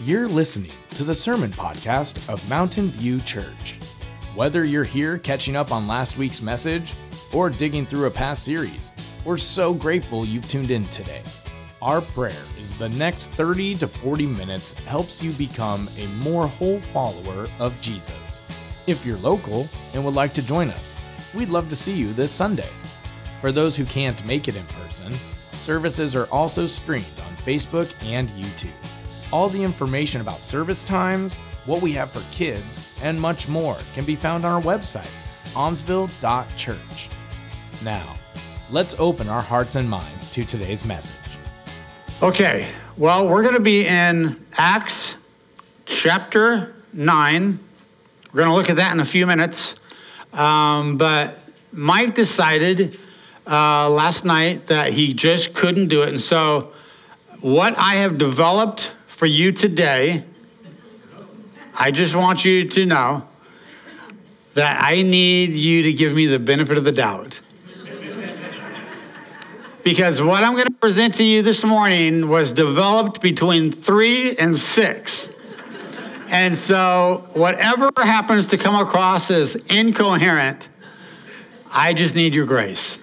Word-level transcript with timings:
You're 0.00 0.26
listening 0.26 0.72
to 0.90 1.04
the 1.04 1.14
sermon 1.14 1.50
podcast 1.52 2.30
of 2.30 2.46
Mountain 2.50 2.88
View 2.88 3.18
Church. 3.22 3.78
Whether 4.34 4.62
you're 4.62 4.84
here 4.84 5.16
catching 5.16 5.56
up 5.56 5.72
on 5.72 5.88
last 5.88 6.18
week's 6.18 6.42
message 6.42 6.92
or 7.32 7.48
digging 7.48 7.86
through 7.86 8.04
a 8.04 8.10
past 8.10 8.44
series, 8.44 8.92
we're 9.24 9.38
so 9.38 9.72
grateful 9.72 10.26
you've 10.26 10.50
tuned 10.50 10.70
in 10.70 10.84
today. 10.86 11.22
Our 11.80 12.02
prayer 12.02 12.42
is 12.60 12.74
the 12.74 12.90
next 12.90 13.30
30 13.30 13.76
to 13.76 13.86
40 13.86 14.26
minutes 14.26 14.74
helps 14.74 15.22
you 15.22 15.32
become 15.32 15.88
a 15.98 16.06
more 16.22 16.46
whole 16.46 16.78
follower 16.78 17.48
of 17.58 17.80
Jesus. 17.80 18.84
If 18.86 19.06
you're 19.06 19.16
local 19.16 19.66
and 19.94 20.04
would 20.04 20.12
like 20.12 20.34
to 20.34 20.46
join 20.46 20.68
us, 20.68 20.94
we'd 21.34 21.48
love 21.48 21.70
to 21.70 21.76
see 21.76 21.94
you 21.94 22.12
this 22.12 22.30
Sunday. 22.30 22.68
For 23.40 23.50
those 23.50 23.78
who 23.78 23.86
can't 23.86 24.26
make 24.26 24.46
it 24.46 24.58
in 24.58 24.66
person, 24.66 25.10
services 25.54 26.14
are 26.14 26.26
also 26.26 26.66
streamed 26.66 27.06
on 27.26 27.34
Facebook 27.36 27.96
and 28.04 28.28
YouTube. 28.28 28.95
All 29.32 29.48
the 29.48 29.62
information 29.62 30.20
about 30.20 30.40
service 30.40 30.84
times, 30.84 31.36
what 31.66 31.82
we 31.82 31.92
have 31.92 32.10
for 32.10 32.22
kids, 32.32 32.96
and 33.02 33.20
much 33.20 33.48
more 33.48 33.76
can 33.92 34.04
be 34.04 34.14
found 34.14 34.44
on 34.44 34.52
our 34.52 34.62
website, 34.62 35.12
almsville.church. 35.54 37.10
Now, 37.84 38.14
let's 38.70 38.94
open 38.98 39.28
our 39.28 39.42
hearts 39.42 39.74
and 39.74 39.90
minds 39.90 40.30
to 40.30 40.44
today's 40.44 40.84
message. 40.84 41.38
Okay, 42.22 42.70
well, 42.96 43.28
we're 43.28 43.42
going 43.42 43.54
to 43.54 43.60
be 43.60 43.86
in 43.86 44.42
Acts 44.56 45.16
chapter 45.84 46.74
9. 46.92 47.58
We're 48.32 48.38
going 48.38 48.48
to 48.48 48.54
look 48.54 48.70
at 48.70 48.76
that 48.76 48.92
in 48.94 49.00
a 49.00 49.04
few 49.04 49.26
minutes. 49.26 49.74
Um, 50.32 50.96
but 50.96 51.38
Mike 51.72 52.14
decided 52.14 52.98
uh, 53.46 53.90
last 53.90 54.24
night 54.24 54.66
that 54.66 54.92
he 54.92 55.14
just 55.14 55.52
couldn't 55.52 55.88
do 55.88 56.02
it. 56.02 56.10
And 56.10 56.20
so, 56.20 56.72
what 57.40 57.76
I 57.76 57.96
have 57.96 58.18
developed 58.18 58.92
for 59.16 59.24
you 59.24 59.50
today, 59.50 60.22
I 61.74 61.90
just 61.90 62.14
want 62.14 62.44
you 62.44 62.68
to 62.68 62.84
know 62.84 63.26
that 64.52 64.78
I 64.82 65.00
need 65.00 65.54
you 65.54 65.84
to 65.84 65.92
give 65.94 66.14
me 66.14 66.26
the 66.26 66.38
benefit 66.38 66.76
of 66.76 66.84
the 66.84 66.92
doubt. 66.92 67.40
because 69.82 70.20
what 70.20 70.44
I'm 70.44 70.52
going 70.52 70.66
to 70.66 70.72
present 70.72 71.14
to 71.14 71.24
you 71.24 71.40
this 71.40 71.64
morning 71.64 72.28
was 72.28 72.52
developed 72.52 73.22
between 73.22 73.72
three 73.72 74.36
and 74.36 74.54
six. 74.54 75.30
And 76.28 76.54
so, 76.54 77.26
whatever 77.32 77.88
happens 77.96 78.48
to 78.48 78.58
come 78.58 78.74
across 78.74 79.30
as 79.30 79.54
incoherent, 79.70 80.68
I 81.72 81.94
just 81.94 82.16
need 82.16 82.34
your 82.34 82.44
grace, 82.44 82.98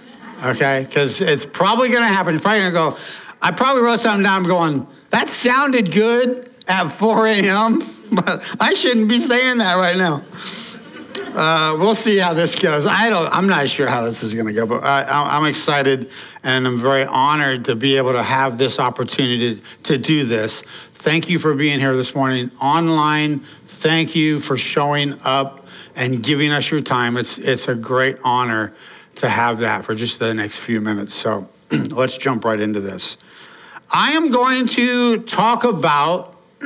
okay? 0.46 0.86
Because 0.88 1.22
it's 1.22 1.46
probably 1.46 1.90
going 1.90 2.04
to 2.04 2.08
happen. 2.08 2.36
You're 2.36 2.42
probably 2.42 2.60
going 2.60 2.74
to 2.74 2.98
go, 2.98 2.98
I 3.42 3.50
probably 3.50 3.82
wrote 3.82 4.00
something 4.00 4.24
down 4.24 4.44
I'm 4.44 4.48
going, 4.48 4.88
that 5.14 5.30
sounded 5.30 5.92
good 5.92 6.50
at 6.68 6.88
4 6.88 7.28
a.m., 7.28 7.84
but 8.12 8.44
I 8.60 8.74
shouldn't 8.74 9.08
be 9.08 9.20
saying 9.20 9.60
that 9.60 9.76
right 9.76 9.96
now. 9.96 10.24
Uh, 11.36 11.78
we'll 11.80 11.94
see 11.94 12.18
how 12.18 12.34
this 12.34 12.56
goes. 12.56 12.88
I 12.88 13.12
don't. 13.12 13.32
I'm 13.32 13.46
not 13.46 13.70
sure 13.70 13.88
how 13.88 14.04
this 14.04 14.24
is 14.24 14.34
going 14.34 14.48
to 14.48 14.54
go, 14.54 14.66
but 14.66 14.84
I, 14.84 15.38
am 15.38 15.46
excited 15.46 16.10
and 16.44 16.66
I'm 16.66 16.80
very 16.80 17.06
honored 17.06 17.66
to 17.66 17.76
be 17.76 17.98
able 17.98 18.14
to 18.14 18.24
have 18.24 18.58
this 18.58 18.80
opportunity 18.80 19.56
to, 19.56 19.62
to 19.84 19.98
do 20.00 20.26
this. 20.26 20.64
Thank 20.94 21.30
you 21.30 21.38
for 21.38 21.54
being 21.54 21.80
here 21.80 21.96
this 21.96 22.16
morning 22.16 22.50
online. 22.60 23.40
Thank 23.40 24.16
you 24.16 24.40
for 24.40 24.58
showing 24.58 25.14
up 25.24 25.68
and 25.96 26.24
giving 26.24 26.52
us 26.52 26.72
your 26.72 26.82
time. 26.82 27.18
It's 27.18 27.38
it's 27.38 27.68
a 27.68 27.76
great 27.76 28.18
honor 28.24 28.74
to 29.16 29.30
have 29.30 29.60
that 29.60 29.86
for 29.86 29.94
just 29.94 30.18
the 30.18 30.34
next 30.34 30.58
few 30.58 30.82
minutes. 30.82 31.14
So 31.14 31.50
let's 31.72 32.18
jump 32.18 32.46
right 32.46 32.60
into 32.60 32.80
this. 32.80 33.18
I 33.96 34.14
am 34.14 34.32
going 34.32 34.66
to 34.70 35.20
talk 35.20 35.64
about 35.64 36.34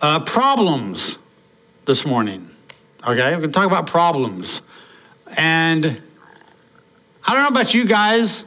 uh, 0.00 0.20
problems 0.20 1.18
this 1.84 2.06
morning. 2.06 2.48
Okay, 3.06 3.32
we're 3.32 3.40
going 3.40 3.42
to 3.42 3.48
talk 3.48 3.66
about 3.66 3.86
problems. 3.86 4.62
And 5.36 6.00
I 7.26 7.34
don't 7.34 7.42
know 7.42 7.48
about 7.48 7.74
you 7.74 7.84
guys, 7.84 8.46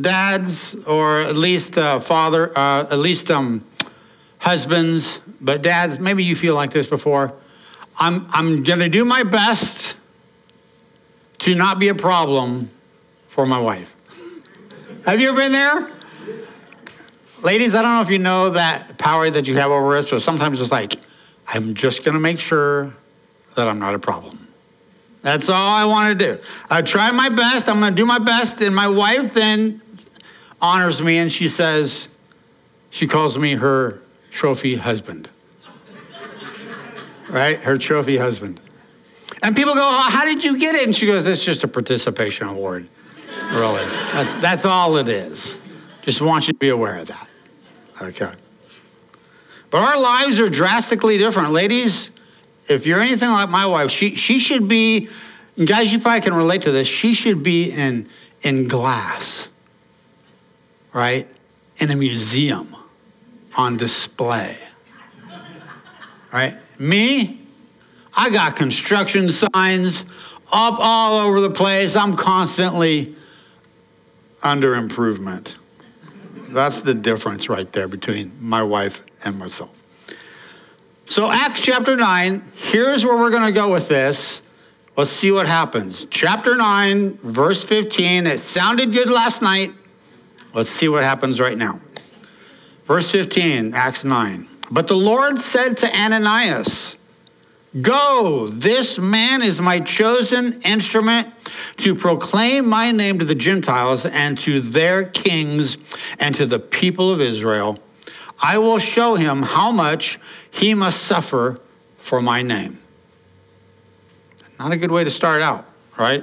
dads, 0.00 0.74
or 0.86 1.20
at 1.20 1.36
least 1.36 1.78
uh, 1.78 2.00
father, 2.00 2.50
uh, 2.58 2.88
at 2.90 2.98
least 2.98 3.30
um, 3.30 3.64
husbands, 4.38 5.20
but 5.40 5.62
dads, 5.62 6.00
maybe 6.00 6.24
you 6.24 6.34
feel 6.34 6.56
like 6.56 6.72
this 6.72 6.88
before. 6.88 7.32
I'm, 7.96 8.26
I'm 8.30 8.64
going 8.64 8.80
to 8.80 8.88
do 8.88 9.04
my 9.04 9.22
best 9.22 9.94
to 11.38 11.54
not 11.54 11.78
be 11.78 11.86
a 11.86 11.94
problem 11.94 12.70
for 13.28 13.46
my 13.46 13.60
wife. 13.60 13.94
Have 15.06 15.20
you 15.20 15.28
ever 15.28 15.38
been 15.38 15.52
there? 15.52 15.93
Ladies, 17.44 17.74
I 17.74 17.82
don't 17.82 17.96
know 17.96 18.00
if 18.00 18.08
you 18.08 18.18
know 18.18 18.48
that 18.50 18.96
power 18.96 19.28
that 19.28 19.46
you 19.46 19.56
have 19.56 19.70
over 19.70 19.94
us, 19.98 20.10
but 20.10 20.22
sometimes 20.22 20.62
it's 20.62 20.72
like, 20.72 20.96
I'm 21.46 21.74
just 21.74 22.02
going 22.02 22.14
to 22.14 22.20
make 22.20 22.40
sure 22.40 22.94
that 23.54 23.68
I'm 23.68 23.78
not 23.78 23.94
a 23.94 23.98
problem. 23.98 24.48
That's 25.20 25.50
all 25.50 25.76
I 25.76 25.84
want 25.84 26.18
to 26.18 26.36
do. 26.36 26.42
I 26.70 26.80
try 26.80 27.10
my 27.10 27.28
best. 27.28 27.68
I'm 27.68 27.80
going 27.80 27.92
to 27.92 27.96
do 27.96 28.06
my 28.06 28.18
best. 28.18 28.62
And 28.62 28.74
my 28.74 28.88
wife 28.88 29.34
then 29.34 29.82
honors 30.58 31.02
me 31.02 31.18
and 31.18 31.30
she 31.30 31.48
says, 31.48 32.08
she 32.88 33.06
calls 33.06 33.36
me 33.36 33.56
her 33.56 34.00
trophy 34.30 34.76
husband. 34.76 35.28
right? 37.28 37.58
Her 37.58 37.76
trophy 37.76 38.16
husband. 38.16 38.58
And 39.42 39.54
people 39.54 39.74
go, 39.74 39.82
oh, 39.82 40.08
How 40.10 40.24
did 40.24 40.42
you 40.44 40.58
get 40.58 40.76
it? 40.76 40.86
And 40.86 40.96
she 40.96 41.06
goes, 41.06 41.26
It's 41.26 41.44
just 41.44 41.62
a 41.62 41.68
participation 41.68 42.48
award. 42.48 42.88
Really. 43.52 43.84
That's, 44.14 44.34
that's 44.36 44.64
all 44.64 44.96
it 44.96 45.08
is. 45.08 45.58
Just 46.00 46.22
want 46.22 46.46
you 46.46 46.54
to 46.54 46.58
be 46.58 46.70
aware 46.70 46.96
of 46.96 47.08
that. 47.08 47.28
Okay. 48.00 48.32
But 49.70 49.82
our 49.82 50.00
lives 50.00 50.40
are 50.40 50.48
drastically 50.48 51.18
different. 51.18 51.50
Ladies, 51.50 52.10
if 52.68 52.86
you're 52.86 53.00
anything 53.00 53.30
like 53.30 53.48
my 53.50 53.66
wife, 53.66 53.90
she, 53.90 54.14
she 54.14 54.38
should 54.38 54.68
be, 54.68 55.08
guys, 55.64 55.92
you 55.92 55.98
probably 55.98 56.20
can 56.20 56.34
relate 56.34 56.62
to 56.62 56.70
this, 56.70 56.86
she 56.86 57.14
should 57.14 57.42
be 57.42 57.72
in, 57.72 58.08
in 58.42 58.68
glass, 58.68 59.48
right? 60.92 61.26
In 61.78 61.90
a 61.90 61.96
museum 61.96 62.74
on 63.56 63.76
display, 63.76 64.56
right? 66.32 66.54
Me, 66.78 67.40
I 68.16 68.30
got 68.30 68.56
construction 68.56 69.28
signs 69.28 70.04
up 70.52 70.76
all 70.78 71.18
over 71.18 71.40
the 71.40 71.50
place. 71.50 71.96
I'm 71.96 72.16
constantly 72.16 73.14
under 74.42 74.76
improvement. 74.76 75.56
That's 76.54 76.78
the 76.78 76.94
difference 76.94 77.48
right 77.48 77.70
there 77.72 77.88
between 77.88 78.32
my 78.40 78.62
wife 78.62 79.02
and 79.24 79.36
myself. 79.36 79.70
So, 81.06 81.30
Acts 81.30 81.60
chapter 81.60 81.96
9, 81.96 82.42
here's 82.54 83.04
where 83.04 83.16
we're 83.16 83.30
going 83.30 83.42
to 83.42 83.52
go 83.52 83.72
with 83.72 83.88
this. 83.88 84.40
Let's 84.96 85.10
see 85.10 85.32
what 85.32 85.48
happens. 85.48 86.06
Chapter 86.08 86.54
9, 86.54 87.18
verse 87.24 87.64
15. 87.64 88.28
It 88.28 88.38
sounded 88.38 88.92
good 88.92 89.10
last 89.10 89.42
night. 89.42 89.72
Let's 90.54 90.70
see 90.70 90.88
what 90.88 91.02
happens 91.02 91.40
right 91.40 91.58
now. 91.58 91.80
Verse 92.84 93.10
15, 93.10 93.74
Acts 93.74 94.04
9. 94.04 94.46
But 94.70 94.86
the 94.86 94.94
Lord 94.94 95.38
said 95.38 95.76
to 95.78 95.92
Ananias, 95.92 96.96
Go, 97.80 98.48
this 98.48 98.98
man 98.98 99.42
is 99.42 99.60
my 99.60 99.80
chosen 99.80 100.60
instrument 100.62 101.32
to 101.78 101.96
proclaim 101.96 102.68
my 102.68 102.92
name 102.92 103.18
to 103.18 103.24
the 103.24 103.34
Gentiles 103.34 104.06
and 104.06 104.38
to 104.38 104.60
their 104.60 105.04
kings 105.04 105.76
and 106.20 106.34
to 106.36 106.46
the 106.46 106.60
people 106.60 107.10
of 107.10 107.20
Israel. 107.20 107.80
I 108.40 108.58
will 108.58 108.78
show 108.78 109.16
him 109.16 109.42
how 109.42 109.72
much 109.72 110.20
he 110.52 110.74
must 110.74 111.02
suffer 111.02 111.60
for 111.96 112.22
my 112.22 112.42
name. 112.42 112.78
Not 114.58 114.72
a 114.72 114.76
good 114.76 114.92
way 114.92 115.02
to 115.02 115.10
start 115.10 115.42
out, 115.42 115.66
right? 115.98 116.22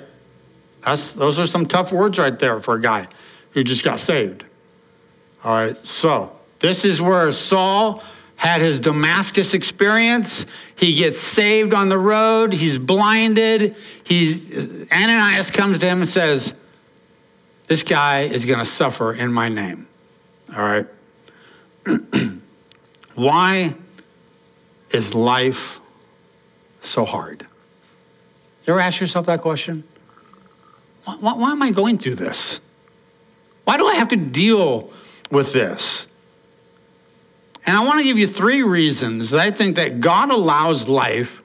That's, 0.86 1.14
those 1.14 1.38
are 1.38 1.48
some 1.48 1.66
tough 1.66 1.92
words 1.92 2.18
right 2.18 2.38
there 2.40 2.62
for 2.62 2.76
a 2.76 2.82
guy 2.82 3.08
who 3.52 3.64
just 3.64 3.84
got 3.84 4.00
saved. 4.00 4.46
All 5.44 5.54
right, 5.54 5.86
so 5.86 6.32
this 6.60 6.86
is 6.86 7.02
where 7.02 7.30
Saul 7.34 8.02
had 8.42 8.60
his 8.60 8.80
Damascus 8.80 9.54
experience. 9.54 10.48
He 10.76 10.96
gets 10.96 11.20
saved 11.20 11.76
on 11.76 11.90
the 11.90 11.98
road. 11.98 12.54
He's 12.54 12.80
blinded. 12.80 13.76
He's, 14.04 14.92
Ananias 14.92 15.52
comes 15.52 15.78
to 15.78 15.86
him 15.86 16.00
and 16.00 16.10
says, 16.10 16.56
This 17.68 17.84
guy 17.84 18.22
is 18.22 18.48
going 18.48 18.58
to 18.58 18.66
suffer 18.66 19.14
in 19.14 19.32
my 19.32 19.48
name. 19.48 19.86
All 20.58 20.64
right. 20.64 20.88
Why 23.14 23.76
is 24.90 25.14
life 25.14 25.80
so 26.82 27.06
hard? 27.06 27.46
You 28.66 28.74
ever 28.74 28.80
ask 28.80 29.00
yourself 29.00 29.28
that 29.28 29.42
question? 29.42 29.84
Why, 31.06 31.14
why, 31.20 31.34
why 31.34 31.52
am 31.52 31.62
I 31.62 31.70
going 31.70 32.00
through 32.00 32.16
this? 32.16 32.60
Why 33.66 33.78
do 33.78 33.86
I 33.86 33.94
have 33.96 34.10
to 34.10 34.16
deal 34.16 34.92
with 35.30 35.54
this? 35.54 36.08
And 37.66 37.78
I 37.78 37.86
want 37.86 38.00
to 38.00 38.04
give 38.04 38.18
you 38.18 38.28
three 38.28 38.64
reasons 38.64 39.30
that 39.30 39.40
I 39.40 39.52
think 39.52 39.76
that 39.76 40.00
God 40.00 40.32
allows 40.32 40.90
life 40.90 41.42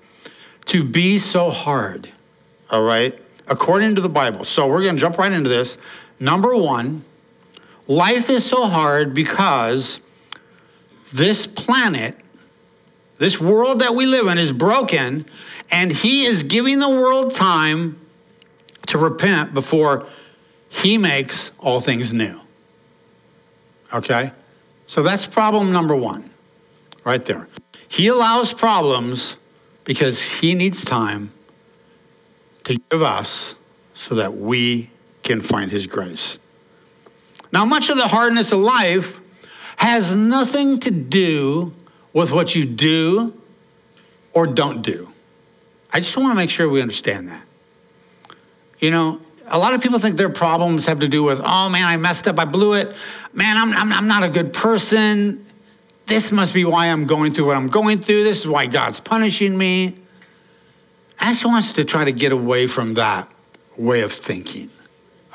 to 0.66 0.82
be 0.82 1.18
so 1.18 1.50
hard, 1.50 2.10
all 2.70 2.82
right, 2.82 3.18
according 3.48 3.94
to 3.96 4.00
the 4.00 4.08
Bible. 4.08 4.44
So 4.44 4.66
we're 4.66 4.82
going 4.82 4.96
to 4.96 5.00
jump 5.00 5.18
right 5.18 5.30
into 5.30 5.48
this. 5.48 5.78
Number 6.18 6.56
one, 6.56 7.04
life 7.86 8.30
is 8.30 8.44
so 8.44 8.66
hard 8.66 9.14
because 9.14 10.00
this 11.12 11.46
planet, 11.46 12.16
this 13.18 13.40
world 13.40 13.80
that 13.80 13.94
we 13.94 14.06
live 14.06 14.26
in 14.26 14.38
is 14.38 14.52
broken, 14.52 15.26
and 15.70 15.92
he 15.92 16.24
is 16.24 16.42
giving 16.42 16.78
the 16.78 16.88
world 16.88 17.32
time 17.34 18.00
to 18.86 18.98
repent 18.98 19.52
before 19.52 20.06
he 20.68 20.98
makes 20.98 21.50
all 21.58 21.80
things 21.80 22.12
new. 22.12 22.40
Okay? 23.92 24.32
So 24.86 25.02
that's 25.02 25.26
problem 25.26 25.72
number 25.72 25.94
one, 25.96 26.30
right 27.04 27.24
there. 27.24 27.48
He 27.88 28.08
allows 28.08 28.52
problems 28.52 29.36
because 29.84 30.22
he 30.22 30.54
needs 30.54 30.84
time 30.84 31.30
to 32.64 32.78
give 32.90 33.02
us 33.02 33.54
so 33.94 34.16
that 34.16 34.36
we 34.36 34.90
can 35.22 35.40
find 35.40 35.70
his 35.70 35.86
grace. 35.86 36.38
Now, 37.52 37.64
much 37.64 37.88
of 37.88 37.96
the 37.96 38.08
hardness 38.08 38.52
of 38.52 38.58
life 38.58 39.20
has 39.76 40.14
nothing 40.14 40.78
to 40.80 40.90
do 40.90 41.72
with 42.12 42.32
what 42.32 42.54
you 42.54 42.64
do 42.64 43.36
or 44.32 44.46
don't 44.46 44.82
do. 44.82 45.08
I 45.92 46.00
just 46.00 46.16
want 46.16 46.32
to 46.32 46.36
make 46.36 46.50
sure 46.50 46.68
we 46.68 46.82
understand 46.82 47.28
that. 47.28 47.42
You 48.80 48.90
know, 48.90 49.20
a 49.46 49.58
lot 49.58 49.74
of 49.74 49.82
people 49.82 49.98
think 49.98 50.16
their 50.16 50.28
problems 50.28 50.86
have 50.86 51.00
to 51.00 51.08
do 51.08 51.22
with, 51.22 51.40
oh 51.42 51.68
man, 51.68 51.86
I 51.86 51.96
messed 51.96 52.26
up, 52.28 52.38
I 52.38 52.44
blew 52.44 52.74
it. 52.74 52.94
Man, 53.36 53.58
I'm, 53.58 53.74
I'm, 53.74 53.92
I'm 53.92 54.08
not 54.08 54.24
a 54.24 54.30
good 54.30 54.54
person. 54.54 55.44
This 56.06 56.32
must 56.32 56.54
be 56.54 56.64
why 56.64 56.86
I'm 56.86 57.04
going 57.04 57.34
through 57.34 57.46
what 57.46 57.56
I'm 57.56 57.68
going 57.68 58.00
through. 58.00 58.24
This 58.24 58.40
is 58.40 58.48
why 58.48 58.66
God's 58.66 58.98
punishing 58.98 59.56
me. 59.56 59.94
I 61.20 61.32
just 61.32 61.44
want 61.44 61.62
to 61.66 61.84
try 61.84 62.04
to 62.04 62.12
get 62.12 62.32
away 62.32 62.66
from 62.66 62.94
that 62.94 63.30
way 63.76 64.00
of 64.00 64.12
thinking, 64.12 64.70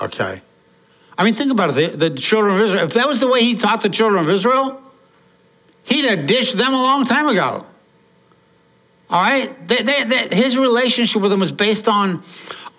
okay? 0.02 0.42
I 1.16 1.24
mean, 1.24 1.36
think 1.36 1.52
about 1.52 1.78
it. 1.78 1.92
The, 1.92 2.10
the, 2.10 2.18
children 2.18 2.56
of 2.56 2.62
Israel, 2.62 2.86
if 2.86 2.94
that 2.96 3.08
was 3.08 3.20
the 3.20 3.28
way 3.28 3.44
he 3.44 3.54
taught 3.54 3.82
the 3.82 3.90
children 3.90 4.24
of 4.24 4.30
Israel, 4.30 4.82
he'd 5.84 6.06
have 6.06 6.26
dished 6.26 6.58
them 6.58 6.74
a 6.74 6.82
long 6.82 7.06
time 7.06 7.28
ago. 7.28 7.68
All 9.12 9.22
right? 9.22 9.68
They, 9.68 9.84
they, 9.84 10.04
they, 10.06 10.36
his 10.36 10.58
relationship 10.58 11.22
with 11.22 11.30
them 11.30 11.40
was 11.40 11.52
based 11.52 11.88
on, 11.88 12.24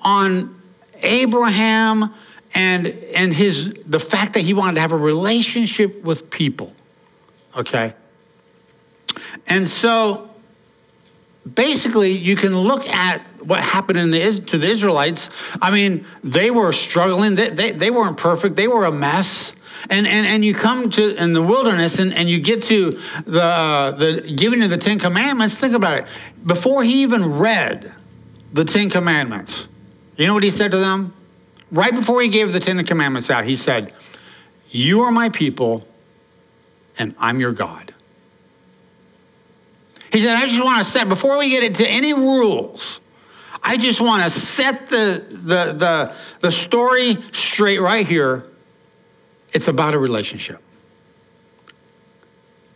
on 0.01 0.61
Abraham 1.01 2.13
and, 2.55 2.87
and 2.87 3.33
his, 3.33 3.75
the 3.87 3.99
fact 3.99 4.35
that 4.35 4.41
he 4.41 4.55
wanted 4.55 4.75
to 4.77 4.81
have 4.81 4.93
a 4.93 4.97
relationship 4.97 6.03
with 6.03 6.31
people. 6.31 6.73
Okay? 7.57 7.95
And 9.49 9.67
so 9.67 10.31
basically 11.55 12.13
you 12.13 12.37
can 12.37 12.57
look 12.57 12.89
at 12.89 13.21
what 13.43 13.61
happened 13.61 13.99
in 13.99 14.11
the, 14.11 14.41
to 14.47 14.59
the 14.59 14.71
Israelites. 14.71 15.31
I 15.61 15.71
mean, 15.71 16.05
they 16.23 16.51
were 16.51 16.73
struggling. 16.73 17.35
They, 17.35 17.49
they, 17.49 17.71
they 17.73 17.91
weren't 17.91 18.17
perfect. 18.17 18.57
They 18.57 18.69
were 18.69 18.85
a 18.85 18.93
mess. 18.93 19.55
And, 19.91 20.07
and, 20.07 20.27
and 20.27 20.45
you 20.45 20.55
come 20.55 20.91
to 20.91 21.23
in 21.23 21.33
the 21.33 21.43
wilderness 21.43 21.99
and, 21.99 22.13
and 22.13 22.31
you 22.31 22.41
get 22.41 22.63
to 22.65 22.93
the, 23.25 23.95
the 23.99 24.35
giving 24.37 24.63
of 24.63 24.71
the 24.71 24.77
Ten 24.77 24.99
Commandments. 24.99 25.57
Think 25.57 25.75
about 25.75 25.99
it. 25.99 26.07
Before 26.45 26.85
he 26.85 27.03
even 27.03 27.39
read 27.39 27.91
the 28.53 28.65
Ten 28.65 28.91
Commandments, 28.91 29.67
you 30.17 30.27
know 30.27 30.35
what 30.35 30.45
he 30.45 30.51
said 30.53 30.71
to 30.71 30.79
them? 30.79 31.13
Right 31.73 31.95
before 31.95 32.21
he 32.21 32.29
gave 32.29 32.53
the 32.53 32.61
Ten 32.61 32.85
Commandments 32.85 33.31
out, 33.31 33.47
he 33.47 33.57
said, 33.57 33.93
You 34.71 35.01
are 35.03 35.11
my 35.11 35.31
people, 35.31 35.89
and 36.99 37.15
I'm 37.19 37.41
your 37.41 37.53
God. 37.53 37.95
He 40.13 40.21
said, 40.21 40.37
I 40.37 40.47
just 40.47 40.63
want 40.63 40.85
to 40.85 40.85
set, 40.85 41.09
before 41.09 41.39
we 41.39 41.49
get 41.49 41.65
into 41.65 41.89
any 41.89 42.13
rules, 42.13 43.01
I 43.63 43.79
just 43.79 44.03
want 44.03 44.23
to 44.23 44.29
set 44.29 44.89
the, 44.89 45.25
the, 45.31 45.73
the, 45.73 46.15
the 46.41 46.53
story 46.53 47.17
straight 47.33 47.81
right 47.81 48.07
here. 48.07 48.45
It's 49.55 49.69
about 49.69 49.95
a 49.95 49.99
relationship. 49.99 50.61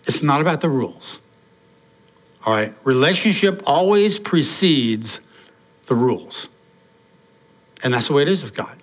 It's 0.07 0.23
not 0.23 0.41
about 0.41 0.63
the 0.63 0.71
rules. 0.71 1.21
All 2.47 2.55
right? 2.55 2.73
Relationship 2.85 3.63
always 3.67 4.19
precedes 4.19 5.21
the 5.87 5.95
rules. 5.95 6.49
And 7.85 7.93
that's 7.93 8.09
the 8.09 8.15
way 8.15 8.23
it 8.23 8.29
is 8.29 8.43
with 8.43 8.55
God. 8.55 8.79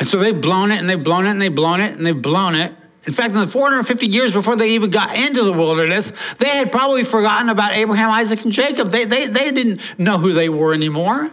And 0.00 0.08
so 0.08 0.16
they've 0.16 0.38
blown 0.38 0.72
it 0.72 0.80
and 0.80 0.88
they've 0.88 1.02
blown 1.02 1.26
it 1.26 1.30
and 1.30 1.40
they've 1.40 1.54
blown 1.54 1.80
it 1.80 1.92
and 1.92 2.04
they've 2.04 2.20
blown 2.20 2.54
it. 2.54 2.74
In 3.06 3.12
fact, 3.12 3.34
in 3.34 3.40
the 3.40 3.46
450 3.46 4.06
years 4.06 4.32
before 4.32 4.56
they 4.56 4.70
even 4.70 4.90
got 4.90 5.14
into 5.14 5.42
the 5.44 5.52
wilderness, 5.52 6.12
they 6.34 6.48
had 6.48 6.72
probably 6.72 7.04
forgotten 7.04 7.50
about 7.50 7.76
Abraham, 7.76 8.10
Isaac, 8.10 8.42
and 8.44 8.52
Jacob. 8.52 8.88
They, 8.88 9.04
they, 9.04 9.26
they 9.26 9.50
didn't 9.50 9.98
know 9.98 10.18
who 10.18 10.32
they 10.32 10.48
were 10.48 10.72
anymore. 10.72 11.30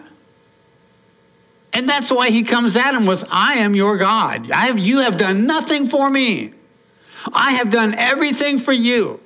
And 1.73 1.87
that's 1.87 2.11
why 2.11 2.29
he 2.29 2.43
comes 2.43 2.75
at 2.75 2.91
them 2.91 3.05
with, 3.05 3.25
I 3.29 3.55
am 3.55 3.73
your 3.73 3.97
God. 3.97 4.51
I 4.51 4.67
have, 4.67 4.79
you 4.79 4.99
have 4.99 5.17
done 5.17 5.45
nothing 5.45 5.87
for 5.87 6.09
me. 6.09 6.51
I 7.33 7.53
have 7.53 7.71
done 7.71 7.93
everything 7.93 8.59
for 8.59 8.73
you. 8.73 9.19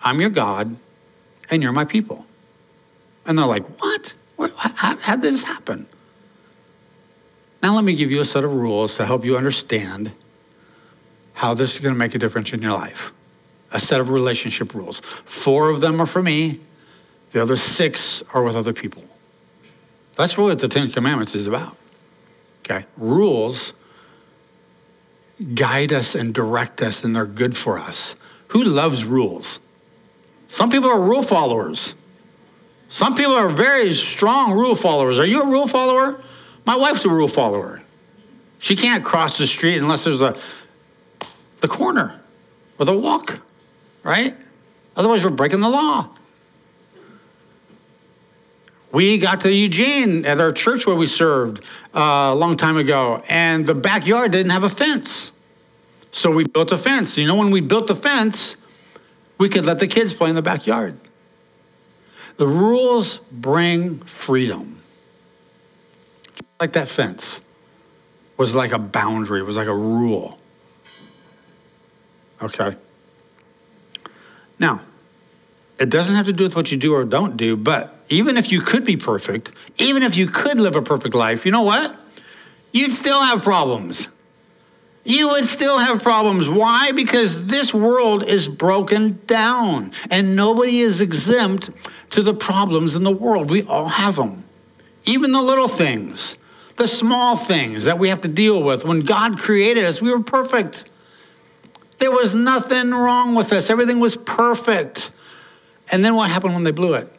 I'm 0.00 0.20
your 0.20 0.30
God, 0.30 0.76
and 1.50 1.62
you're 1.62 1.72
my 1.72 1.84
people. 1.84 2.24
And 3.26 3.38
they're 3.38 3.46
like, 3.46 3.64
What? 3.80 4.14
How, 4.56 4.96
how 4.96 5.16
did 5.16 5.22
this 5.22 5.42
happen? 5.42 5.86
Now, 7.62 7.74
let 7.74 7.84
me 7.84 7.94
give 7.94 8.10
you 8.10 8.20
a 8.20 8.24
set 8.24 8.44
of 8.44 8.52
rules 8.52 8.94
to 8.96 9.06
help 9.06 9.24
you 9.24 9.36
understand 9.36 10.12
how 11.34 11.54
this 11.54 11.74
is 11.74 11.80
going 11.80 11.94
to 11.94 11.98
make 11.98 12.14
a 12.14 12.18
difference 12.18 12.52
in 12.52 12.62
your 12.62 12.72
life. 12.72 13.12
A 13.72 13.80
set 13.80 14.00
of 14.00 14.10
relationship 14.10 14.74
rules. 14.74 15.00
Four 15.00 15.70
of 15.70 15.80
them 15.80 16.00
are 16.00 16.06
for 16.06 16.22
me, 16.22 16.60
the 17.32 17.42
other 17.42 17.56
six 17.56 18.22
are 18.32 18.42
with 18.42 18.56
other 18.56 18.72
people. 18.72 19.04
That's 20.16 20.38
really 20.38 20.50
what 20.50 20.58
the 20.60 20.68
Ten 20.68 20.90
Commandments 20.90 21.34
is 21.34 21.46
about. 21.46 21.76
Okay? 22.64 22.86
Rules 22.96 23.72
guide 25.54 25.92
us 25.92 26.14
and 26.14 26.34
direct 26.34 26.82
us, 26.82 27.04
and 27.04 27.14
they're 27.14 27.26
good 27.26 27.56
for 27.56 27.78
us. 27.78 28.16
Who 28.48 28.64
loves 28.64 29.04
rules? 29.04 29.60
Some 30.48 30.70
people 30.70 30.88
are 30.88 31.00
rule 31.00 31.22
followers. 31.22 31.94
Some 32.88 33.14
people 33.14 33.34
are 33.34 33.50
very 33.50 33.94
strong 33.94 34.52
rule 34.52 34.74
followers. 34.74 35.18
Are 35.18 35.26
you 35.26 35.42
a 35.42 35.46
rule 35.46 35.68
follower? 35.68 36.20
My 36.68 36.76
wife's 36.76 37.02
a 37.06 37.08
rule 37.08 37.28
follower. 37.28 37.80
She 38.58 38.76
can't 38.76 39.02
cross 39.02 39.38
the 39.38 39.46
street 39.46 39.78
unless 39.78 40.04
there's 40.04 40.20
a 40.20 40.36
the 41.62 41.66
corner 41.66 42.20
or 42.78 42.84
the 42.84 42.92
walk, 42.92 43.40
right? 44.02 44.36
Otherwise, 44.94 45.24
we're 45.24 45.30
breaking 45.30 45.60
the 45.60 45.70
law. 45.70 46.10
We 48.92 49.16
got 49.16 49.40
to 49.40 49.50
Eugene 49.50 50.26
at 50.26 50.40
our 50.40 50.52
church 50.52 50.86
where 50.86 50.94
we 50.94 51.06
served 51.06 51.64
uh, 51.94 52.32
a 52.32 52.34
long 52.34 52.58
time 52.58 52.76
ago, 52.76 53.22
and 53.30 53.64
the 53.64 53.74
backyard 53.74 54.32
didn't 54.32 54.52
have 54.52 54.64
a 54.64 54.68
fence. 54.68 55.32
So 56.10 56.30
we 56.30 56.46
built 56.46 56.70
a 56.70 56.76
fence. 56.76 57.16
You 57.16 57.26
know, 57.26 57.36
when 57.36 57.50
we 57.50 57.62
built 57.62 57.86
the 57.86 57.96
fence, 57.96 58.56
we 59.38 59.48
could 59.48 59.64
let 59.64 59.78
the 59.78 59.86
kids 59.86 60.12
play 60.12 60.28
in 60.28 60.34
the 60.34 60.42
backyard. 60.42 60.98
The 62.36 62.46
rules 62.46 63.20
bring 63.32 64.00
freedom. 64.00 64.78
Like 66.60 66.72
that 66.72 66.88
fence 66.88 67.40
was 68.36 68.54
like 68.54 68.72
a 68.72 68.78
boundary, 68.78 69.40
it 69.40 69.46
was 69.46 69.56
like 69.56 69.68
a 69.68 69.74
rule. 69.74 70.38
Okay. 72.40 72.74
Now, 74.58 74.80
it 75.78 75.90
doesn't 75.90 76.14
have 76.16 76.26
to 76.26 76.32
do 76.32 76.44
with 76.44 76.56
what 76.56 76.70
you 76.72 76.76
do 76.76 76.94
or 76.94 77.04
don't 77.04 77.36
do, 77.36 77.56
but 77.56 77.96
even 78.08 78.36
if 78.36 78.50
you 78.50 78.60
could 78.60 78.84
be 78.84 78.96
perfect, 78.96 79.52
even 79.78 80.02
if 80.02 80.16
you 80.16 80.26
could 80.26 80.60
live 80.60 80.74
a 80.74 80.82
perfect 80.82 81.14
life, 81.14 81.46
you 81.46 81.52
know 81.52 81.62
what? 81.62 81.96
You'd 82.72 82.92
still 82.92 83.22
have 83.22 83.42
problems. 83.42 84.08
You 85.04 85.28
would 85.28 85.46
still 85.46 85.78
have 85.78 86.02
problems. 86.02 86.48
Why? 86.48 86.92
Because 86.92 87.46
this 87.46 87.72
world 87.72 88.24
is 88.24 88.46
broken 88.46 89.20
down 89.26 89.92
and 90.10 90.36
nobody 90.36 90.78
is 90.78 91.00
exempt 91.00 91.70
to 92.10 92.22
the 92.22 92.34
problems 92.34 92.94
in 92.94 93.04
the 93.04 93.12
world. 93.12 93.48
We 93.48 93.62
all 93.62 93.88
have 93.88 94.16
them. 94.16 94.44
Even 95.06 95.32
the 95.32 95.40
little 95.40 95.68
things, 95.68 96.36
the 96.78 96.86
small 96.86 97.36
things 97.36 97.84
that 97.84 97.98
we 97.98 98.08
have 98.08 98.22
to 98.22 98.28
deal 98.28 98.62
with. 98.62 98.84
When 98.84 99.00
God 99.00 99.38
created 99.38 99.84
us, 99.84 100.00
we 100.00 100.10
were 100.10 100.22
perfect. 100.22 100.84
There 101.98 102.10
was 102.10 102.34
nothing 102.34 102.92
wrong 102.92 103.34
with 103.34 103.52
us, 103.52 103.70
everything 103.70 104.00
was 104.00 104.16
perfect. 104.16 105.10
And 105.90 106.04
then 106.04 106.14
what 106.14 106.30
happened 106.30 106.54
when 106.54 106.64
they 106.64 106.70
blew 106.70 106.94
it? 106.94 107.12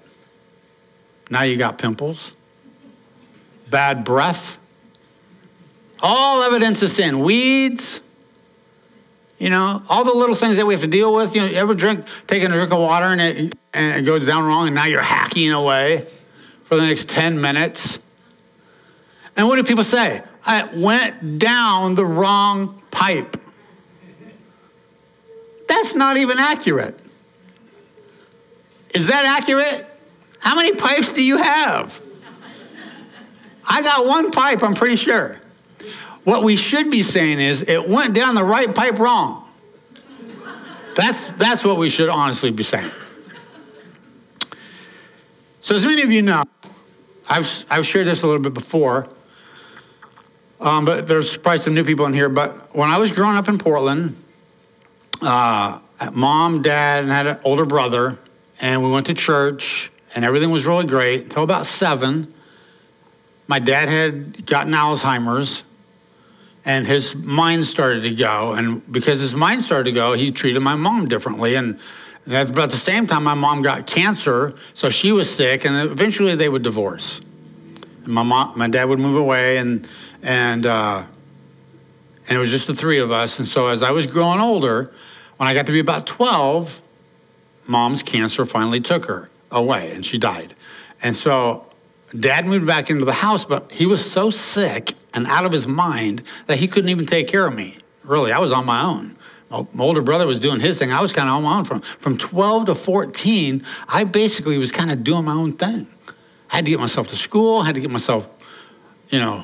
Now 1.29 1.43
you 1.43 1.57
got 1.57 1.77
pimples, 1.77 2.33
bad 3.69 4.03
breath, 4.03 4.57
all 5.99 6.41
evidence 6.43 6.81
of 6.81 6.89
sin, 6.89 7.19
weeds, 7.19 8.01
you 9.37 9.49
know, 9.49 9.81
all 9.89 10.03
the 10.03 10.13
little 10.13 10.35
things 10.35 10.57
that 10.57 10.65
we 10.65 10.73
have 10.73 10.81
to 10.81 10.87
deal 10.87 11.13
with. 11.13 11.33
You 11.33 11.41
know, 11.41 11.47
you 11.47 11.55
ever 11.55 11.73
drink, 11.73 12.05
taking 12.27 12.51
a 12.51 12.53
drink 12.53 12.71
of 12.71 12.79
water 12.79 13.05
and 13.05 13.21
it, 13.21 13.55
and 13.73 13.99
it 13.99 14.05
goes 14.05 14.25
down 14.25 14.45
wrong, 14.45 14.67
and 14.67 14.75
now 14.75 14.85
you're 14.85 15.01
hacking 15.01 15.51
away 15.51 16.05
for 16.63 16.75
the 16.75 16.83
next 16.83 17.09
10 17.09 17.39
minutes. 17.39 17.99
And 19.39 19.47
what 19.47 19.55
do 19.55 19.63
people 19.63 19.85
say? 19.85 20.21
I 20.45 20.65
went 20.65 21.39
down 21.39 21.95
the 21.95 22.03
wrong 22.03 22.81
pipe. 22.91 23.37
That's 25.65 25.95
not 25.95 26.17
even 26.17 26.37
accurate. 26.37 26.99
Is 28.93 29.07
that 29.07 29.23
accurate? 29.23 29.85
How 30.41 30.57
many 30.57 30.73
pipes 30.75 31.13
do 31.13 31.23
you 31.23 31.37
have? 31.37 32.01
I 33.65 33.81
got 33.81 34.05
one 34.05 34.31
pipe, 34.31 34.61
I'm 34.61 34.73
pretty 34.73 34.97
sure. 34.97 35.39
What 36.25 36.43
we 36.43 36.57
should 36.57 36.91
be 36.91 37.01
saying 37.01 37.39
is 37.39 37.61
it 37.61 37.87
went 37.87 38.13
down 38.13 38.35
the 38.35 38.43
right 38.43 38.75
pipe 38.75 38.99
wrong. 38.99 39.47
That's, 40.97 41.27
that's 41.27 41.63
what 41.63 41.77
we 41.77 41.87
should 41.87 42.09
honestly 42.09 42.51
be 42.51 42.63
saying. 42.63 42.91
So, 45.61 45.75
as 45.75 45.85
many 45.85 46.01
of 46.01 46.11
you 46.11 46.23
know, 46.23 46.43
I've, 47.29 47.65
I've 47.69 47.87
shared 47.87 48.05
this 48.05 48.23
a 48.23 48.27
little 48.27 48.41
bit 48.41 48.53
before, 48.53 49.07
um, 50.59 50.85
but 50.85 51.07
there's 51.07 51.37
probably 51.37 51.59
some 51.59 51.73
new 51.73 51.83
people 51.83 52.05
in 52.05 52.13
here. 52.13 52.29
But 52.29 52.75
when 52.75 52.89
I 52.89 52.97
was 52.97 53.11
growing 53.11 53.37
up 53.37 53.47
in 53.47 53.57
Portland, 53.57 54.15
uh, 55.21 55.79
mom, 56.13 56.61
dad, 56.61 57.03
and 57.03 57.11
I 57.11 57.17
had 57.17 57.27
an 57.27 57.39
older 57.43 57.65
brother, 57.65 58.17
and 58.61 58.83
we 58.83 58.89
went 58.89 59.07
to 59.07 59.13
church, 59.13 59.91
and 60.15 60.25
everything 60.25 60.51
was 60.51 60.65
really 60.65 60.85
great 60.85 61.23
until 61.23 61.43
about 61.43 61.65
seven. 61.65 62.33
My 63.47 63.59
dad 63.59 63.89
had 63.89 64.45
gotten 64.45 64.73
Alzheimer's, 64.73 65.63
and 66.65 66.85
his 66.85 67.15
mind 67.15 67.65
started 67.65 68.03
to 68.03 68.13
go. 68.13 68.53
And 68.53 68.89
because 68.91 69.19
his 69.19 69.33
mind 69.33 69.63
started 69.63 69.85
to 69.85 69.91
go, 69.91 70.13
he 70.13 70.31
treated 70.31 70.59
my 70.59 70.75
mom 70.75 71.07
differently. 71.07 71.55
And 71.55 71.79
at 72.27 72.49
about 72.49 72.69
the 72.69 72.77
same 72.77 73.07
time, 73.07 73.23
my 73.23 73.33
mom 73.33 73.61
got 73.61 73.87
cancer, 73.87 74.55
so 74.73 74.89
she 74.89 75.11
was 75.11 75.33
sick, 75.33 75.65
and 75.65 75.75
eventually 75.89 76.35
they 76.35 76.49
would 76.49 76.63
divorce. 76.63 77.21
And 78.03 78.13
my 78.13 78.23
mom, 78.23 78.57
my 78.57 78.67
dad 78.67 78.85
would 78.85 78.99
move 78.99 79.15
away, 79.15 79.57
and 79.57 79.87
and 80.23 80.65
uh, 80.65 81.03
and 82.27 82.35
it 82.35 82.39
was 82.39 82.51
just 82.51 82.67
the 82.67 82.75
three 82.75 82.99
of 82.99 83.11
us. 83.11 83.39
And 83.39 83.47
so 83.47 83.67
as 83.67 83.83
I 83.83 83.91
was 83.91 84.07
growing 84.07 84.39
older, 84.39 84.91
when 85.37 85.47
I 85.47 85.53
got 85.53 85.65
to 85.65 85.71
be 85.71 85.79
about 85.79 86.07
twelve, 86.07 86.81
mom's 87.67 88.03
cancer 88.03 88.45
finally 88.45 88.81
took 88.81 89.05
her 89.05 89.29
away, 89.51 89.91
and 89.91 90.05
she 90.05 90.17
died. 90.17 90.53
And 91.01 91.15
so 91.15 91.65
dad 92.17 92.45
moved 92.45 92.65
back 92.65 92.89
into 92.89 93.05
the 93.05 93.13
house, 93.13 93.45
but 93.45 93.71
he 93.71 93.85
was 93.85 94.09
so 94.09 94.29
sick 94.29 94.93
and 95.13 95.25
out 95.27 95.45
of 95.45 95.51
his 95.51 95.67
mind 95.67 96.23
that 96.47 96.59
he 96.59 96.67
couldn't 96.67 96.89
even 96.89 97.05
take 97.05 97.27
care 97.27 97.47
of 97.47 97.53
me. 97.53 97.77
Really, 98.03 98.31
I 98.31 98.39
was 98.39 98.51
on 98.51 98.65
my 98.65 98.83
own. 98.83 99.15
My 99.49 99.83
older 99.83 100.01
brother 100.01 100.27
was 100.27 100.39
doing 100.39 100.59
his 100.59 100.77
thing. 100.77 100.91
I 100.91 101.01
was 101.01 101.11
kind 101.11 101.27
of 101.27 101.35
on 101.35 101.43
my 101.43 101.57
own 101.57 101.65
from 101.65 101.81
from 101.81 102.17
12 102.17 102.67
to 102.67 102.75
14. 102.75 103.63
I 103.87 104.03
basically 104.03 104.57
was 104.57 104.71
kind 104.71 104.91
of 104.91 105.03
doing 105.03 105.25
my 105.25 105.33
own 105.33 105.53
thing. 105.53 105.87
I 106.51 106.57
had 106.57 106.65
to 106.65 106.71
get 106.71 106.79
myself 106.79 107.07
to 107.09 107.15
school. 107.15 107.59
I 107.59 107.65
had 107.65 107.75
to 107.75 107.81
get 107.81 107.89
myself, 107.89 108.29
you 109.09 109.19
know, 109.19 109.43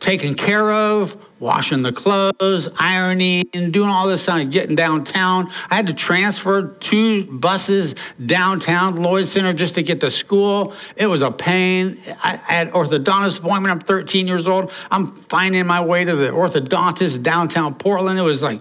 taken 0.00 0.34
care 0.34 0.70
of, 0.70 1.16
washing 1.40 1.82
the 1.82 1.92
clothes, 1.92 2.68
ironing, 2.78 3.44
doing 3.52 3.88
all 3.88 4.06
this 4.06 4.22
stuff, 4.22 4.48
getting 4.50 4.76
downtown. 4.76 5.50
I 5.70 5.76
had 5.76 5.86
to 5.88 5.92
transfer 5.92 6.68
two 6.80 7.24
buses 7.24 7.94
downtown 8.24 8.96
Lloyd 8.96 9.26
Center 9.26 9.52
just 9.52 9.74
to 9.74 9.82
get 9.82 10.00
to 10.00 10.10
school. 10.10 10.74
It 10.96 11.06
was 11.06 11.22
a 11.22 11.30
pain. 11.30 11.98
I, 12.22 12.36
had 12.36 12.70
orthodontist 12.72 13.40
appointment. 13.40 13.72
I'm 13.72 13.80
13 13.80 14.26
years 14.26 14.46
old. 14.46 14.72
I'm 14.90 15.08
finding 15.08 15.66
my 15.66 15.84
way 15.84 16.04
to 16.04 16.16
the 16.16 16.28
orthodontist 16.28 17.22
downtown 17.22 17.74
Portland. 17.74 18.18
It 18.18 18.22
was 18.22 18.42
like, 18.42 18.60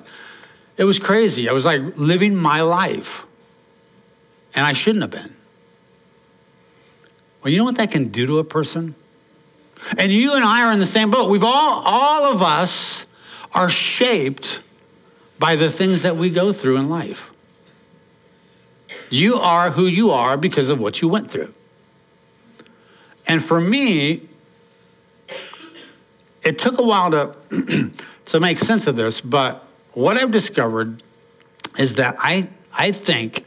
it 0.77 0.83
was 0.83 0.99
crazy. 0.99 1.49
I 1.49 1.53
was 1.53 1.65
like 1.65 1.81
living 1.97 2.35
my 2.35 2.61
life. 2.61 3.25
And 4.55 4.65
I 4.65 4.73
shouldn't 4.73 5.03
have 5.03 5.11
been. 5.11 5.35
Well, 7.43 7.51
you 7.51 7.59
know 7.59 7.63
what 7.65 7.77
that 7.77 7.91
can 7.91 8.07
do 8.07 8.25
to 8.25 8.39
a 8.39 8.43
person? 8.43 8.95
And 9.97 10.11
you 10.11 10.33
and 10.33 10.43
I 10.43 10.63
are 10.63 10.71
in 10.71 10.79
the 10.79 10.85
same 10.85 11.11
boat. 11.11 11.29
We've 11.29 11.43
all, 11.43 11.83
all 11.85 12.33
of 12.33 12.41
us 12.41 13.05
are 13.53 13.69
shaped 13.69 14.61
by 15.39 15.55
the 15.55 15.69
things 15.69 16.01
that 16.01 16.17
we 16.17 16.29
go 16.29 16.51
through 16.51 16.77
in 16.77 16.89
life. 16.89 17.31
You 19.09 19.35
are 19.35 19.71
who 19.71 19.85
you 19.85 20.11
are 20.11 20.37
because 20.37 20.69
of 20.69 20.79
what 20.79 21.01
you 21.01 21.07
went 21.07 21.31
through. 21.31 21.53
And 23.27 23.43
for 23.43 23.59
me, 23.59 24.27
it 26.43 26.59
took 26.59 26.79
a 26.79 26.83
while 26.83 27.11
to, 27.11 27.35
to 28.25 28.39
make 28.39 28.57
sense 28.57 28.87
of 28.87 28.95
this, 28.95 29.21
but 29.21 29.65
what 29.93 30.17
I've 30.17 30.31
discovered 30.31 31.01
is 31.77 31.95
that 31.95 32.15
I, 32.19 32.49
I 32.77 32.91
think 32.91 33.45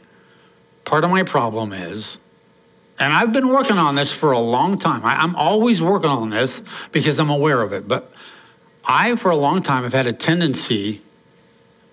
part 0.85 1.03
of 1.03 1.09
my 1.09 1.23
problem 1.23 1.73
is 1.73 2.17
and 3.01 3.11
I've 3.11 3.33
been 3.33 3.47
working 3.47 3.79
on 3.79 3.95
this 3.95 4.11
for 4.11 4.31
a 4.31 4.39
long 4.39 4.77
time. 4.77 5.03
I, 5.03 5.23
am 5.23 5.35
always 5.35 5.81
working 5.81 6.11
on 6.11 6.29
this 6.29 6.61
because 6.91 7.19
I'm 7.19 7.31
aware 7.31 7.63
of 7.63 7.73
it. 7.73 7.87
But 7.87 8.13
I, 8.85 9.15
for 9.15 9.31
a 9.31 9.35
long 9.35 9.63
time, 9.63 9.81
have 9.83 9.93
had 9.93 10.05
a 10.05 10.13
tendency 10.13 11.01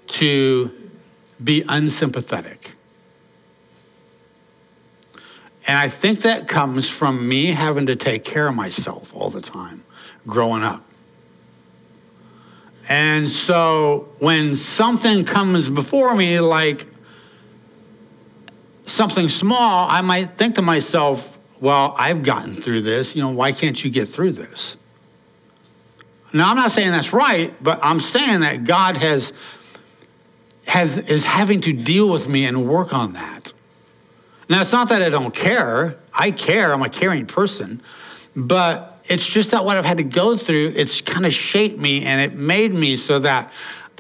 to 0.09 0.71
be 1.43 1.65
unsympathetic. 1.67 2.73
And 5.67 5.79
I 5.79 5.89
think 5.89 6.21
that 6.21 6.47
comes 6.47 6.91
from 6.91 7.27
me 7.27 7.47
having 7.47 7.87
to 7.87 7.97
take 7.97 8.23
care 8.23 8.47
of 8.47 8.55
myself 8.55 9.17
all 9.17 9.31
the 9.31 9.41
time 9.41 9.85
growing 10.27 10.63
up. 10.63 10.85
And 12.87 13.31
so 13.31 14.11
when 14.19 14.55
something 14.55 15.25
comes 15.25 15.71
before 15.71 16.15
me, 16.15 16.39
like 16.41 16.87
something 18.89 19.29
small, 19.29 19.89
I 19.89 20.01
might 20.01 20.31
think 20.33 20.57
to 20.57 20.63
myself, 20.63 21.39
well, 21.61 21.95
I've 21.97 22.23
gotten 22.23 22.55
through 22.55 22.83
this. 22.83 23.15
You 23.15 23.23
know, 23.23 23.31
why 23.31 23.53
can't 23.53 23.83
you 23.83 23.91
get 23.91 24.09
through 24.09 24.33
this? 24.33 24.77
Now, 26.33 26.51
I'm 26.51 26.57
not 26.57 26.71
saying 26.71 26.91
that's 26.91 27.13
right, 27.13 27.53
but 27.61 27.81
I'm 27.83 28.01
saying 28.01 28.41
that 28.41 28.65
God 28.65 28.99
has, 28.99 29.33
has 30.67 31.11
is 31.11 31.25
having 31.25 31.61
to 31.63 31.73
deal 31.73 32.09
with 32.11 32.29
me 32.29 32.45
and 32.45 32.69
work 32.69 32.93
on 32.93 33.15
that. 33.15 33.53
Now, 34.49 34.61
it's 34.61 34.73
not 34.73 34.89
that 34.91 35.03
I 35.03 35.11
don't 35.11 35.35
care. 35.35 35.99
I 36.13 36.31
care. 36.31 36.73
I'm 36.73 36.83
a 36.83 36.89
caring 36.89 37.27
person. 37.27 37.83
But 38.37 39.01
it's 39.05 39.27
just 39.27 39.51
that 39.51 39.65
what 39.65 39.77
I've 39.77 39.85
had 39.85 39.99
to 39.99 40.05
go 40.05 40.37
through, 40.37 40.73
it's 40.77 41.01
kind 41.01 41.27
of 41.27 41.33
shaped 41.33 41.79
me 41.79 42.05
and 42.05 42.21
it 42.21 42.39
made 42.39 42.73
me 42.73 42.97
so 42.97 43.19
that 43.21 43.53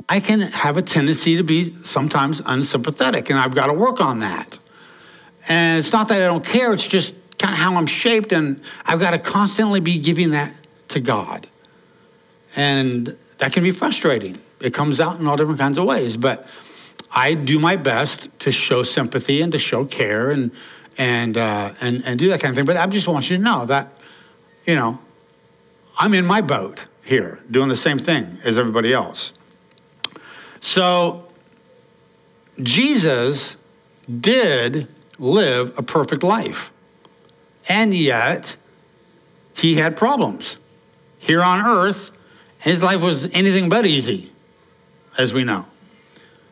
I 0.08 0.20
can 0.20 0.40
have 0.40 0.76
a 0.76 0.82
tendency 0.82 1.36
to 1.36 1.42
be 1.42 1.72
sometimes 1.72 2.40
unsympathetic. 2.44 3.30
And 3.30 3.38
I've 3.38 3.54
got 3.54 3.66
to 3.66 3.72
work 3.72 4.00
on 4.00 4.20
that. 4.20 4.58
And 5.48 5.78
it's 5.78 5.92
not 5.92 6.08
that 6.08 6.22
I 6.22 6.26
don't 6.26 6.44
care, 6.44 6.72
it's 6.72 6.86
just 6.86 7.14
kind 7.38 7.54
of 7.54 7.60
how 7.60 7.74
I'm 7.74 7.86
shaped, 7.86 8.32
and 8.32 8.60
I've 8.84 9.00
got 9.00 9.12
to 9.12 9.18
constantly 9.18 9.80
be 9.80 9.98
giving 9.98 10.30
that 10.32 10.52
to 10.88 11.00
God. 11.00 11.46
And 12.56 13.16
that 13.38 13.52
can 13.52 13.62
be 13.62 13.70
frustrating. 13.70 14.36
It 14.60 14.74
comes 14.74 15.00
out 15.00 15.20
in 15.20 15.26
all 15.26 15.36
different 15.36 15.60
kinds 15.60 15.78
of 15.78 15.84
ways, 15.84 16.16
but 16.16 16.46
I 17.10 17.34
do 17.34 17.58
my 17.58 17.76
best 17.76 18.28
to 18.40 18.52
show 18.52 18.82
sympathy 18.82 19.40
and 19.40 19.52
to 19.52 19.58
show 19.58 19.84
care 19.84 20.30
and 20.30 20.50
and 20.98 21.36
uh, 21.36 21.72
and 21.80 22.02
and 22.04 22.18
do 22.18 22.28
that 22.28 22.40
kind 22.40 22.50
of 22.50 22.56
thing. 22.56 22.66
But 22.66 22.76
I 22.76 22.86
just 22.86 23.06
want 23.06 23.30
you 23.30 23.36
to 23.36 23.42
know 23.42 23.64
that, 23.66 23.92
you 24.66 24.74
know, 24.74 24.98
I'm 25.96 26.12
in 26.14 26.26
my 26.26 26.40
boat 26.40 26.86
here, 27.04 27.38
doing 27.50 27.68
the 27.68 27.76
same 27.76 27.98
thing 27.98 28.38
as 28.44 28.58
everybody 28.58 28.92
else. 28.92 29.32
So 30.60 31.28
Jesus 32.60 33.56
did 34.20 34.88
live 35.18 35.78
a 35.78 35.82
perfect 35.82 36.22
life. 36.22 36.72
And 37.68 37.92
yet, 37.92 38.56
he 39.54 39.74
had 39.76 39.96
problems. 39.96 40.56
Here 41.18 41.42
on 41.42 41.64
earth, 41.64 42.10
his 42.60 42.82
life 42.82 43.02
was 43.02 43.24
anything 43.34 43.68
but 43.68 43.86
easy, 43.86 44.32
as 45.18 45.34
we 45.34 45.44
know. 45.44 45.66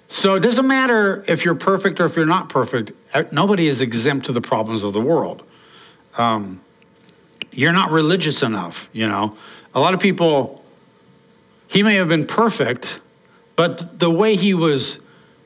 So 0.09 0.35
it 0.35 0.41
doesn't 0.41 0.67
matter 0.67 1.25
if 1.27 1.45
you're 1.45 1.55
perfect 1.55 2.01
or 2.01 2.07
if 2.07 2.17
you're 2.17 2.27
not 2.27 2.49
perfect, 2.49 2.93
uh, 3.15 3.25
nobody 3.33 3.67
is 3.67 3.81
exempt 3.81 4.27
to 4.27 4.33
the 4.33 4.41
problems 4.41 4.83
of 4.83 4.93
the 4.93 5.01
world. 5.01 5.43
Um, 6.17 6.61
you're 7.53 7.73
not 7.73 7.91
religious 7.91 8.43
enough, 8.43 8.91
you 8.93 9.09
know. 9.09 9.37
A 9.75 9.81
lot 9.81 9.95
of 9.95 10.01
people, 10.01 10.63
he 11.69 11.83
may 11.83 11.95
have 11.95 12.09
been 12.09 12.27
perfect, 12.27 13.01
but 13.57 13.99
the 13.99 14.11
way 14.11 14.37
he 14.37 14.55
was 14.55 14.99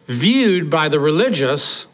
viewed 0.07 0.69
by 0.71 0.89
the 0.89 1.00
religious 1.00 1.87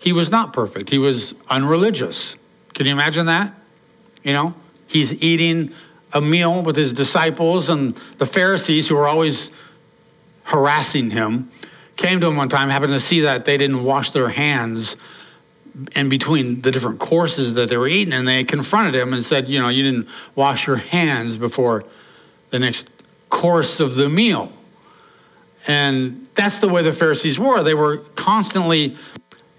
he 0.00 0.12
was 0.12 0.30
not 0.30 0.52
perfect. 0.52 0.90
He 0.90 0.98
was 0.98 1.34
unreligious. 1.48 2.36
Can 2.74 2.86
you 2.86 2.92
imagine 2.92 3.26
that? 3.26 3.54
You 4.22 4.32
know, 4.32 4.54
he's 4.86 5.22
eating 5.22 5.72
a 6.12 6.20
meal 6.20 6.62
with 6.62 6.76
his 6.76 6.92
disciples, 6.92 7.68
and 7.68 7.94
the 8.18 8.26
Pharisees, 8.26 8.88
who 8.88 8.96
were 8.96 9.06
always 9.06 9.50
harassing 10.44 11.10
him, 11.10 11.50
came 11.96 12.20
to 12.20 12.26
him 12.26 12.36
one 12.36 12.48
time, 12.48 12.68
happened 12.70 12.92
to 12.92 13.00
see 13.00 13.20
that 13.20 13.44
they 13.44 13.56
didn't 13.56 13.84
wash 13.84 14.10
their 14.10 14.28
hands 14.28 14.96
in 15.94 16.08
between 16.08 16.62
the 16.62 16.70
different 16.70 16.98
courses 16.98 17.54
that 17.54 17.70
they 17.70 17.76
were 17.76 17.86
eating, 17.86 18.12
and 18.12 18.26
they 18.26 18.42
confronted 18.42 18.94
him 18.94 19.12
and 19.12 19.22
said, 19.22 19.48
You 19.48 19.60
know, 19.60 19.68
you 19.68 19.82
didn't 19.82 20.08
wash 20.34 20.66
your 20.66 20.76
hands 20.76 21.36
before 21.36 21.84
the 22.48 22.58
next 22.58 22.88
course 23.28 23.80
of 23.80 23.94
the 23.94 24.08
meal. 24.08 24.52
And 25.66 26.26
that's 26.34 26.58
the 26.58 26.68
way 26.68 26.82
the 26.82 26.92
Pharisees 26.92 27.38
were. 27.38 27.62
They 27.62 27.74
were 27.74 27.98
constantly 28.16 28.96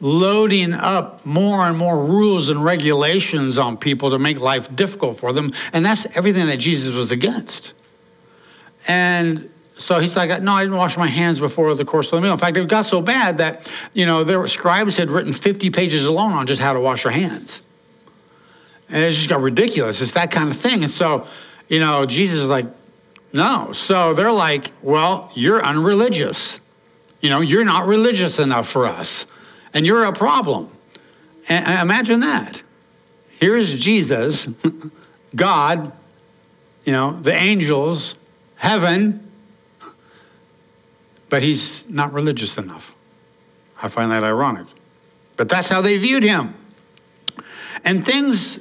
loading 0.01 0.74
up 0.74 1.25
more 1.25 1.62
and 1.62 1.77
more 1.77 2.03
rules 2.03 2.50
and 2.50 2.65
regulations 2.65 3.58
on 3.58 3.77
people 3.77 4.10
to 4.10 4.20
make 4.20 4.39
life 4.39 4.75
difficult 4.75 5.17
for 5.17 5.31
them. 5.31 5.53
And 5.72 5.86
that's 5.86 6.05
everything 6.17 6.48
that 6.48 6.58
Jesus 6.58 6.93
was 6.93 7.12
against. 7.12 7.74
And 8.88 9.50
so 9.75 10.00
he's 10.00 10.17
like, 10.17 10.41
no, 10.41 10.53
I 10.53 10.63
didn't 10.63 10.77
wash 10.77 10.98
my 10.98 11.08
hands 11.08 11.39
before 11.39 11.74
the 11.75 11.86
course 11.86 12.08
of 12.08 12.17
the 12.17 12.22
meal. 12.22 12.34
In 12.34 12.38
fact, 12.38 12.58
it 12.58 12.67
got 12.67 12.86
so 12.86 13.01
bad 13.01 13.38
that, 13.38 13.72
you 13.93 14.05
know, 14.05 14.24
their 14.24 14.46
scribes 14.48 14.98
had 14.98 15.10
written 15.10 15.34
50 15.34 15.70
pages 15.70 16.05
alone 16.05 16.34
on 16.34 16.48
just 16.48 16.62
how 16.62 16.74
to 16.74 16.79
wash 16.79 17.03
your 17.03 17.12
hands. 17.12 17.62
And 18.89 19.03
it 19.03 19.13
just 19.13 19.29
got 19.29 19.39
ridiculous. 19.41 20.01
It's 20.01 20.12
that 20.13 20.31
kind 20.31 20.51
of 20.51 20.58
thing. 20.58 20.84
And 20.84 20.91
so, 20.91 21.27
you 21.67 21.79
know, 21.79 22.05
Jesus 22.05 22.39
is 22.39 22.48
like, 22.48 22.65
no. 23.34 23.72
So 23.72 24.13
they're 24.13 24.31
like, 24.31 24.72
well, 24.81 25.31
you're 25.36 25.63
unreligious. 25.63 26.60
You 27.22 27.29
know, 27.29 27.39
you're 27.39 27.63
not 27.63 27.88
religious 27.88 28.39
enough 28.39 28.67
for 28.67 28.88
us, 28.88 29.25
and 29.73 29.85
you're 29.85 30.05
a 30.05 30.13
problem. 30.13 30.69
Imagine 31.49 32.21
that. 32.21 32.61
Here's 33.39 33.75
Jesus, 33.75 34.47
God, 35.35 35.91
you 36.83 36.93
know, 36.93 37.13
the 37.19 37.33
angels, 37.33 38.15
heaven, 38.55 39.31
but 41.29 41.41
he's 41.41 41.89
not 41.89 42.13
religious 42.13 42.57
enough. 42.57 42.93
I 43.81 43.87
find 43.87 44.11
that 44.11 44.23
ironic. 44.23 44.67
But 45.37 45.49
that's 45.49 45.69
how 45.69 45.81
they 45.81 45.97
viewed 45.97 46.23
him. 46.23 46.53
And 47.83 48.05
things, 48.05 48.59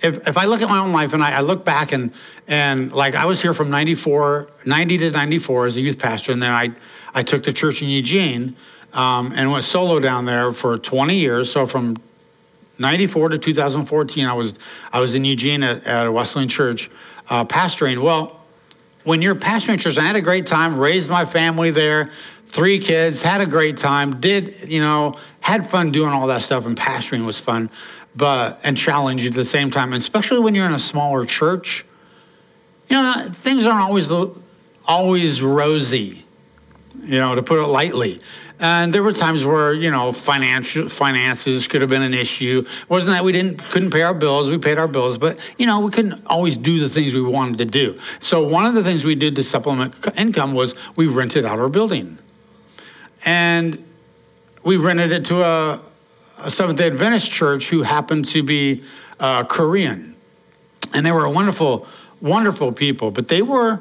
if, 0.00 0.26
if 0.26 0.38
I 0.38 0.46
look 0.46 0.62
at 0.62 0.68
my 0.68 0.78
own 0.78 0.92
life 0.92 1.12
and 1.12 1.22
I, 1.22 1.38
I 1.38 1.40
look 1.40 1.64
back 1.64 1.92
and, 1.92 2.12
and 2.48 2.90
like 2.92 3.14
I 3.14 3.26
was 3.26 3.42
here 3.42 3.52
from 3.52 3.70
94, 3.70 4.48
90 4.64 4.98
to 4.98 5.10
94 5.10 5.66
as 5.66 5.76
a 5.76 5.80
youth 5.80 5.98
pastor, 5.98 6.32
and 6.32 6.42
then 6.42 6.52
I, 6.52 6.70
I 7.14 7.22
took 7.22 7.42
the 7.42 7.52
church 7.52 7.82
in 7.82 7.88
Eugene 7.88 8.56
um, 8.92 9.32
and 9.34 9.50
went 9.50 9.64
solo 9.64 10.00
down 10.00 10.24
there 10.24 10.52
for 10.52 10.78
20 10.78 11.16
years. 11.16 11.50
So 11.50 11.66
from 11.66 11.96
94 12.78 13.30
to 13.30 13.38
2014, 13.38 14.26
I 14.26 14.34
was, 14.34 14.54
I 14.92 15.00
was 15.00 15.14
in 15.14 15.24
Eugene 15.24 15.62
at, 15.62 15.86
at 15.86 16.06
a 16.06 16.12
Wesleyan 16.12 16.48
church 16.48 16.90
uh, 17.28 17.44
pastoring. 17.44 18.02
Well, 18.02 18.40
when 19.04 19.22
you're 19.22 19.34
pastoring 19.34 19.78
church, 19.80 19.98
I 19.98 20.02
had 20.02 20.16
a 20.16 20.20
great 20.20 20.46
time, 20.46 20.78
raised 20.78 21.10
my 21.10 21.24
family 21.24 21.70
there, 21.70 22.10
three 22.46 22.78
kids, 22.78 23.22
had 23.22 23.40
a 23.40 23.46
great 23.46 23.76
time, 23.76 24.20
did, 24.20 24.70
you 24.70 24.80
know, 24.80 25.16
had 25.40 25.66
fun 25.66 25.90
doing 25.90 26.10
all 26.10 26.26
that 26.28 26.42
stuff, 26.42 26.66
and 26.66 26.76
pastoring 26.76 27.24
was 27.24 27.38
fun, 27.38 27.70
but, 28.14 28.60
and 28.62 28.76
challenging 28.76 29.28
at 29.28 29.34
the 29.34 29.44
same 29.44 29.70
time, 29.70 29.92
and 29.92 30.00
especially 30.00 30.40
when 30.40 30.54
you're 30.54 30.66
in 30.66 30.72
a 30.72 30.78
smaller 30.78 31.24
church. 31.24 31.84
You 32.88 32.96
know, 32.96 33.26
things 33.30 33.64
aren't 33.64 33.80
always, 33.80 34.10
always 34.84 35.42
rosy, 35.42 36.24
you 37.00 37.18
know, 37.18 37.34
to 37.34 37.42
put 37.42 37.58
it 37.58 37.66
lightly. 37.66 38.20
And 38.62 38.94
there 38.94 39.02
were 39.02 39.12
times 39.12 39.44
where 39.44 39.72
you 39.72 39.90
know 39.90 40.12
financial 40.12 40.88
finances 40.88 41.66
could 41.66 41.80
have 41.80 41.90
been 41.90 42.02
an 42.02 42.14
issue. 42.14 42.62
It 42.64 42.88
wasn't 42.88 43.14
that 43.14 43.24
we 43.24 43.32
didn't 43.32 43.58
couldn't 43.58 43.90
pay 43.90 44.02
our 44.02 44.14
bills? 44.14 44.48
We 44.48 44.58
paid 44.58 44.78
our 44.78 44.86
bills, 44.86 45.18
but 45.18 45.36
you 45.58 45.66
know 45.66 45.80
we 45.80 45.90
couldn't 45.90 46.24
always 46.26 46.56
do 46.56 46.78
the 46.78 46.88
things 46.88 47.12
we 47.12 47.20
wanted 47.20 47.58
to 47.58 47.64
do. 47.64 47.98
So 48.20 48.46
one 48.46 48.64
of 48.64 48.74
the 48.74 48.84
things 48.84 49.04
we 49.04 49.16
did 49.16 49.34
to 49.34 49.42
supplement 49.42 49.96
income 50.16 50.54
was 50.54 50.76
we 50.94 51.08
rented 51.08 51.44
out 51.44 51.58
our 51.58 51.68
building, 51.68 52.18
and 53.24 53.84
we 54.62 54.76
rented 54.76 55.10
it 55.10 55.24
to 55.24 55.42
a, 55.42 55.80
a 56.38 56.50
Seventh 56.50 56.78
Day 56.78 56.86
Adventist 56.86 57.32
church 57.32 57.68
who 57.68 57.82
happened 57.82 58.26
to 58.26 58.44
be 58.44 58.84
uh, 59.18 59.42
Korean, 59.42 60.14
and 60.94 61.04
they 61.04 61.10
were 61.10 61.28
wonderful, 61.28 61.88
wonderful 62.20 62.70
people. 62.70 63.10
But 63.10 63.26
they 63.26 63.42
were 63.42 63.80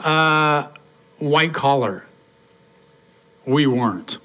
uh, 0.00 0.68
white 1.16 1.54
collar 1.54 2.04
we 3.46 3.66
weren't. 3.66 4.18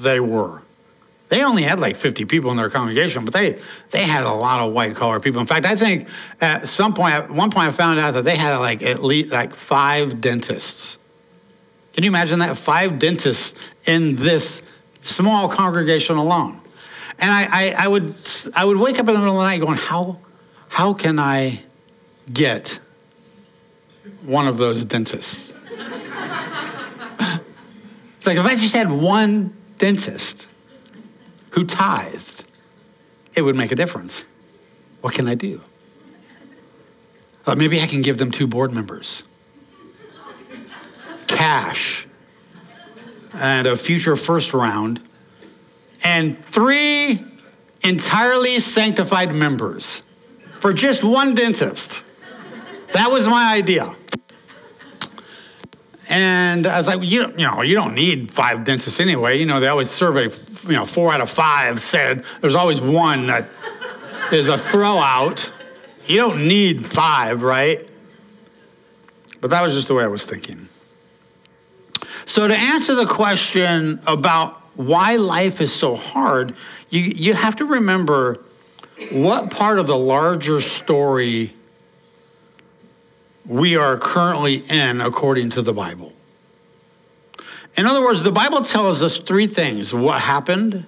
They 0.00 0.20
were. 0.20 0.62
They 1.28 1.44
only 1.44 1.62
had 1.62 1.78
like 1.78 1.96
50 1.96 2.24
people 2.24 2.50
in 2.50 2.56
their 2.56 2.70
congregation, 2.70 3.24
but 3.24 3.34
they, 3.34 3.58
they 3.90 4.04
had 4.04 4.24
a 4.24 4.32
lot 4.32 4.66
of 4.66 4.72
white 4.72 4.96
collar 4.96 5.20
people. 5.20 5.40
In 5.40 5.46
fact, 5.46 5.66
I 5.66 5.76
think 5.76 6.08
at 6.40 6.66
some 6.66 6.94
point, 6.94 7.14
at 7.14 7.30
one 7.30 7.50
point, 7.50 7.68
I 7.68 7.70
found 7.70 8.00
out 8.00 8.14
that 8.14 8.24
they 8.24 8.36
had 8.36 8.56
like 8.58 8.82
at 8.82 9.02
least 9.02 9.30
like 9.30 9.54
five 9.54 10.20
dentists. 10.20 10.96
Can 11.92 12.04
you 12.04 12.08
imagine 12.08 12.38
that? 12.38 12.56
Five 12.56 12.98
dentists 12.98 13.58
in 13.86 14.16
this 14.16 14.62
small 15.00 15.48
congregation 15.48 16.16
alone. 16.16 16.60
And 17.18 17.30
I, 17.30 17.48
I, 17.50 17.74
I, 17.84 17.88
would, 17.88 18.14
I 18.54 18.64
would 18.64 18.78
wake 18.78 18.98
up 18.98 19.00
in 19.00 19.06
the 19.06 19.18
middle 19.18 19.34
of 19.34 19.42
the 19.42 19.44
night 19.44 19.60
going, 19.60 19.76
how, 19.76 20.18
how 20.68 20.94
can 20.94 21.18
I 21.18 21.62
get 22.32 22.78
one 24.22 24.46
of 24.46 24.56
those 24.56 24.84
dentists? 24.84 25.52
Like 28.28 28.36
if 28.36 28.44
I 28.44 28.50
just 28.50 28.76
had 28.76 28.90
one 28.90 29.56
dentist 29.78 30.48
who 31.50 31.64
tithed, 31.64 32.44
it 33.34 33.42
would 33.42 33.56
make 33.56 33.72
a 33.72 33.74
difference. 33.74 34.22
What 35.00 35.14
can 35.14 35.26
I 35.26 35.34
do? 35.34 35.62
Uh, 37.46 37.54
maybe 37.54 37.80
I 37.80 37.86
can 37.86 38.02
give 38.02 38.18
them 38.18 38.30
two 38.30 38.46
board 38.46 38.72
members, 38.72 39.22
cash, 41.26 42.06
and 43.32 43.66
a 43.66 43.76
future 43.76 44.14
first 44.14 44.52
round, 44.52 45.00
and 46.04 46.38
three 46.38 47.24
entirely 47.82 48.58
sanctified 48.58 49.34
members 49.34 50.02
for 50.60 50.74
just 50.74 51.02
one 51.02 51.34
dentist. 51.34 52.02
That 52.92 53.10
was 53.10 53.26
my 53.26 53.54
idea. 53.54 53.96
And 56.08 56.66
I 56.66 56.78
was 56.78 56.86
like, 56.86 57.02
you, 57.02 57.28
you 57.36 57.46
know, 57.46 57.62
you 57.62 57.74
don't 57.74 57.94
need 57.94 58.30
five 58.30 58.64
dentists 58.64 58.98
anyway. 58.98 59.38
You 59.38 59.46
know, 59.46 59.60
they 59.60 59.68
always 59.68 59.90
survey, 59.90 60.28
you 60.66 60.72
know, 60.72 60.86
four 60.86 61.12
out 61.12 61.20
of 61.20 61.28
five 61.28 61.80
said 61.80 62.24
there's 62.40 62.54
always 62.54 62.80
one 62.80 63.26
that 63.26 63.48
is 64.32 64.48
a 64.48 64.56
throw 64.56 64.98
out. 64.98 65.50
You 66.06 66.16
don't 66.16 66.48
need 66.48 66.84
five, 66.84 67.42
right? 67.42 67.86
But 69.40 69.50
that 69.50 69.62
was 69.62 69.74
just 69.74 69.88
the 69.88 69.94
way 69.94 70.04
I 70.04 70.08
was 70.08 70.24
thinking. 70.24 70.68
So, 72.24 72.48
to 72.48 72.54
answer 72.54 72.94
the 72.94 73.06
question 73.06 74.00
about 74.06 74.60
why 74.76 75.16
life 75.16 75.60
is 75.60 75.74
so 75.74 75.96
hard, 75.96 76.54
you, 76.90 77.00
you 77.00 77.34
have 77.34 77.56
to 77.56 77.64
remember 77.64 78.40
what 79.10 79.50
part 79.50 79.78
of 79.78 79.86
the 79.86 79.96
larger 79.96 80.60
story 80.60 81.54
we 83.48 83.76
are 83.76 83.96
currently 83.96 84.62
in 84.68 85.00
according 85.00 85.50
to 85.50 85.62
the 85.62 85.72
Bible. 85.72 86.12
In 87.76 87.86
other 87.86 88.02
words, 88.02 88.22
the 88.22 88.32
Bible 88.32 88.62
tells 88.62 89.02
us 89.02 89.18
three 89.18 89.46
things 89.46 89.94
what 89.94 90.20
happened, 90.20 90.86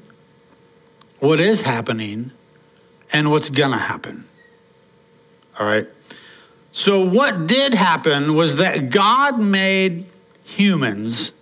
what 1.19 1.41
is 1.41 1.63
happening, 1.63 2.33
and 3.13 3.31
what's 3.31 3.49
going 3.49 3.73
to 3.73 3.79
happen. 3.79 4.27
All 5.59 5.67
right? 5.67 5.89
So, 6.73 7.05
what 7.05 7.47
did 7.47 7.75
happen 7.75 8.35
was 8.35 8.57
that 8.57 8.91
God 8.91 9.41
made 9.41 10.05
humans 10.45 11.33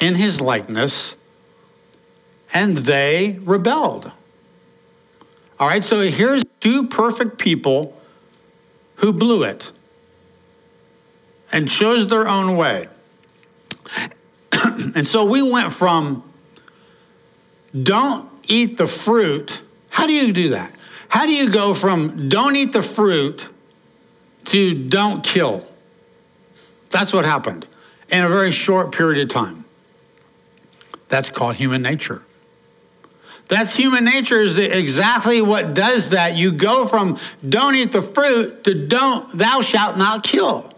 in 0.00 0.14
his 0.14 0.40
likeness 0.40 1.16
and 2.54 2.78
they 2.78 3.38
rebelled. 3.42 4.10
All 5.58 5.66
right, 5.66 5.82
so 5.82 6.02
here's 6.02 6.44
two 6.60 6.86
perfect 6.86 7.38
people 7.38 8.00
who 8.96 9.12
blew 9.12 9.42
it 9.42 9.72
and 11.52 11.68
chose 11.68 12.08
their 12.08 12.28
own 12.28 12.56
way. 12.56 12.88
and 14.62 15.06
so 15.06 15.24
we 15.24 15.42
went 15.42 15.72
from 15.72 16.22
don't 17.80 18.28
eat 18.48 18.78
the 18.78 18.86
fruit. 18.86 19.62
How 19.90 20.06
do 20.06 20.12
you 20.12 20.32
do 20.32 20.50
that? 20.50 20.72
How 21.08 21.26
do 21.26 21.34
you 21.34 21.50
go 21.50 21.74
from 21.74 22.28
don't 22.28 22.56
eat 22.56 22.72
the 22.72 22.82
fruit 22.82 23.48
to 24.46 24.88
don't 24.88 25.24
kill? 25.24 25.64
That's 26.90 27.12
what 27.12 27.24
happened 27.24 27.66
in 28.10 28.24
a 28.24 28.28
very 28.28 28.52
short 28.52 28.92
period 28.92 29.22
of 29.22 29.28
time. 29.28 29.64
That's 31.08 31.30
called 31.30 31.56
human 31.56 31.82
nature. 31.82 32.22
That's 33.48 33.74
human 33.74 34.04
nature 34.04 34.40
is 34.40 34.58
exactly 34.58 35.40
what 35.40 35.72
does 35.72 36.10
that. 36.10 36.36
You 36.36 36.52
go 36.52 36.86
from 36.86 37.18
don't 37.46 37.74
eat 37.74 37.92
the 37.92 38.02
fruit 38.02 38.64
to 38.64 38.86
don't, 38.86 39.36
thou 39.36 39.62
shalt 39.62 39.96
not 39.96 40.22
kill. 40.22 40.70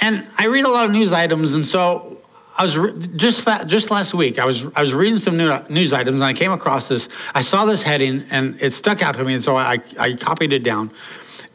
And 0.00 0.26
I 0.38 0.46
read 0.46 0.64
a 0.64 0.68
lot 0.68 0.84
of 0.84 0.92
news 0.92 1.12
items, 1.12 1.54
and 1.54 1.66
so 1.66 2.18
I 2.56 2.62
was 2.62 2.78
re- 2.78 2.94
just 3.16 3.42
fa- 3.42 3.64
just 3.66 3.90
last 3.90 4.14
week. 4.14 4.38
I 4.38 4.44
was 4.44 4.64
I 4.76 4.80
was 4.80 4.94
reading 4.94 5.18
some 5.18 5.36
new, 5.36 5.56
news 5.68 5.92
items, 5.92 6.16
and 6.16 6.24
I 6.24 6.34
came 6.34 6.52
across 6.52 6.88
this. 6.88 7.08
I 7.34 7.40
saw 7.40 7.64
this 7.64 7.82
heading, 7.82 8.24
and 8.30 8.60
it 8.60 8.70
stuck 8.70 9.02
out 9.02 9.16
to 9.16 9.24
me, 9.24 9.34
and 9.34 9.42
so 9.42 9.56
I 9.56 9.78
I 9.98 10.14
copied 10.14 10.52
it 10.52 10.62
down, 10.62 10.90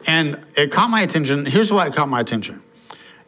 and 0.06 0.44
it 0.56 0.70
caught 0.70 0.90
my 0.90 1.02
attention. 1.02 1.46
Here's 1.46 1.72
why 1.72 1.86
it 1.86 1.94
caught 1.94 2.08
my 2.08 2.20
attention: 2.20 2.62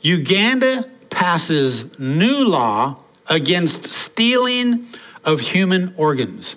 Uganda 0.00 0.84
passes 1.10 1.98
new 1.98 2.44
law 2.44 2.96
against 3.28 3.84
stealing 3.84 4.86
of 5.24 5.40
human 5.40 5.92
organs. 5.96 6.56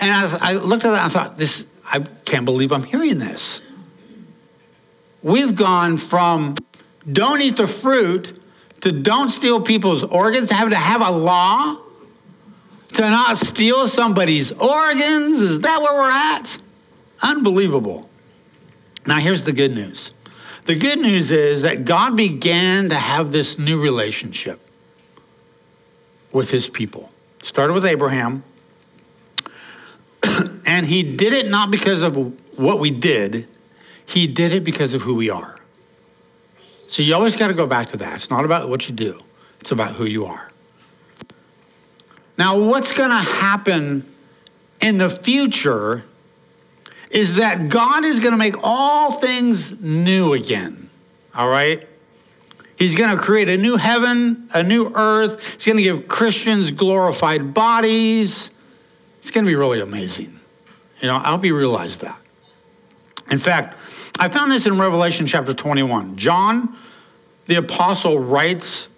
And 0.00 0.10
I, 0.10 0.38
I 0.40 0.52
looked 0.54 0.84
at 0.84 0.90
that 0.90 1.04
and 1.04 1.06
I 1.06 1.08
thought, 1.08 1.38
this 1.38 1.66
I 1.84 2.00
can't 2.00 2.44
believe 2.44 2.72
I'm 2.72 2.82
hearing 2.82 3.18
this 3.18 3.62
we've 5.22 5.54
gone 5.54 5.98
from 5.98 6.56
don't 7.10 7.40
eat 7.40 7.56
the 7.56 7.66
fruit 7.66 8.40
to 8.80 8.92
don't 8.92 9.28
steal 9.28 9.60
people's 9.60 10.02
organs 10.02 10.48
to 10.48 10.54
having 10.54 10.70
to 10.70 10.76
have 10.76 11.00
a 11.00 11.10
law 11.10 11.78
to 12.94 13.02
not 13.02 13.36
steal 13.36 13.86
somebody's 13.86 14.52
organs. 14.52 15.40
Is 15.40 15.60
that 15.60 15.80
where 15.82 15.94
we're 15.94 16.10
at? 16.10 16.58
Unbelievable. 17.22 18.08
Now, 19.06 19.18
here's 19.18 19.44
the 19.44 19.52
good 19.52 19.74
news 19.74 20.12
the 20.64 20.74
good 20.74 20.98
news 20.98 21.30
is 21.30 21.62
that 21.62 21.84
God 21.84 22.16
began 22.16 22.88
to 22.88 22.96
have 22.96 23.30
this 23.30 23.58
new 23.58 23.80
relationship 23.80 24.60
with 26.32 26.50
his 26.50 26.68
people. 26.68 27.10
Started 27.40 27.72
with 27.72 27.84
Abraham, 27.84 28.42
and 30.66 30.86
he 30.86 31.16
did 31.16 31.32
it 31.32 31.48
not 31.48 31.70
because 31.70 32.02
of 32.02 32.16
what 32.58 32.80
we 32.80 32.90
did, 32.90 33.46
he 34.06 34.26
did 34.26 34.52
it 34.52 34.64
because 34.64 34.94
of 34.94 35.02
who 35.02 35.14
we 35.14 35.30
are. 35.30 35.58
So 36.88 37.02
you 37.02 37.14
always 37.14 37.36
got 37.36 37.48
to 37.48 37.54
go 37.54 37.66
back 37.66 37.88
to 37.88 37.96
that. 37.98 38.14
It's 38.14 38.30
not 38.30 38.44
about 38.44 38.68
what 38.68 38.88
you 38.88 38.94
do, 38.94 39.20
it's 39.60 39.70
about 39.70 39.94
who 39.94 40.04
you 40.04 40.26
are. 40.26 40.50
Now, 42.38 42.58
what's 42.58 42.92
going 42.92 43.10
to 43.10 43.16
happen 43.16 44.06
in 44.80 44.98
the 44.98 45.08
future 45.08 46.04
is 47.10 47.36
that 47.36 47.68
God 47.68 48.04
is 48.04 48.20
going 48.20 48.32
to 48.32 48.38
make 48.38 48.56
all 48.62 49.12
things 49.12 49.80
new 49.80 50.34
again. 50.34 50.90
All 51.34 51.48
right? 51.48 51.86
He's 52.76 52.94
going 52.94 53.10
to 53.10 53.16
create 53.16 53.48
a 53.48 53.56
new 53.56 53.76
heaven, 53.76 54.48
a 54.52 54.62
new 54.62 54.92
earth. 54.94 55.54
He's 55.54 55.64
going 55.64 55.78
to 55.78 55.82
give 55.82 56.08
Christians 56.08 56.70
glorified 56.70 57.54
bodies. 57.54 58.50
It's 59.18 59.30
going 59.30 59.44
to 59.44 59.50
be 59.50 59.56
really 59.56 59.80
amazing. 59.80 60.38
You 61.00 61.08
know, 61.08 61.16
I 61.16 61.30
hope 61.30 61.44
you 61.44 61.56
realize 61.56 61.98
that. 61.98 62.20
In 63.30 63.38
fact, 63.38 63.76
I 64.18 64.28
found 64.28 64.50
this 64.50 64.66
in 64.66 64.78
Revelation 64.78 65.26
chapter 65.26 65.52
21. 65.52 66.16
John, 66.16 66.74
the 67.46 67.56
apostle, 67.56 68.18
writes 68.18 68.88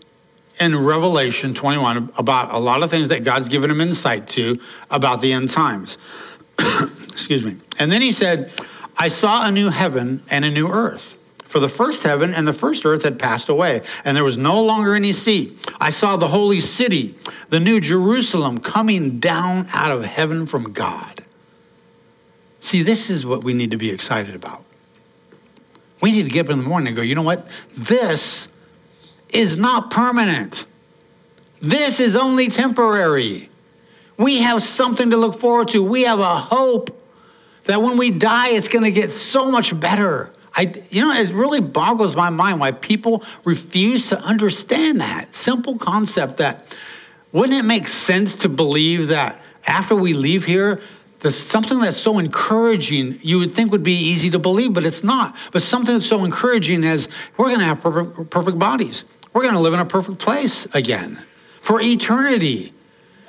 in 0.60 0.76
Revelation 0.76 1.54
21 1.54 2.10
about 2.16 2.54
a 2.54 2.58
lot 2.58 2.82
of 2.82 2.90
things 2.90 3.08
that 3.08 3.24
God's 3.24 3.48
given 3.48 3.70
him 3.70 3.80
insight 3.80 4.28
to 4.28 4.60
about 4.90 5.20
the 5.20 5.32
end 5.32 5.50
times. 5.50 5.98
Excuse 6.58 7.44
me. 7.44 7.56
And 7.78 7.90
then 7.90 8.00
he 8.00 8.12
said, 8.12 8.52
I 8.96 9.08
saw 9.08 9.46
a 9.46 9.50
new 9.50 9.70
heaven 9.70 10.22
and 10.30 10.44
a 10.44 10.50
new 10.50 10.68
earth. 10.68 11.16
For 11.42 11.58
the 11.58 11.68
first 11.68 12.02
heaven 12.04 12.32
and 12.32 12.46
the 12.46 12.52
first 12.52 12.84
earth 12.84 13.02
had 13.02 13.18
passed 13.18 13.48
away, 13.48 13.80
and 14.04 14.16
there 14.16 14.24
was 14.24 14.36
no 14.36 14.62
longer 14.62 14.94
any 14.94 15.12
sea. 15.12 15.56
I 15.80 15.90
saw 15.90 16.16
the 16.16 16.28
holy 16.28 16.60
city, 16.60 17.16
the 17.48 17.58
new 17.58 17.80
Jerusalem, 17.80 18.60
coming 18.60 19.18
down 19.18 19.66
out 19.72 19.90
of 19.90 20.04
heaven 20.04 20.46
from 20.46 20.72
God. 20.72 21.24
See, 22.60 22.82
this 22.82 23.08
is 23.08 23.24
what 23.24 23.42
we 23.42 23.54
need 23.54 23.70
to 23.70 23.78
be 23.78 23.90
excited 23.90 24.34
about. 24.34 24.62
We 26.00 26.12
need 26.12 26.24
to 26.24 26.30
get 26.30 26.46
up 26.46 26.52
in 26.52 26.58
the 26.58 26.68
morning 26.68 26.88
and 26.88 26.96
go, 26.96 27.02
you 27.02 27.14
know 27.14 27.22
what? 27.22 27.48
This 27.76 28.48
is 29.32 29.56
not 29.56 29.90
permanent. 29.90 30.64
This 31.60 32.00
is 32.00 32.16
only 32.16 32.48
temporary. 32.48 33.48
We 34.16 34.38
have 34.38 34.62
something 34.62 35.10
to 35.10 35.16
look 35.16 35.38
forward 35.38 35.68
to. 35.68 35.82
We 35.82 36.04
have 36.04 36.20
a 36.20 36.36
hope 36.36 36.90
that 37.64 37.82
when 37.82 37.96
we 37.96 38.10
die, 38.10 38.50
it's 38.50 38.68
going 38.68 38.84
to 38.84 38.90
get 38.90 39.10
so 39.10 39.50
much 39.50 39.78
better. 39.78 40.32
I, 40.54 40.72
you 40.90 41.02
know, 41.02 41.12
it 41.12 41.30
really 41.30 41.60
boggles 41.60 42.16
my 42.16 42.30
mind 42.30 42.58
why 42.58 42.72
people 42.72 43.22
refuse 43.44 44.08
to 44.08 44.18
understand 44.20 45.00
that 45.00 45.32
simple 45.34 45.78
concept 45.78 46.38
that 46.38 46.76
wouldn't 47.32 47.58
it 47.58 47.64
make 47.64 47.86
sense 47.86 48.36
to 48.36 48.48
believe 48.48 49.08
that 49.08 49.40
after 49.66 49.94
we 49.94 50.14
leave 50.14 50.46
here, 50.46 50.80
there's 51.20 51.36
something 51.36 51.80
that's 51.80 51.96
so 51.96 52.18
encouraging 52.18 53.18
you 53.22 53.40
would 53.40 53.52
think 53.52 53.72
would 53.72 53.82
be 53.82 53.92
easy 53.92 54.30
to 54.30 54.38
believe, 54.38 54.72
but 54.72 54.84
it's 54.84 55.02
not. 55.02 55.36
But 55.52 55.62
something 55.62 55.94
that's 55.94 56.06
so 56.06 56.24
encouraging 56.24 56.84
as 56.84 57.08
we're 57.36 57.46
going 57.46 57.58
to 57.58 57.64
have 57.64 57.80
perfect, 57.80 58.30
perfect 58.30 58.58
bodies. 58.58 59.04
We're 59.32 59.42
going 59.42 59.54
to 59.54 59.60
live 59.60 59.74
in 59.74 59.80
a 59.80 59.84
perfect 59.84 60.18
place 60.18 60.66
again 60.74 61.22
for 61.60 61.80
eternity 61.80 62.72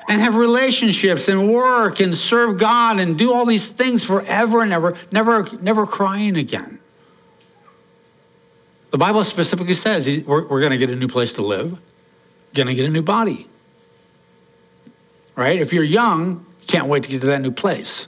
and 0.08 0.21
have 0.21 0.36
relationships 0.36 1.28
and 1.28 1.52
work 1.52 1.99
and 1.99 2.15
serve 2.15 2.60
God 2.60 2.99
and 2.99 3.17
do 3.17 3.34
all 3.34 3.45
these 3.45 3.67
things 3.67 4.04
forever 4.04 4.62
and 4.62 4.71
ever, 4.71 4.95
never, 5.12 5.47
never 5.62 5.86
crying 5.86 6.36
again. 6.36 6.80
The 8.91 8.97
Bible 8.97 9.23
specifically 9.23 9.75
says 9.75 10.23
we're, 10.25 10.47
we're 10.47 10.60
going 10.60 10.71
to 10.71 10.78
get 10.78 10.89
a 10.89 10.95
new 10.95 11.08
place 11.08 11.34
to 11.34 11.43
live, 11.43 11.80
going 12.54 12.67
to 12.67 12.73
get 12.73 12.86
a 12.86 12.89
new 12.89 13.04
body. 13.04 13.47
Right? 15.36 15.60
If 15.60 15.73
you're 15.73 15.84
young, 15.84 16.39
you 16.39 16.49
can't 16.69 16.88
wait 16.88 17.03
to 17.03 17.10
get 17.10 17.21
to 17.21 17.27
that 17.27 17.41
new 17.41 17.51
place. 17.51 18.05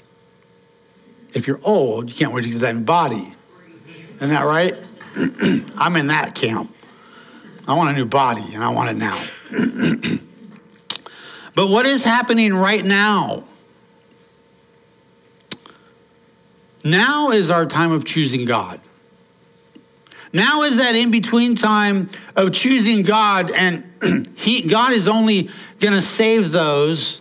If 1.34 1.48
you're 1.48 1.60
old, 1.64 2.10
you 2.10 2.16
can't 2.16 2.32
wait 2.32 2.44
to 2.44 2.48
get 2.48 2.54
to 2.54 2.60
that 2.60 2.76
new 2.76 2.84
body. 2.84 3.34
Isn't 4.18 4.30
that 4.30 4.44
right? 4.44 4.76
I'm 5.76 5.96
in 5.96 6.08
that 6.08 6.36
camp. 6.36 6.74
I 7.68 7.74
want 7.74 7.90
a 7.90 7.94
new 7.94 8.06
body 8.06 8.44
and 8.54 8.64
I 8.64 8.70
want 8.70 8.92
it 8.92 8.98
now. 8.98 9.20
but 11.56 11.68
what 11.68 11.88
is 11.88 12.04
happening 12.04 12.54
right 12.54 12.86
now? 12.86 13.46
Now 16.84 17.32
is 17.32 17.50
our 17.50 17.66
time 17.66 17.92
of 17.92 18.06
choosing 18.06 18.46
God. 18.46 18.80
Now 20.34 20.62
is 20.62 20.78
that 20.78 20.96
in 20.96 21.10
between 21.10 21.56
time 21.56 22.10
of 22.36 22.54
choosing 22.54 23.02
God, 23.02 23.52
and 23.52 23.84
he, 24.38 24.68
God 24.68 24.94
is 24.94 25.08
only 25.08 25.50
going 25.80 25.94
to 25.94 26.02
save 26.02 26.52
those 26.52 27.21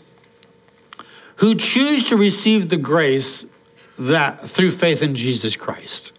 who 1.40 1.54
choose 1.54 2.04
to 2.10 2.16
receive 2.16 2.68
the 2.68 2.76
grace 2.76 3.46
that 3.98 4.40
through 4.40 4.70
faith 4.70 5.02
in 5.02 5.14
Jesus 5.14 5.56
Christ. 5.56 6.12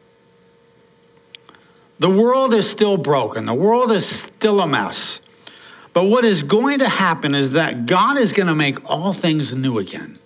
The 1.99 2.09
world 2.09 2.55
is 2.55 2.67
still 2.67 2.97
broken. 2.97 3.45
The 3.45 3.53
world 3.53 3.91
is 3.91 4.03
still 4.03 4.59
a 4.61 4.67
mess. 4.67 5.21
But 5.93 6.05
what 6.05 6.25
is 6.25 6.41
going 6.41 6.79
to 6.79 6.89
happen 6.89 7.35
is 7.35 7.51
that 7.51 7.85
God 7.85 8.17
is 8.17 8.33
going 8.33 8.47
to 8.47 8.55
make 8.55 8.89
all 8.89 9.13
things 9.13 9.53
new 9.53 9.77
again. 9.77 10.17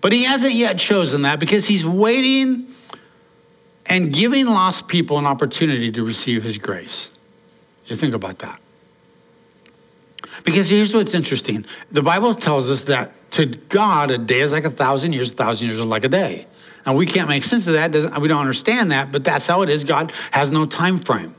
But 0.00 0.12
he 0.12 0.24
hasn't 0.24 0.54
yet 0.54 0.76
chosen 0.78 1.22
that 1.22 1.38
because 1.38 1.66
he's 1.66 1.86
waiting 1.86 2.66
and 3.86 4.12
giving 4.12 4.46
lost 4.46 4.88
people 4.88 5.18
an 5.18 5.26
opportunity 5.26 5.92
to 5.92 6.02
receive 6.02 6.42
his 6.42 6.58
grace. 6.58 7.10
You 7.86 7.94
think 7.94 8.14
about 8.14 8.40
that. 8.40 8.60
Because 10.44 10.68
here's 10.68 10.94
what's 10.94 11.14
interesting 11.14 11.64
the 11.90 12.02
Bible 12.02 12.34
tells 12.34 12.70
us 12.70 12.84
that 12.84 13.12
to 13.32 13.46
God, 13.46 14.10
a 14.10 14.18
day 14.18 14.40
is 14.40 14.52
like 14.52 14.64
a 14.64 14.70
thousand 14.70 15.12
years, 15.12 15.32
a 15.32 15.34
thousand 15.34 15.66
years 15.66 15.80
is 15.80 15.86
like 15.86 16.04
a 16.04 16.08
day. 16.08 16.46
And 16.84 16.96
we 16.96 17.04
can't 17.04 17.28
make 17.28 17.42
sense 17.42 17.66
of 17.66 17.72
that. 17.72 17.90
Doesn't, 17.90 18.16
we 18.20 18.28
don't 18.28 18.40
understand 18.40 18.92
that, 18.92 19.10
but 19.10 19.24
that's 19.24 19.46
how 19.46 19.62
it 19.62 19.68
is. 19.68 19.82
God 19.82 20.12
has 20.30 20.52
no 20.52 20.66
time 20.66 20.98
frame. 20.98 21.34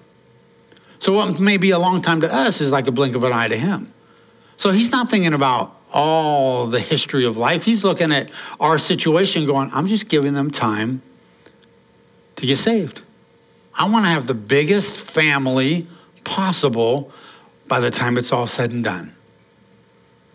So 0.99 1.13
what 1.13 1.39
may 1.39 1.57
be 1.57 1.71
a 1.71 1.79
long 1.79 2.01
time 2.01 2.21
to 2.21 2.33
us 2.33 2.59
is 2.59 2.71
like 2.71 2.87
a 2.87 2.91
blink 2.91 3.15
of 3.15 3.23
an 3.23 3.31
eye 3.31 3.47
to 3.47 3.57
him. 3.57 3.93
So 4.57 4.71
he's 4.71 4.91
not 4.91 5.09
thinking 5.09 5.33
about 5.33 5.75
all 5.93 6.67
the 6.67 6.79
history 6.79 7.25
of 7.25 7.37
life. 7.37 7.63
He's 7.63 7.83
looking 7.83 8.11
at 8.11 8.29
our 8.59 8.77
situation 8.77 9.45
going, 9.45 9.69
I'm 9.73 9.87
just 9.87 10.09
giving 10.09 10.33
them 10.33 10.51
time 10.51 11.01
to 12.35 12.45
get 12.45 12.57
saved. 12.57 13.01
I 13.73 13.87
want 13.87 14.05
to 14.05 14.09
have 14.09 14.27
the 14.27 14.33
biggest 14.33 14.97
family 14.97 15.87
possible 16.23 17.11
by 17.67 17.79
the 17.79 17.91
time 17.91 18.17
it's 18.17 18.31
all 18.31 18.47
said 18.47 18.71
and 18.71 18.83
done. 18.83 19.13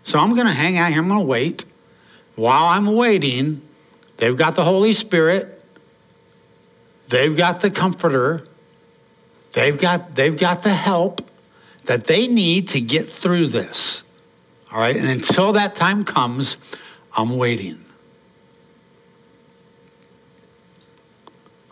So 0.05 0.19
I'm 0.19 0.35
going 0.35 0.47
to 0.47 0.53
hang 0.53 0.79
out 0.79 0.91
here. 0.91 1.01
I'm 1.01 1.09
going 1.09 1.21
to 1.21 1.27
wait. 1.27 1.65
While 2.35 2.67
I'm 2.67 2.87
waiting, 2.87 3.63
They've 4.23 4.37
got 4.37 4.55
the 4.55 4.63
Holy 4.63 4.93
Spirit. 4.93 5.61
They've 7.09 7.37
got 7.37 7.61
the 7.61 7.73
comforter. 7.73 8.47
They've 9.53 9.77
got, 9.77 10.15
they've 10.15 10.39
got 10.39 10.63
the 10.63 10.71
help 10.71 11.29
that 11.87 12.05
they 12.05 12.29
need 12.29 12.69
to 12.69 12.81
get 12.81 13.09
through 13.09 13.49
this. 13.49 14.05
All 14.71 14.79
right. 14.79 14.95
And 14.95 15.09
until 15.09 15.55
that 15.55 15.75
time 15.75 16.05
comes, 16.05 16.57
I'm 17.17 17.37
waiting. 17.37 17.85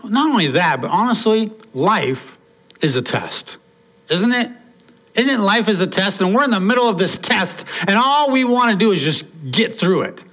Not 0.05 0.33
only 0.33 0.49
that, 0.49 0.81
but 0.81 0.90
honestly, 0.90 1.53
life 1.73 2.37
is 2.81 2.96
a 2.96 3.03
test, 3.03 3.59
isn't 4.09 4.33
it? 4.33 4.51
Isn't 5.20 5.40
life 5.40 5.68
is 5.68 5.80
a 5.80 5.87
test? 5.87 6.20
And 6.20 6.35
we're 6.35 6.44
in 6.44 6.50
the 6.50 6.61
middle 6.61 6.88
of 6.88 6.98
this 6.98 7.18
test, 7.18 7.66
and 7.87 7.98
all 7.98 8.33
we 8.33 8.44
want 8.44 8.70
to 8.70 8.76
do 8.76 8.92
is 8.92 9.02
just 9.02 9.24
get 9.50 9.78
through 9.78 10.02
it 10.02 10.24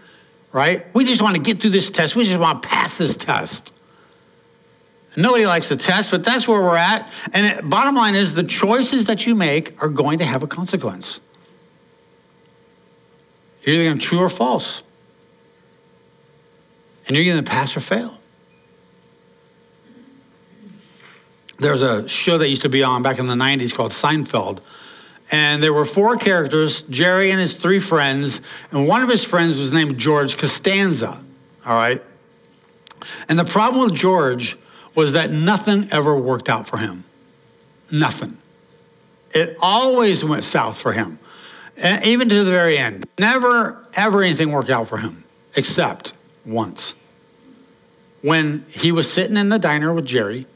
right? 0.58 0.86
We 0.96 1.06
just 1.06 1.22
want 1.22 1.36
to 1.36 1.42
get 1.42 1.62
through 1.62 1.70
this 1.70 1.92
test. 1.92 2.16
We 2.16 2.26
just 2.26 2.40
want 2.40 2.64
to 2.64 2.68
pass 2.68 2.98
this 2.98 3.16
test. 3.16 3.74
Nobody 5.16 5.46
likes 5.46 5.70
the 5.70 5.78
test, 5.78 6.10
but 6.10 6.24
that's 6.24 6.48
where 6.48 6.62
we're 6.62 6.76
at. 6.76 7.12
And 7.34 7.46
it, 7.46 7.70
bottom 7.70 7.96
line 7.96 8.16
is 8.16 8.34
the 8.34 8.44
choices 8.44 9.06
that 9.06 9.28
you 9.28 9.36
make 9.36 9.82
are 9.84 9.88
going 9.88 10.18
to 10.18 10.26
have 10.26 10.42
a 10.42 10.48
consequence. 10.48 11.20
You're 13.62 13.76
either 13.76 13.84
going 13.86 14.00
to 14.00 14.06
true 14.06 14.20
or 14.20 14.30
false. 14.30 14.82
And 17.08 17.16
you're 17.16 17.26
going 17.26 17.44
to 17.44 17.50
pass 17.50 17.78
or 17.78 17.80
fail. 17.80 18.17
There's 21.60 21.82
a 21.82 22.08
show 22.08 22.38
that 22.38 22.50
used 22.50 22.62
to 22.64 22.70
be 22.70 22.84
on 22.84 23.02
back 23.02 23.20
in 23.20 23.28
the 23.28 23.36
90s 23.36 23.74
called 23.74 23.92
Seinfeld 23.92 24.60
and 25.32 25.62
there 25.62 25.74
were 25.74 25.86
four 25.86 26.16
characters 26.16 26.84
Jerry 26.84 27.32
and 27.32 27.40
his 27.40 27.54
three 27.54 27.80
friends, 27.80 28.42
and 28.72 28.88
one 28.88 29.04
of 29.04 29.10
his 29.10 29.24
friends 29.24 29.58
was 29.58 29.74
named 29.74 29.98
George 29.98 30.38
Costanza. 30.38 31.22
All 31.66 31.76
right. 31.76 32.02
And 33.28 33.38
the 33.38 33.46
problem 33.46 33.90
with 33.90 33.96
George 33.96 34.58
was 34.96 35.14
that 35.14 35.32
nothing 35.32 35.88
ever 35.92 36.16
worked 36.16 36.50
out 36.50 36.68
for 36.68 36.78
him. 36.78 37.04
Nothing. 37.92 38.38
It 39.32 39.58
always 39.60 40.24
went 40.24 40.44
south 40.44 40.80
for 40.80 40.94
him, 40.94 41.20
and 41.76 42.04
even 42.06 42.30
to 42.30 42.44
the 42.44 42.52
very 42.52 42.78
end. 42.78 43.06
Never, 43.20 43.86
ever 43.94 44.24
anything 44.24 44.52
worked 44.52 44.70
out 44.70 44.88
for 44.88 44.98
him, 44.98 45.26
except 45.56 46.14
once. 46.46 46.96
When 48.22 48.66
he 48.70 48.92
was 48.92 49.12
sitting 49.12 49.38
in 49.38 49.50
the 49.50 49.60
diner 49.60 49.94
with 49.94 50.06
Jerry, 50.06 50.48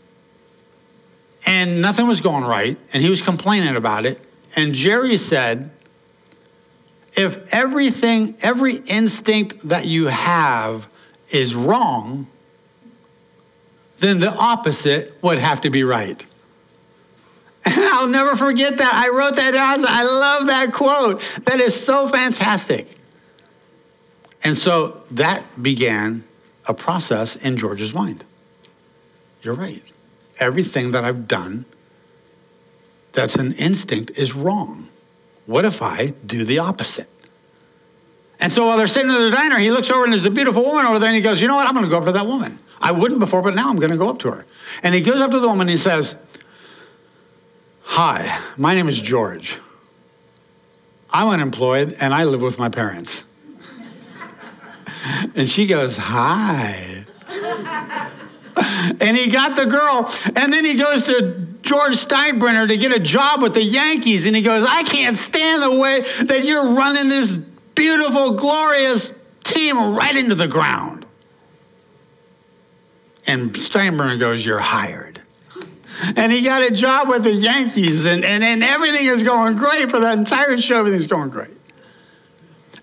and 1.45 1.81
nothing 1.81 2.07
was 2.07 2.21
going 2.21 2.43
right, 2.43 2.77
and 2.93 3.01
he 3.01 3.09
was 3.09 3.21
complaining 3.21 3.75
about 3.75 4.05
it, 4.05 4.19
and 4.55 4.73
Jerry 4.73 5.17
said, 5.17 5.71
if 7.17 7.53
everything, 7.53 8.35
every 8.41 8.75
instinct 8.75 9.67
that 9.67 9.85
you 9.85 10.07
have 10.07 10.87
is 11.29 11.53
wrong, 11.53 12.27
then 13.99 14.19
the 14.19 14.33
opposite 14.33 15.21
would 15.21 15.37
have 15.37 15.61
to 15.61 15.69
be 15.69 15.83
right. 15.83 16.25
And 17.63 17.75
I'll 17.77 18.07
never 18.07 18.35
forget 18.35 18.77
that. 18.77 18.93
I 18.93 19.09
wrote 19.15 19.35
that 19.35 19.51
down. 19.51 19.85
I 19.87 20.03
love 20.03 20.47
that 20.47 20.73
quote. 20.73 21.21
That 21.45 21.59
is 21.59 21.79
so 21.79 22.07
fantastic. 22.07 22.87
And 24.43 24.57
so 24.57 25.01
that 25.11 25.43
began 25.61 26.23
a 26.67 26.73
process 26.73 27.35
in 27.35 27.57
George's 27.57 27.93
mind. 27.93 28.23
You're 29.43 29.53
right. 29.53 29.83
Everything 30.41 30.91
that 30.91 31.05
I've 31.05 31.27
done 31.27 31.63
that's 33.13 33.35
an 33.35 33.53
instinct 33.53 34.11
is 34.17 34.33
wrong. 34.35 34.89
What 35.45 35.65
if 35.65 35.81
I 35.81 36.07
do 36.25 36.43
the 36.43 36.59
opposite? 36.59 37.07
And 38.39 38.51
so 38.51 38.65
while 38.65 38.77
they're 38.77 38.87
sitting 38.87 39.11
in 39.11 39.21
the 39.21 39.29
diner, 39.29 39.59
he 39.59 39.69
looks 39.69 39.91
over 39.91 40.03
and 40.03 40.11
there's 40.11 40.25
a 40.25 40.31
beautiful 40.31 40.63
woman 40.63 40.85
over 40.87 40.97
there 40.97 41.09
and 41.09 41.15
he 41.15 41.21
goes, 41.21 41.41
You 41.41 41.47
know 41.47 41.55
what? 41.55 41.67
I'm 41.67 41.73
going 41.73 41.85
to 41.85 41.91
go 41.91 41.99
up 41.99 42.05
to 42.05 42.11
that 42.13 42.25
woman. 42.25 42.57
I 42.81 42.91
wouldn't 42.91 43.19
before, 43.19 43.43
but 43.43 43.53
now 43.53 43.69
I'm 43.69 43.75
going 43.75 43.91
to 43.91 43.97
go 43.97 44.09
up 44.09 44.17
to 44.19 44.31
her. 44.31 44.45
And 44.81 44.95
he 44.95 45.01
goes 45.01 45.21
up 45.21 45.29
to 45.31 45.39
the 45.39 45.47
woman 45.47 45.61
and 45.61 45.69
he 45.69 45.77
says, 45.77 46.15
Hi, 47.83 48.39
my 48.57 48.73
name 48.73 48.87
is 48.87 48.99
George. 48.99 49.59
I'm 51.11 51.27
unemployed 51.27 51.95
and 51.99 52.13
I 52.13 52.23
live 52.23 52.41
with 52.41 52.57
my 52.57 52.69
parents. 52.69 53.23
and 55.35 55.47
she 55.47 55.67
goes, 55.67 55.97
Hi. 55.97 57.05
and 59.01 59.17
he 59.17 59.31
got 59.31 59.55
the 59.55 59.65
girl, 59.65 60.11
and 60.35 60.51
then 60.51 60.65
he 60.65 60.77
goes 60.77 61.03
to 61.03 61.47
George 61.61 61.93
Steinbrenner 61.93 62.67
to 62.67 62.77
get 62.77 62.93
a 62.93 62.99
job 62.99 63.41
with 63.41 63.53
the 63.53 63.63
Yankees, 63.63 64.25
and 64.25 64.35
he 64.35 64.41
goes, 64.41 64.65
I 64.67 64.83
can't 64.83 65.15
stand 65.15 65.63
the 65.63 65.79
way 65.79 66.01
that 66.25 66.43
you're 66.43 66.73
running 66.73 67.07
this 67.07 67.35
beautiful, 67.35 68.31
glorious 68.31 69.17
team 69.43 69.95
right 69.95 70.15
into 70.15 70.35
the 70.35 70.47
ground. 70.47 71.05
And 73.27 73.51
Steinbrenner 73.51 74.19
goes, 74.19 74.45
You're 74.45 74.59
hired. 74.59 75.21
And 76.15 76.31
he 76.31 76.41
got 76.43 76.63
a 76.63 76.71
job 76.71 77.09
with 77.09 77.23
the 77.23 77.33
Yankees, 77.33 78.05
and, 78.07 78.25
and, 78.25 78.43
and 78.43 78.63
everything 78.63 79.05
is 79.05 79.21
going 79.21 79.55
great 79.55 79.91
for 79.91 79.99
that 79.99 80.17
entire 80.17 80.57
show. 80.57 80.79
Everything's 80.79 81.05
going 81.05 81.29
great. 81.29 81.51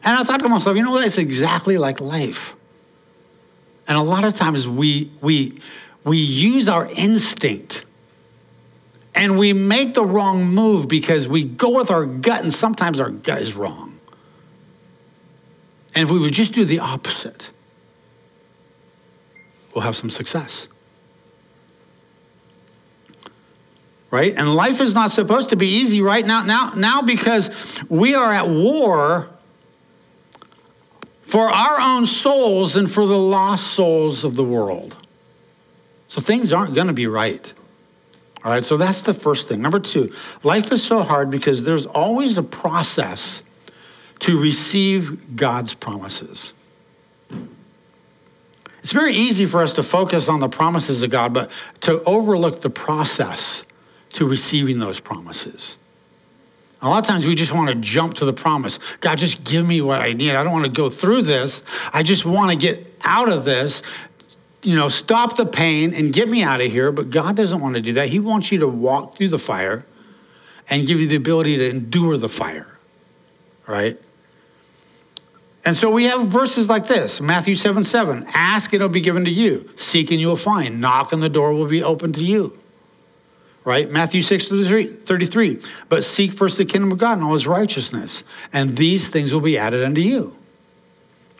And 0.04 0.16
I 0.16 0.22
thought 0.22 0.40
to 0.40 0.48
myself, 0.48 0.76
you 0.76 0.84
know 0.84 0.92
what? 0.92 1.04
It's 1.04 1.18
exactly 1.18 1.78
like 1.78 2.00
life. 2.00 2.54
And 3.88 3.96
a 3.96 4.02
lot 4.02 4.24
of 4.24 4.34
times 4.34 4.68
we, 4.68 5.10
we, 5.22 5.60
we 6.04 6.18
use 6.18 6.68
our 6.68 6.86
instinct 6.94 7.86
and 9.14 9.38
we 9.38 9.54
make 9.54 9.94
the 9.94 10.04
wrong 10.04 10.44
move 10.44 10.86
because 10.86 11.26
we 11.26 11.42
go 11.42 11.70
with 11.70 11.90
our 11.90 12.06
gut, 12.06 12.42
and 12.42 12.52
sometimes 12.52 13.00
our 13.00 13.10
gut 13.10 13.42
is 13.42 13.54
wrong. 13.54 13.98
And 15.94 16.04
if 16.04 16.10
we 16.10 16.20
would 16.20 16.32
just 16.32 16.54
do 16.54 16.64
the 16.64 16.78
opposite, 16.78 17.50
we'll 19.74 19.82
have 19.82 19.96
some 19.96 20.10
success. 20.10 20.68
Right? 24.12 24.32
And 24.36 24.54
life 24.54 24.80
is 24.80 24.94
not 24.94 25.10
supposed 25.10 25.50
to 25.50 25.56
be 25.56 25.66
easy 25.66 26.00
right 26.00 26.24
now, 26.24 26.44
now, 26.44 26.72
now 26.76 27.02
because 27.02 27.50
we 27.88 28.14
are 28.14 28.32
at 28.32 28.48
war 28.48 29.28
for 31.28 31.50
our 31.50 31.78
own 31.78 32.06
souls 32.06 32.74
and 32.74 32.90
for 32.90 33.04
the 33.04 33.18
lost 33.18 33.66
souls 33.74 34.24
of 34.24 34.34
the 34.34 34.42
world. 34.42 34.96
So 36.06 36.22
things 36.22 36.54
aren't 36.54 36.74
going 36.74 36.86
to 36.86 36.94
be 36.94 37.06
right. 37.06 37.52
All 38.42 38.50
right, 38.50 38.64
so 38.64 38.78
that's 38.78 39.02
the 39.02 39.12
first 39.12 39.46
thing. 39.46 39.60
Number 39.60 39.78
two, 39.78 40.10
life 40.42 40.72
is 40.72 40.82
so 40.82 41.00
hard 41.00 41.30
because 41.30 41.64
there's 41.64 41.84
always 41.84 42.38
a 42.38 42.42
process 42.42 43.42
to 44.20 44.40
receive 44.40 45.36
God's 45.36 45.74
promises. 45.74 46.54
It's 48.78 48.92
very 48.92 49.12
easy 49.12 49.44
for 49.44 49.60
us 49.60 49.74
to 49.74 49.82
focus 49.82 50.30
on 50.30 50.40
the 50.40 50.48
promises 50.48 51.02
of 51.02 51.10
God, 51.10 51.34
but 51.34 51.50
to 51.82 52.02
overlook 52.04 52.62
the 52.62 52.70
process 52.70 53.66
to 54.14 54.26
receiving 54.26 54.78
those 54.78 54.98
promises. 54.98 55.76
A 56.80 56.88
lot 56.88 56.98
of 56.98 57.08
times 57.08 57.26
we 57.26 57.34
just 57.34 57.52
want 57.52 57.68
to 57.68 57.74
jump 57.74 58.14
to 58.14 58.24
the 58.24 58.32
promise. 58.32 58.78
God, 59.00 59.18
just 59.18 59.42
give 59.44 59.66
me 59.66 59.80
what 59.80 60.00
I 60.00 60.12
need. 60.12 60.32
I 60.32 60.42
don't 60.44 60.52
want 60.52 60.64
to 60.64 60.70
go 60.70 60.88
through 60.88 61.22
this. 61.22 61.62
I 61.92 62.04
just 62.04 62.24
want 62.24 62.52
to 62.52 62.56
get 62.56 62.94
out 63.04 63.30
of 63.30 63.44
this 63.44 63.82
you 64.62 64.74
know, 64.74 64.88
stop 64.88 65.36
the 65.36 65.46
pain 65.46 65.94
and 65.94 66.12
get 66.12 66.28
me 66.28 66.42
out 66.42 66.60
of 66.60 66.70
here. 66.70 66.90
But 66.92 67.10
God 67.10 67.36
doesn't 67.36 67.60
want 67.60 67.76
to 67.76 67.80
do 67.80 67.92
that. 67.94 68.08
He 68.08 68.18
wants 68.18 68.50
you 68.50 68.58
to 68.60 68.68
walk 68.68 69.16
through 69.16 69.28
the 69.28 69.38
fire 69.38 69.86
and 70.68 70.86
give 70.86 71.00
you 71.00 71.06
the 71.06 71.16
ability 71.16 71.56
to 71.58 71.70
endure 71.70 72.16
the 72.16 72.28
fire, 72.28 72.66
right? 73.66 73.98
And 75.64 75.76
so 75.76 75.90
we 75.90 76.04
have 76.04 76.28
verses 76.28 76.68
like 76.68 76.86
this 76.86 77.20
Matthew 77.20 77.56
7 77.56 77.84
7. 77.84 78.26
Ask, 78.34 78.72
and 78.72 78.82
it'll 78.82 78.88
be 78.88 79.00
given 79.00 79.24
to 79.24 79.30
you. 79.30 79.70
Seek, 79.76 80.10
and 80.10 80.20
you'll 80.20 80.36
find. 80.36 80.80
Knock, 80.80 81.12
and 81.12 81.22
the 81.22 81.28
door 81.28 81.52
will 81.52 81.68
be 81.68 81.82
open 81.82 82.12
to 82.14 82.24
you. 82.24 82.58
Right? 83.68 83.90
Matthew 83.90 84.22
6 84.22 84.46
33. 84.46 85.60
But 85.90 86.02
seek 86.02 86.32
first 86.32 86.56
the 86.56 86.64
kingdom 86.64 86.90
of 86.90 86.96
God 86.96 87.18
and 87.18 87.22
all 87.22 87.34
his 87.34 87.46
righteousness, 87.46 88.24
and 88.50 88.78
these 88.78 89.10
things 89.10 89.34
will 89.34 89.42
be 89.42 89.58
added 89.58 89.84
unto 89.84 90.00
you. 90.00 90.34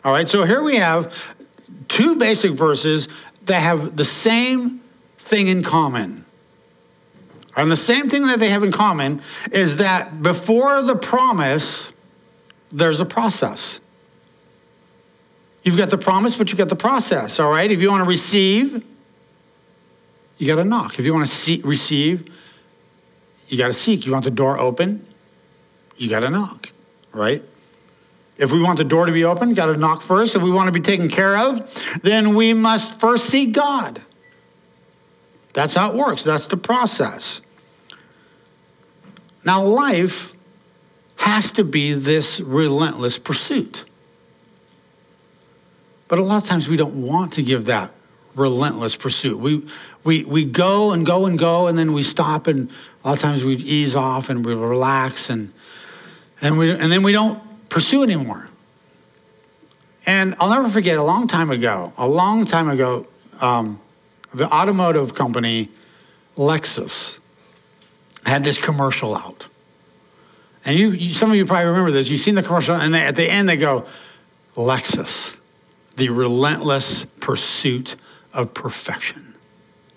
All 0.05 0.11
right, 0.11 0.27
so 0.27 0.43
here 0.43 0.61
we 0.61 0.75
have 0.75 1.35
two 1.87 2.17
basic 2.17 2.51
verses 2.51 3.07
that 3.45 3.61
have 3.61 3.97
the 3.97 4.05
same 4.05 4.79
thing 5.17 5.47
in 5.47 5.63
common. 5.63 6.23
And 7.57 7.71
the 7.71 7.75
same 7.75 8.09
thing 8.09 8.27
that 8.27 8.39
they 8.39 8.49
have 8.49 8.61
in 8.61 8.71
common 8.71 9.23
is 9.51 9.77
that 9.77 10.21
before 10.21 10.83
the 10.83 10.95
promise, 10.95 11.91
there's 12.71 12.99
a 12.99 13.05
process. 13.05 13.79
You've 15.63 15.77
got 15.77 15.89
the 15.89 15.97
promise, 15.97 16.37
but 16.37 16.51
you've 16.51 16.59
got 16.59 16.69
the 16.69 16.75
process, 16.75 17.39
all 17.39 17.49
right? 17.49 17.71
If 17.71 17.81
you 17.81 17.89
want 17.89 18.03
to 18.03 18.07
receive, 18.07 18.85
you 20.39 20.47
got 20.47 20.55
to 20.55 20.63
knock. 20.63 20.97
If 20.97 21.05
you 21.05 21.13
want 21.13 21.27
to 21.27 21.61
receive, 21.63 22.33
you 23.49 23.57
got 23.57 23.67
to 23.67 23.73
seek. 23.73 24.05
You 24.05 24.13
want 24.13 24.23
the 24.25 24.31
door 24.31 24.57
open, 24.57 25.05
you 25.97 26.09
got 26.09 26.21
to 26.21 26.29
knock, 26.29 26.71
right? 27.11 27.43
If 28.37 28.53
we 28.53 28.61
want 28.61 28.77
the 28.77 28.85
door 28.85 29.05
to 29.05 29.11
be 29.11 29.25
open, 29.25 29.53
got 29.53 29.65
to 29.65 29.75
knock 29.75 30.01
first. 30.01 30.33
If 30.35 30.41
we 30.41 30.49
want 30.49 30.67
to 30.67 30.71
be 30.71 30.79
taken 30.79 31.09
care 31.09 31.37
of, 31.37 32.01
then 32.01 32.35
we 32.35 32.53
must 32.53 32.97
first 32.99 33.25
seek 33.25 33.51
God. 33.51 34.01
That's 35.51 35.75
how 35.75 35.91
it 35.91 35.97
works. 35.97 36.23
That's 36.23 36.47
the 36.47 36.55
process. 36.55 37.41
Now, 39.43 39.65
life 39.65 40.33
has 41.17 41.51
to 41.53 41.65
be 41.65 41.93
this 41.93 42.39
relentless 42.39 43.19
pursuit. 43.19 43.83
But 46.07 46.19
a 46.19 46.23
lot 46.23 46.41
of 46.43 46.47
times 46.47 46.69
we 46.69 46.77
don't 46.77 47.01
want 47.01 47.33
to 47.33 47.43
give 47.43 47.65
that 47.65 47.91
relentless 48.39 48.95
pursuit. 48.95 49.37
We, 49.37 49.67
we, 50.03 50.23
we 50.23 50.45
go 50.45 50.91
and 50.93 51.05
go 51.05 51.25
and 51.25 51.37
go, 51.37 51.67
and 51.67 51.77
then 51.77 51.93
we 51.93 52.03
stop, 52.03 52.47
and 52.47 52.69
a 53.03 53.09
lot 53.09 53.17
of 53.17 53.21
times 53.21 53.43
we 53.43 53.55
ease 53.55 53.95
off 53.95 54.29
and 54.29 54.45
we 54.45 54.53
relax, 54.53 55.29
and, 55.29 55.53
and, 56.41 56.57
we, 56.57 56.71
and 56.71 56.91
then 56.91 57.03
we 57.03 57.11
don't 57.11 57.39
pursue 57.69 58.01
anymore. 58.03 58.47
And 60.05 60.35
I'll 60.39 60.49
never 60.49 60.69
forget 60.69 60.97
a 60.97 61.03
long 61.03 61.27
time 61.27 61.51
ago, 61.51 61.93
a 61.97 62.07
long 62.07 62.45
time 62.45 62.69
ago, 62.69 63.05
um, 63.41 63.79
the 64.33 64.51
automotive 64.51 65.13
company 65.13 65.69
Lexus 66.35 67.19
had 68.25 68.43
this 68.43 68.57
commercial 68.57 69.15
out. 69.15 69.47
And 70.65 70.77
you, 70.77 70.91
you, 70.91 71.13
some 71.13 71.29
of 71.31 71.37
you 71.37 71.45
probably 71.45 71.67
remember 71.67 71.91
this. 71.91 72.09
You've 72.09 72.19
seen 72.19 72.35
the 72.35 72.43
commercial, 72.43 72.75
and 72.75 72.93
they, 72.93 73.01
at 73.01 73.15
the 73.15 73.29
end 73.29 73.49
they 73.49 73.57
go, 73.57 73.85
Lexus, 74.55 75.35
the 75.95 76.09
relentless 76.09 77.05
pursuit 77.05 77.95
of 78.33 78.53
perfection. 78.53 79.33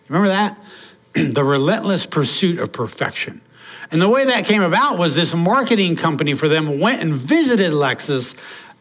Remember 0.08 0.28
that? 0.28 0.58
the 1.14 1.44
relentless 1.44 2.06
pursuit 2.06 2.58
of 2.58 2.72
perfection. 2.72 3.40
And 3.90 4.00
the 4.00 4.08
way 4.08 4.24
that 4.24 4.46
came 4.46 4.62
about 4.62 4.98
was 4.98 5.14
this 5.14 5.34
marketing 5.34 5.96
company 5.96 6.34
for 6.34 6.48
them 6.48 6.80
went 6.80 7.02
and 7.02 7.12
visited 7.12 7.72
Lexus 7.72 8.34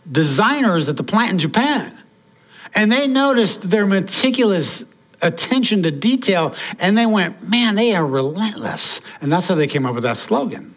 designers 0.09 0.87
at 0.87 0.97
the 0.97 1.03
plant 1.03 1.31
in 1.31 1.39
Japan. 1.39 1.97
And 2.73 2.89
they 2.89 3.07
noticed 3.07 3.69
their 3.69 3.85
meticulous 3.85 4.85
attention 5.21 5.83
to 5.83 5.91
detail 5.91 6.55
and 6.79 6.97
they 6.97 7.05
went, 7.05 7.47
man, 7.47 7.75
they 7.75 7.93
are 7.93 8.05
relentless. 8.05 9.01
And 9.19 9.31
that's 9.31 9.47
how 9.47 9.55
they 9.55 9.67
came 9.67 9.85
up 9.85 9.93
with 9.93 10.03
that 10.03 10.17
slogan. 10.17 10.75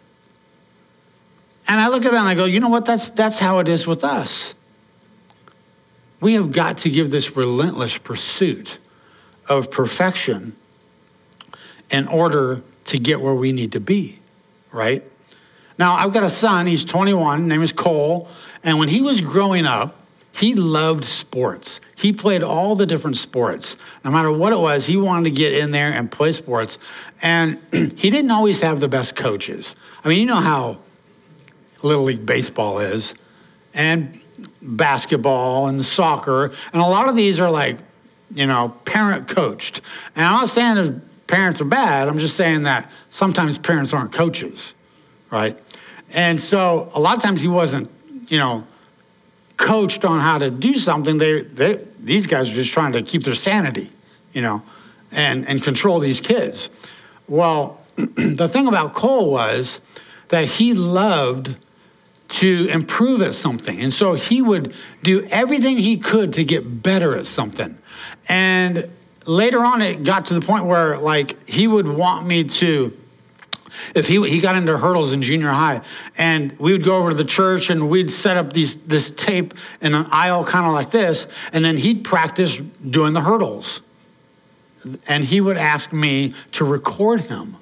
And 1.67 1.79
I 1.79 1.87
look 1.87 2.05
at 2.05 2.11
that 2.11 2.19
and 2.19 2.27
I 2.27 2.35
go, 2.35 2.45
you 2.45 2.59
know 2.59 2.69
what? 2.69 2.85
That's, 2.85 3.09
that's 3.09 3.39
how 3.39 3.59
it 3.59 3.67
is 3.67 3.87
with 3.87 4.03
us. 4.03 4.53
We 6.19 6.33
have 6.33 6.51
got 6.51 6.79
to 6.79 6.89
give 6.89 7.11
this 7.11 7.35
relentless 7.35 7.97
pursuit 7.97 8.79
of 9.47 9.69
perfection 9.69 10.55
in 11.91 12.07
order 12.07 12.63
to 12.85 12.97
get 12.97 13.21
where 13.21 13.35
we 13.35 13.51
need 13.51 13.73
to 13.73 13.79
be 13.79 14.19
right? 14.75 15.03
Now, 15.79 15.95
I've 15.95 16.13
got 16.13 16.23
a 16.23 16.29
son, 16.29 16.67
he's 16.67 16.85
21, 16.85 17.47
name 17.47 17.61
is 17.61 17.71
Cole, 17.71 18.27
and 18.63 18.77
when 18.77 18.89
he 18.89 19.01
was 19.01 19.21
growing 19.21 19.65
up, 19.65 19.95
he 20.33 20.53
loved 20.53 21.05
sports. 21.05 21.79
He 21.95 22.11
played 22.11 22.43
all 22.43 22.75
the 22.75 22.85
different 22.85 23.15
sports. 23.15 23.77
No 24.03 24.11
matter 24.11 24.29
what 24.29 24.51
it 24.51 24.59
was, 24.59 24.85
he 24.85 24.97
wanted 24.97 25.23
to 25.25 25.31
get 25.31 25.53
in 25.53 25.71
there 25.71 25.91
and 25.93 26.11
play 26.11 26.33
sports. 26.33 26.77
And 27.21 27.57
he 27.71 28.09
didn't 28.09 28.31
always 28.31 28.59
have 28.59 28.81
the 28.81 28.89
best 28.89 29.15
coaches. 29.15 29.75
I 30.03 30.09
mean, 30.09 30.19
you 30.19 30.25
know 30.25 30.35
how 30.35 30.79
Little 31.83 32.03
League 32.03 32.25
Baseball 32.25 32.79
is, 32.79 33.13
and 33.73 34.19
basketball 34.61 35.67
and 35.67 35.83
soccer. 35.83 36.45
And 36.73 36.81
a 36.81 36.85
lot 36.85 37.09
of 37.09 37.15
these 37.15 37.39
are 37.39 37.49
like, 37.49 37.77
you 38.33 38.47
know, 38.47 38.69
parent 38.85 39.27
coached. 39.27 39.81
And 40.15 40.25
I'm 40.25 40.33
not 40.33 40.49
saying 40.49 40.75
there's 40.75 41.01
parents 41.27 41.61
are 41.61 41.65
bad. 41.65 42.07
I'm 42.07 42.17
just 42.17 42.35
saying 42.35 42.63
that 42.63 42.91
sometimes 43.09 43.57
parents 43.57 43.93
aren't 43.93 44.11
coaches, 44.11 44.73
right? 45.31 45.57
And 46.13 46.39
so 46.39 46.91
a 46.93 46.99
lot 46.99 47.17
of 47.17 47.23
times 47.23 47.41
he 47.41 47.47
wasn't, 47.47 47.89
you 48.27 48.37
know, 48.37 48.65
coached 49.57 50.05
on 50.05 50.19
how 50.19 50.37
to 50.37 50.51
do 50.51 50.73
something. 50.75 51.17
They, 51.17 51.41
they 51.41 51.85
these 51.99 52.27
guys 52.27 52.49
are 52.51 52.53
just 52.53 52.71
trying 52.71 52.93
to 52.93 53.01
keep 53.01 53.23
their 53.23 53.33
sanity, 53.33 53.89
you 54.33 54.41
know, 54.41 54.61
and, 55.11 55.47
and 55.47 55.61
control 55.63 55.99
these 55.99 56.21
kids. 56.21 56.69
Well, 57.27 57.81
the 57.95 58.47
thing 58.47 58.67
about 58.67 58.93
Cole 58.93 59.31
was 59.31 59.79
that 60.29 60.45
he 60.45 60.73
loved 60.73 61.55
to 62.27 62.67
improve 62.71 63.21
at 63.21 63.33
something. 63.33 63.79
And 63.79 63.93
so 63.93 64.13
he 64.13 64.41
would 64.41 64.73
do 65.03 65.27
everything 65.29 65.77
he 65.77 65.97
could 65.97 66.33
to 66.33 66.43
get 66.43 66.81
better 66.83 67.17
at 67.17 67.25
something. 67.27 67.77
And 68.27 68.89
later 69.25 69.59
on, 69.59 69.81
it 69.81 70.03
got 70.03 70.27
to 70.27 70.33
the 70.33 70.41
point 70.41 70.65
where, 70.65 70.97
like, 70.97 71.47
he 71.47 71.67
would 71.67 71.87
want 71.87 72.25
me 72.25 72.43
to. 72.45 72.97
If 73.93 74.07
he, 74.07 74.25
he 74.29 74.39
got 74.39 74.55
into 74.55 74.77
hurdles 74.77 75.11
in 75.11 75.21
junior 75.21 75.49
high, 75.49 75.81
and 76.17 76.57
we 76.59 76.71
would 76.71 76.83
go 76.83 76.95
over 76.97 77.09
to 77.09 77.15
the 77.15 77.25
church 77.25 77.69
and 77.69 77.89
we'd 77.89 78.09
set 78.09 78.37
up 78.37 78.53
these 78.53 78.75
this 78.75 79.11
tape 79.11 79.53
in 79.81 79.93
an 79.93 80.07
aisle 80.11 80.45
kind 80.45 80.65
of 80.65 80.71
like 80.71 80.91
this, 80.91 81.27
and 81.51 81.63
then 81.63 81.75
he'd 81.75 82.05
practice 82.05 82.55
doing 82.55 83.11
the 83.11 83.19
hurdles. 83.19 83.81
And 85.07 85.25
he 85.25 85.41
would 85.41 85.57
ask 85.57 85.91
me 85.91 86.33
to 86.53 86.63
record 86.63 87.21
him 87.21 87.57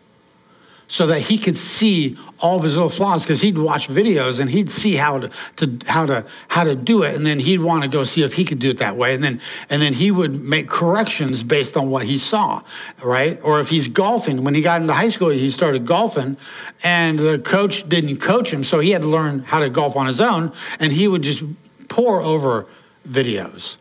so 0.88 1.08
that 1.08 1.22
he 1.22 1.38
could 1.38 1.58
see 1.58 2.17
all 2.39 2.58
of 2.58 2.63
his 2.63 2.76
little 2.76 2.89
flaws 2.89 3.24
because 3.24 3.41
he'd 3.41 3.58
watch 3.58 3.88
videos 3.88 4.39
and 4.39 4.50
he'd 4.50 4.69
see 4.69 4.96
how 4.96 5.19
to, 5.19 5.30
to 5.56 5.80
how 5.88 6.06
to 6.06 6.26
how 6.50 6.63
to 6.63 6.76
do 6.76 7.04
it 7.04 7.15
and 7.15 7.26
then 7.26 7.39
he'd 7.39 7.60
want 7.60 7.84
to 7.84 7.89
go 7.89 8.04
see 8.04 8.24
if 8.24 8.34
he 8.34 8.43
could 8.43 8.60
do 8.60 8.69
it 8.69 8.78
that 8.78 8.98
way 8.98 9.13
and 9.13 9.24
then 9.24 9.39
and 9.69 9.82
then 9.82 9.93
he 9.93 10.12
would 10.12 10.43
make 10.43 10.67
corrections 10.67 11.41
based 11.41 11.78
on 11.78 11.89
what 11.89 12.06
he 12.06 12.17
saw 12.17 12.62
right? 13.04 13.39
Or 13.43 13.60
if 13.60 13.69
he's 13.69 13.88
golfing 13.88 14.43
when 14.43 14.54
he 14.54 14.62
got 14.62 14.82
into 14.82 14.93
high 14.93 15.10
school 15.10 15.30
he 15.30 15.50
started 15.50 15.86
golfing 15.86 16.38
and 16.84 17.17
the 17.17 17.39
coach 17.39 17.88
didn't 17.88 18.17
coach 18.17 18.52
him 18.52 18.63
so 18.63 18.80
he 18.80 18.91
had 18.91 19.02
to 19.02 19.08
learn 19.08 19.43
how 19.43 19.60
to 19.60 19.69
golf 19.69 19.96
on 19.96 20.06
his 20.06 20.19
own 20.19 20.52
and 20.80 20.91
he 20.91 21.08
would 21.08 21.22
just 21.22 21.43
pore 21.88 22.22
over 22.22 22.65
videos. 23.08 23.78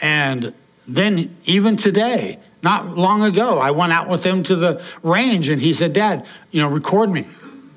And 0.00 0.54
then 0.86 1.36
even 1.44 1.76
today 1.76 2.38
not 2.62 2.96
long 2.96 3.22
ago, 3.22 3.58
I 3.58 3.70
went 3.70 3.92
out 3.92 4.08
with 4.08 4.24
him 4.24 4.42
to 4.44 4.56
the 4.56 4.82
range 5.02 5.48
and 5.48 5.60
he 5.60 5.72
said, 5.72 5.92
Dad, 5.92 6.26
you 6.50 6.60
know, 6.60 6.68
record 6.68 7.10
me. 7.10 7.26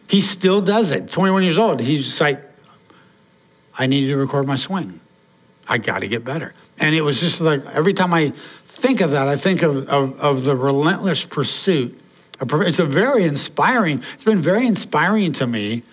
He 0.09 0.21
still 0.21 0.61
does 0.61 0.91
it, 0.91 1.09
21 1.09 1.43
years 1.43 1.57
old. 1.57 1.79
He's 1.79 2.19
like, 2.19 2.41
I 3.77 3.87
need 3.87 4.07
to 4.07 4.17
record 4.17 4.45
my 4.45 4.55
swing. 4.55 4.99
I 5.67 5.77
got 5.77 5.99
to 5.99 6.07
get 6.07 6.23
better. 6.23 6.53
And 6.77 6.93
it 6.93 7.01
was 7.01 7.19
just 7.19 7.39
like 7.39 7.65
every 7.73 7.93
time 7.93 8.13
I 8.13 8.33
think 8.65 9.01
of 9.01 9.11
that, 9.11 9.27
I 9.27 9.35
think 9.35 9.61
of, 9.61 9.87
of, 9.87 10.19
of 10.19 10.43
the 10.43 10.55
relentless 10.55 11.25
pursuit. 11.25 11.99
It's 12.41 12.79
a 12.79 12.85
very 12.85 13.23
inspiring, 13.23 14.03
it's 14.13 14.23
been 14.23 14.41
very 14.41 14.67
inspiring 14.67 15.31
to 15.33 15.47
me 15.47 15.83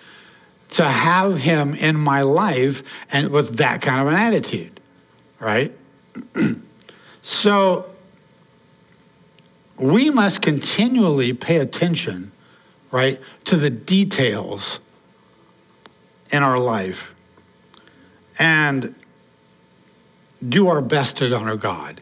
to 0.71 0.83
have 0.83 1.37
him 1.37 1.73
in 1.73 1.95
my 1.95 2.23
life 2.23 2.83
and 3.11 3.29
with 3.29 3.57
that 3.57 3.81
kind 3.81 4.01
of 4.01 4.07
an 4.07 4.15
attitude, 4.15 4.79
right? 5.39 5.73
so 7.21 7.90
we 9.81 10.09
must 10.09 10.41
continually 10.41 11.33
pay 11.33 11.57
attention, 11.57 12.31
right, 12.91 13.19
to 13.45 13.57
the 13.57 13.69
details 13.69 14.79
in 16.31 16.43
our 16.43 16.59
life 16.59 17.13
and 18.39 18.95
do 20.47 20.67
our 20.67 20.81
best 20.81 21.17
to 21.17 21.35
honor 21.35 21.55
God. 21.55 22.01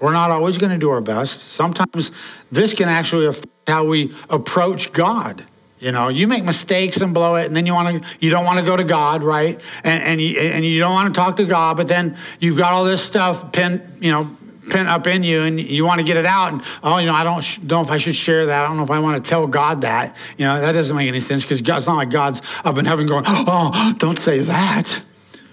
We're 0.00 0.12
not 0.12 0.30
always 0.30 0.58
going 0.58 0.72
to 0.72 0.78
do 0.78 0.90
our 0.90 1.00
best. 1.00 1.40
Sometimes 1.40 2.10
this 2.52 2.74
can 2.74 2.88
actually 2.88 3.26
affect 3.26 3.48
how 3.66 3.86
we 3.86 4.14
approach 4.28 4.92
God. 4.92 5.44
You 5.80 5.92
know, 5.92 6.08
you 6.08 6.28
make 6.28 6.44
mistakes 6.44 7.00
and 7.00 7.12
blow 7.12 7.36
it, 7.36 7.46
and 7.46 7.56
then 7.56 7.66
you 7.66 7.74
want 7.74 8.02
to, 8.02 8.08
you 8.18 8.30
don't 8.30 8.44
want 8.44 8.58
to 8.58 8.64
go 8.64 8.76
to 8.76 8.84
God, 8.84 9.22
right? 9.22 9.60
And 9.82 10.02
and 10.02 10.20
you, 10.20 10.38
and 10.38 10.64
you 10.64 10.78
don't 10.78 10.92
want 10.92 11.14
to 11.14 11.18
talk 11.18 11.36
to 11.36 11.44
God, 11.44 11.76
but 11.76 11.88
then 11.88 12.16
you've 12.40 12.56
got 12.56 12.72
all 12.72 12.84
this 12.84 13.02
stuff 13.02 13.52
pinned, 13.52 13.98
you 14.00 14.10
know, 14.10 14.36
pent 14.70 14.88
up 14.88 15.06
in 15.06 15.22
you 15.22 15.42
and 15.42 15.60
you 15.60 15.84
want 15.84 16.00
to 16.00 16.04
get 16.04 16.16
it 16.16 16.24
out 16.24 16.52
and 16.52 16.62
oh 16.82 16.98
you 16.98 17.06
know 17.06 17.12
i 17.12 17.22
don't 17.22 17.62
know 17.64 17.80
if 17.82 17.90
i 17.90 17.98
should 17.98 18.16
share 18.16 18.46
that. 18.46 18.64
I 18.64 18.68
don't 18.68 18.76
know 18.76 18.82
if 18.82 18.90
i 18.90 18.98
want 18.98 19.22
to 19.22 19.28
tell 19.28 19.46
god 19.46 19.82
that. 19.82 20.16
You 20.38 20.46
know 20.46 20.60
that 20.60 20.72
doesn't 20.72 20.96
make 20.96 21.08
any 21.08 21.20
sense 21.20 21.42
because 21.42 21.60
it's 21.60 21.86
not 21.86 21.96
like 21.96 22.10
god's 22.10 22.40
up 22.64 22.78
in 22.78 22.84
heaven 22.84 23.06
going 23.06 23.24
oh 23.26 23.94
don't 23.98 24.18
say 24.18 24.40
that. 24.40 25.02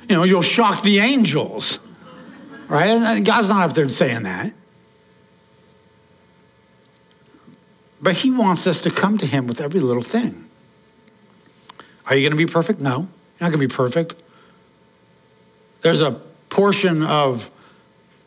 You 0.08 0.16
know 0.16 0.24
you'll 0.24 0.42
shock 0.42 0.84
the 0.84 1.00
angels 1.00 1.80
right? 2.72 3.22
God's 3.24 3.50
not 3.50 3.70
up 3.70 3.76
there 3.76 3.88
saying 3.90 4.24
that. 4.24 4.54
But 8.02 8.18
he 8.18 8.32
wants 8.32 8.66
us 8.66 8.82
to 8.82 8.92
come 8.92 9.18
to 9.18 9.28
him 9.28 9.46
with 9.46 9.60
every 9.60 9.82
little 9.82 10.02
thing. 10.02 10.48
Are 12.08 12.16
you 12.16 12.22
going 12.22 12.32
to 12.32 12.38
be 12.38 12.52
perfect? 12.52 12.80
No. 12.80 13.00
You're 13.00 13.08
not 13.42 13.50
going 13.50 13.60
to 13.60 13.68
be 13.68 13.68
perfect. 13.68 14.16
There's 15.82 16.02
a 16.02 16.14
portion 16.50 17.04
of 17.04 17.51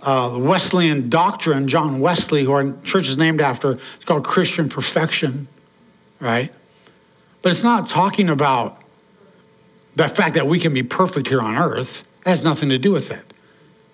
uh, 0.05 0.37
Wesleyan 0.39 1.09
doctrine, 1.09 1.67
John 1.67 1.99
Wesley, 1.99 2.45
who 2.45 2.53
our 2.53 2.73
church 2.83 3.09
is 3.09 3.17
named 3.17 3.41
after. 3.41 3.73
It's 3.73 4.05
called 4.05 4.25
Christian 4.25 4.69
perfection, 4.69 5.49
right? 6.21 6.53
But 7.43 7.53
it's 7.53 7.63
not 7.63 7.89
talking 7.89 8.29
about 8.29 8.81
the 9.97 10.09
fact 10.09 10.35
that 10.35 10.47
we 10.47 10.59
can 10.59 10.75
be 10.75 10.83
perfect 10.83 11.29
here 11.29 11.41
on 11.41 11.57
earth. 11.57 12.05
Has 12.25 12.45
nothing 12.45 12.69
to 12.69 12.79
do 12.79 12.93
with 12.93 13.11
it. 13.11 13.33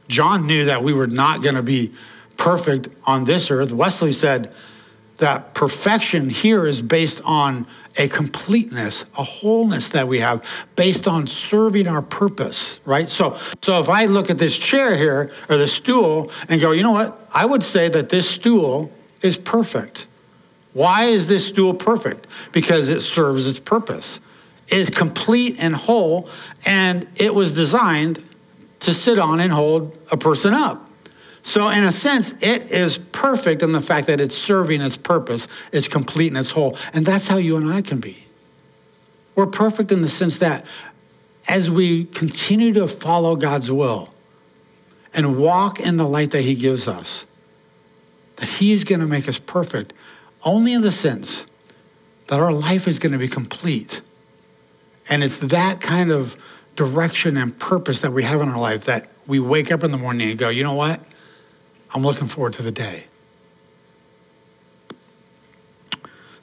John 0.08 0.46
knew 0.46 0.64
that 0.64 0.82
we 0.82 0.92
were 0.92 1.06
not 1.06 1.42
going 1.42 1.54
to 1.54 1.62
be 1.62 1.92
perfect 2.36 2.88
on 3.04 3.24
this 3.24 3.50
earth. 3.50 3.72
Wesley 3.72 4.12
said 4.12 4.52
that 5.18 5.54
perfection 5.54 6.30
here 6.30 6.66
is 6.66 6.82
based 6.82 7.20
on 7.24 7.66
a 7.96 8.08
completeness, 8.08 9.04
a 9.18 9.22
wholeness 9.22 9.88
that 9.90 10.06
we 10.06 10.20
have 10.20 10.46
based 10.76 11.08
on 11.08 11.26
serving 11.26 11.88
our 11.88 12.02
purpose, 12.02 12.80
right? 12.84 13.08
So, 13.08 13.38
so 13.62 13.80
if 13.80 13.88
I 13.88 14.06
look 14.06 14.30
at 14.30 14.38
this 14.38 14.56
chair 14.56 14.96
here 14.96 15.32
or 15.48 15.56
the 15.56 15.68
stool 15.68 16.30
and 16.48 16.60
go, 16.60 16.70
you 16.70 16.82
know 16.82 16.92
what? 16.92 17.28
I 17.32 17.44
would 17.44 17.62
say 17.62 17.88
that 17.88 18.08
this 18.08 18.28
stool 18.28 18.92
is 19.22 19.36
perfect. 19.36 20.06
Why 20.72 21.04
is 21.04 21.26
this 21.26 21.46
stool 21.48 21.74
perfect? 21.74 22.26
Because 22.52 22.88
it 22.88 23.00
serves 23.00 23.46
its 23.46 23.58
purpose. 23.58 24.20
It 24.68 24.78
is 24.78 24.90
complete 24.90 25.56
and 25.60 25.74
whole, 25.74 26.28
and 26.64 27.08
it 27.16 27.34
was 27.34 27.52
designed 27.54 28.24
to 28.80 28.94
sit 28.94 29.18
on 29.18 29.40
and 29.40 29.52
hold 29.52 29.98
a 30.12 30.16
person 30.16 30.54
up. 30.54 30.89
So, 31.42 31.68
in 31.68 31.84
a 31.84 31.92
sense, 31.92 32.32
it 32.40 32.70
is 32.70 32.98
perfect 32.98 33.62
in 33.62 33.72
the 33.72 33.80
fact 33.80 34.06
that 34.08 34.20
it's 34.20 34.36
serving 34.36 34.82
its 34.82 34.96
purpose, 34.96 35.48
it's 35.72 35.88
complete 35.88 36.28
and 36.28 36.36
it's 36.36 36.50
whole. 36.50 36.76
And 36.92 37.06
that's 37.06 37.28
how 37.28 37.38
you 37.38 37.56
and 37.56 37.72
I 37.72 37.82
can 37.82 37.98
be. 37.98 38.26
We're 39.34 39.46
perfect 39.46 39.90
in 39.90 40.02
the 40.02 40.08
sense 40.08 40.38
that 40.38 40.66
as 41.48 41.70
we 41.70 42.04
continue 42.04 42.72
to 42.74 42.86
follow 42.86 43.36
God's 43.36 43.72
will 43.72 44.12
and 45.14 45.38
walk 45.38 45.80
in 45.80 45.96
the 45.96 46.06
light 46.06 46.32
that 46.32 46.42
He 46.42 46.54
gives 46.54 46.86
us, 46.86 47.24
that 48.36 48.48
He's 48.48 48.84
going 48.84 49.00
to 49.00 49.06
make 49.06 49.28
us 49.28 49.38
perfect 49.38 49.92
only 50.44 50.72
in 50.72 50.82
the 50.82 50.92
sense 50.92 51.46
that 52.26 52.38
our 52.38 52.52
life 52.52 52.86
is 52.86 52.98
going 52.98 53.12
to 53.12 53.18
be 53.18 53.28
complete. 53.28 54.00
And 55.08 55.24
it's 55.24 55.38
that 55.38 55.80
kind 55.80 56.10
of 56.10 56.36
direction 56.76 57.36
and 57.36 57.58
purpose 57.58 58.00
that 58.00 58.12
we 58.12 58.22
have 58.22 58.40
in 58.40 58.48
our 58.48 58.58
life 58.58 58.84
that 58.84 59.08
we 59.26 59.40
wake 59.40 59.72
up 59.72 59.82
in 59.82 59.90
the 59.90 59.98
morning 59.98 60.30
and 60.30 60.38
go, 60.38 60.48
you 60.48 60.62
know 60.62 60.74
what? 60.74 61.00
I'm 61.92 62.02
looking 62.02 62.26
forward 62.26 62.52
to 62.54 62.62
the 62.62 62.70
day. 62.70 63.04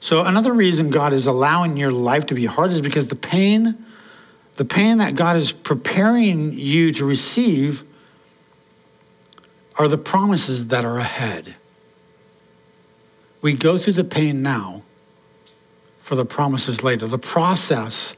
So 0.00 0.22
another 0.24 0.52
reason 0.52 0.90
God 0.90 1.12
is 1.12 1.26
allowing 1.26 1.76
your 1.76 1.92
life 1.92 2.26
to 2.26 2.34
be 2.34 2.46
hard 2.46 2.70
is 2.70 2.80
because 2.80 3.08
the 3.08 3.16
pain, 3.16 3.84
the 4.56 4.64
pain 4.64 4.98
that 4.98 5.14
God 5.14 5.36
is 5.36 5.52
preparing 5.52 6.52
you 6.52 6.92
to 6.92 7.04
receive 7.04 7.84
are 9.76 9.88
the 9.88 9.98
promises 9.98 10.68
that 10.68 10.84
are 10.84 10.98
ahead. 10.98 11.56
We 13.40 13.54
go 13.54 13.78
through 13.78 13.94
the 13.94 14.04
pain 14.04 14.42
now 14.42 14.82
for 15.98 16.14
the 16.14 16.24
promises 16.24 16.82
later. 16.82 17.06
The 17.06 17.18
process 17.18 18.14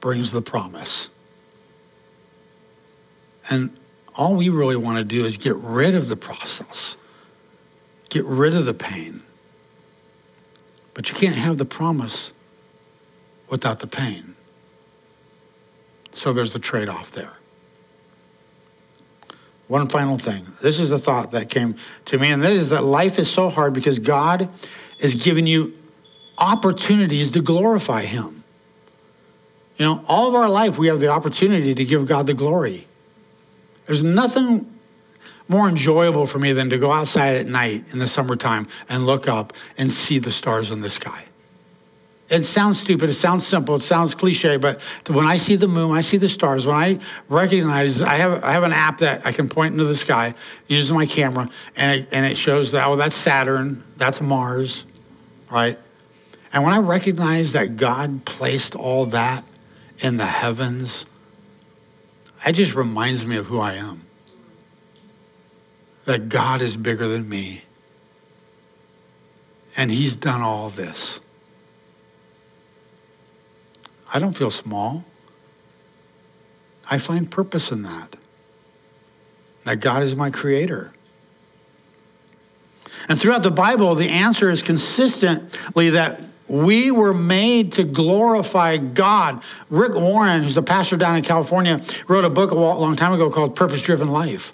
brings 0.00 0.30
the 0.30 0.42
promise. 0.42 1.08
And 3.50 3.76
all 4.14 4.34
we 4.34 4.48
really 4.48 4.76
want 4.76 4.98
to 4.98 5.04
do 5.04 5.24
is 5.24 5.36
get 5.36 5.56
rid 5.56 5.94
of 5.94 6.08
the 6.08 6.16
process, 6.16 6.96
get 8.10 8.24
rid 8.24 8.54
of 8.54 8.66
the 8.66 8.74
pain. 8.74 9.22
But 10.94 11.08
you 11.08 11.14
can't 11.14 11.36
have 11.36 11.58
the 11.58 11.64
promise 11.64 12.32
without 13.48 13.78
the 13.78 13.86
pain. 13.86 14.36
So 16.12 16.32
there's 16.32 16.52
the 16.52 16.58
trade 16.58 16.88
off 16.88 17.10
there. 17.10 17.34
One 19.68 19.88
final 19.88 20.18
thing. 20.18 20.46
This 20.60 20.78
is 20.78 20.90
a 20.90 20.98
thought 20.98 21.30
that 21.30 21.48
came 21.48 21.76
to 22.06 22.18
me, 22.18 22.30
and 22.30 22.42
that 22.42 22.52
is 22.52 22.68
that 22.68 22.84
life 22.84 23.18
is 23.18 23.30
so 23.30 23.48
hard 23.48 23.72
because 23.72 23.98
God 23.98 24.50
is 24.98 25.14
giving 25.14 25.46
you 25.46 25.74
opportunities 26.36 27.30
to 27.30 27.40
glorify 27.40 28.02
Him. 28.02 28.44
You 29.78 29.86
know, 29.86 30.04
all 30.06 30.28
of 30.28 30.34
our 30.34 30.50
life 30.50 30.76
we 30.76 30.88
have 30.88 31.00
the 31.00 31.08
opportunity 31.08 31.74
to 31.74 31.84
give 31.84 32.06
God 32.06 32.26
the 32.26 32.34
glory. 32.34 32.86
There's 33.86 34.02
nothing 34.02 34.68
more 35.48 35.68
enjoyable 35.68 36.26
for 36.26 36.38
me 36.38 36.52
than 36.52 36.70
to 36.70 36.78
go 36.78 36.92
outside 36.92 37.36
at 37.36 37.46
night 37.46 37.84
in 37.92 37.98
the 37.98 38.08
summertime 38.08 38.68
and 38.88 39.06
look 39.06 39.28
up 39.28 39.52
and 39.76 39.92
see 39.92 40.18
the 40.18 40.32
stars 40.32 40.70
in 40.70 40.80
the 40.80 40.90
sky. 40.90 41.24
It 42.30 42.44
sounds 42.44 42.80
stupid, 42.80 43.10
it 43.10 43.14
sounds 43.14 43.46
simple, 43.46 43.74
it 43.74 43.82
sounds 43.82 44.14
cliche, 44.14 44.56
but 44.56 44.80
when 45.06 45.26
I 45.26 45.36
see 45.36 45.56
the 45.56 45.68
moon, 45.68 45.94
I 45.94 46.00
see 46.00 46.16
the 46.16 46.30
stars, 46.30 46.66
when 46.66 46.76
I 46.76 46.98
recognize, 47.28 48.00
I 48.00 48.14
have, 48.14 48.42
I 48.42 48.52
have 48.52 48.62
an 48.62 48.72
app 48.72 48.98
that 48.98 49.26
I 49.26 49.32
can 49.32 49.50
point 49.50 49.72
into 49.72 49.84
the 49.84 49.94
sky 49.94 50.32
using 50.66 50.96
my 50.96 51.04
camera, 51.04 51.50
and 51.76 52.00
it, 52.00 52.08
and 52.10 52.24
it 52.24 52.38
shows 52.38 52.72
that, 52.72 52.86
oh, 52.86 52.96
that's 52.96 53.14
Saturn, 53.14 53.84
that's 53.98 54.22
Mars, 54.22 54.86
right? 55.50 55.78
And 56.54 56.64
when 56.64 56.72
I 56.72 56.78
recognize 56.78 57.52
that 57.52 57.76
God 57.76 58.24
placed 58.24 58.74
all 58.74 59.04
that 59.06 59.44
in 59.98 60.16
the 60.16 60.24
heavens, 60.24 61.04
it 62.46 62.52
just 62.52 62.74
reminds 62.74 63.24
me 63.24 63.36
of 63.36 63.46
who 63.46 63.60
I 63.60 63.74
am. 63.74 64.02
That 66.04 66.28
God 66.28 66.60
is 66.60 66.76
bigger 66.76 67.06
than 67.06 67.28
me. 67.28 67.62
And 69.76 69.90
He's 69.90 70.16
done 70.16 70.40
all 70.40 70.68
this. 70.68 71.20
I 74.12 74.18
don't 74.18 74.34
feel 74.34 74.50
small. 74.50 75.04
I 76.90 76.98
find 76.98 77.30
purpose 77.30 77.70
in 77.70 77.82
that. 77.82 78.16
That 79.64 79.80
God 79.80 80.02
is 80.02 80.16
my 80.16 80.30
creator. 80.30 80.92
And 83.08 83.20
throughout 83.20 83.42
the 83.42 83.50
Bible, 83.50 83.94
the 83.94 84.08
answer 84.08 84.50
is 84.50 84.62
consistently 84.62 85.90
that 85.90 86.20
we 86.48 86.90
were 86.90 87.14
made 87.14 87.72
to 87.72 87.84
glorify 87.84 88.76
God. 88.76 89.42
Rick 89.70 89.94
Warren, 89.94 90.42
who's 90.42 90.56
a 90.56 90.62
pastor 90.62 90.96
down 90.96 91.16
in 91.16 91.22
California, 91.22 91.80
wrote 92.08 92.24
a 92.24 92.30
book 92.30 92.50
a 92.50 92.54
long 92.54 92.96
time 92.96 93.12
ago 93.12 93.30
called 93.30 93.56
Purpose 93.56 93.82
Driven 93.82 94.08
Life. 94.08 94.52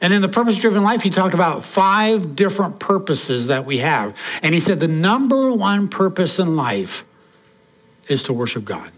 And 0.00 0.14
in 0.14 0.22
the 0.22 0.28
purpose 0.28 0.58
driven 0.58 0.82
life, 0.82 1.02
he 1.02 1.10
talked 1.10 1.34
about 1.34 1.64
five 1.64 2.34
different 2.34 2.78
purposes 2.78 3.48
that 3.48 3.66
we 3.66 3.78
have. 3.78 4.16
And 4.42 4.54
he 4.54 4.60
said 4.60 4.80
the 4.80 4.88
number 4.88 5.52
one 5.52 5.88
purpose 5.88 6.38
in 6.38 6.56
life 6.56 7.04
is 8.08 8.22
to 8.24 8.32
worship 8.32 8.64
God. 8.64 8.90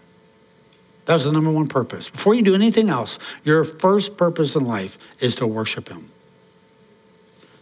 That's 1.05 1.25
the 1.25 1.33
number 1.33 1.51
one 1.51 1.67
purpose. 1.67 2.09
Before 2.09 2.35
you 2.35 2.43
do 2.43 2.55
anything 2.55 2.89
else, 2.89 3.19
your 3.43 3.65
first 3.65 4.17
purpose 4.17 4.55
in 4.55 4.65
life 4.65 4.97
is 5.19 5.35
to 5.37 5.47
worship 5.47 5.89
Him. 5.89 6.11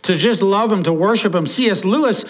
To 0.03 0.17
just 0.17 0.43
love 0.43 0.71
Him, 0.71 0.83
to 0.83 0.93
worship 0.93 1.35
Him. 1.35 1.47
C.S. 1.47 1.85
Lewis 1.85 2.27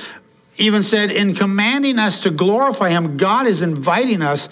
even 0.57 0.83
said, 0.83 1.11
in 1.11 1.35
commanding 1.35 1.99
us 1.99 2.21
to 2.21 2.31
glorify 2.31 2.91
Him, 2.91 3.17
God 3.17 3.47
is 3.47 3.63
inviting 3.63 4.23
us 4.23 4.49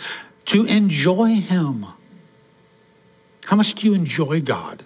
to 0.47 0.65
enjoy 0.65 1.35
Him. 1.35 1.87
How 3.45 3.57
much 3.57 3.75
do 3.75 3.87
you 3.87 3.95
enjoy 3.95 4.41
God? 4.41 4.85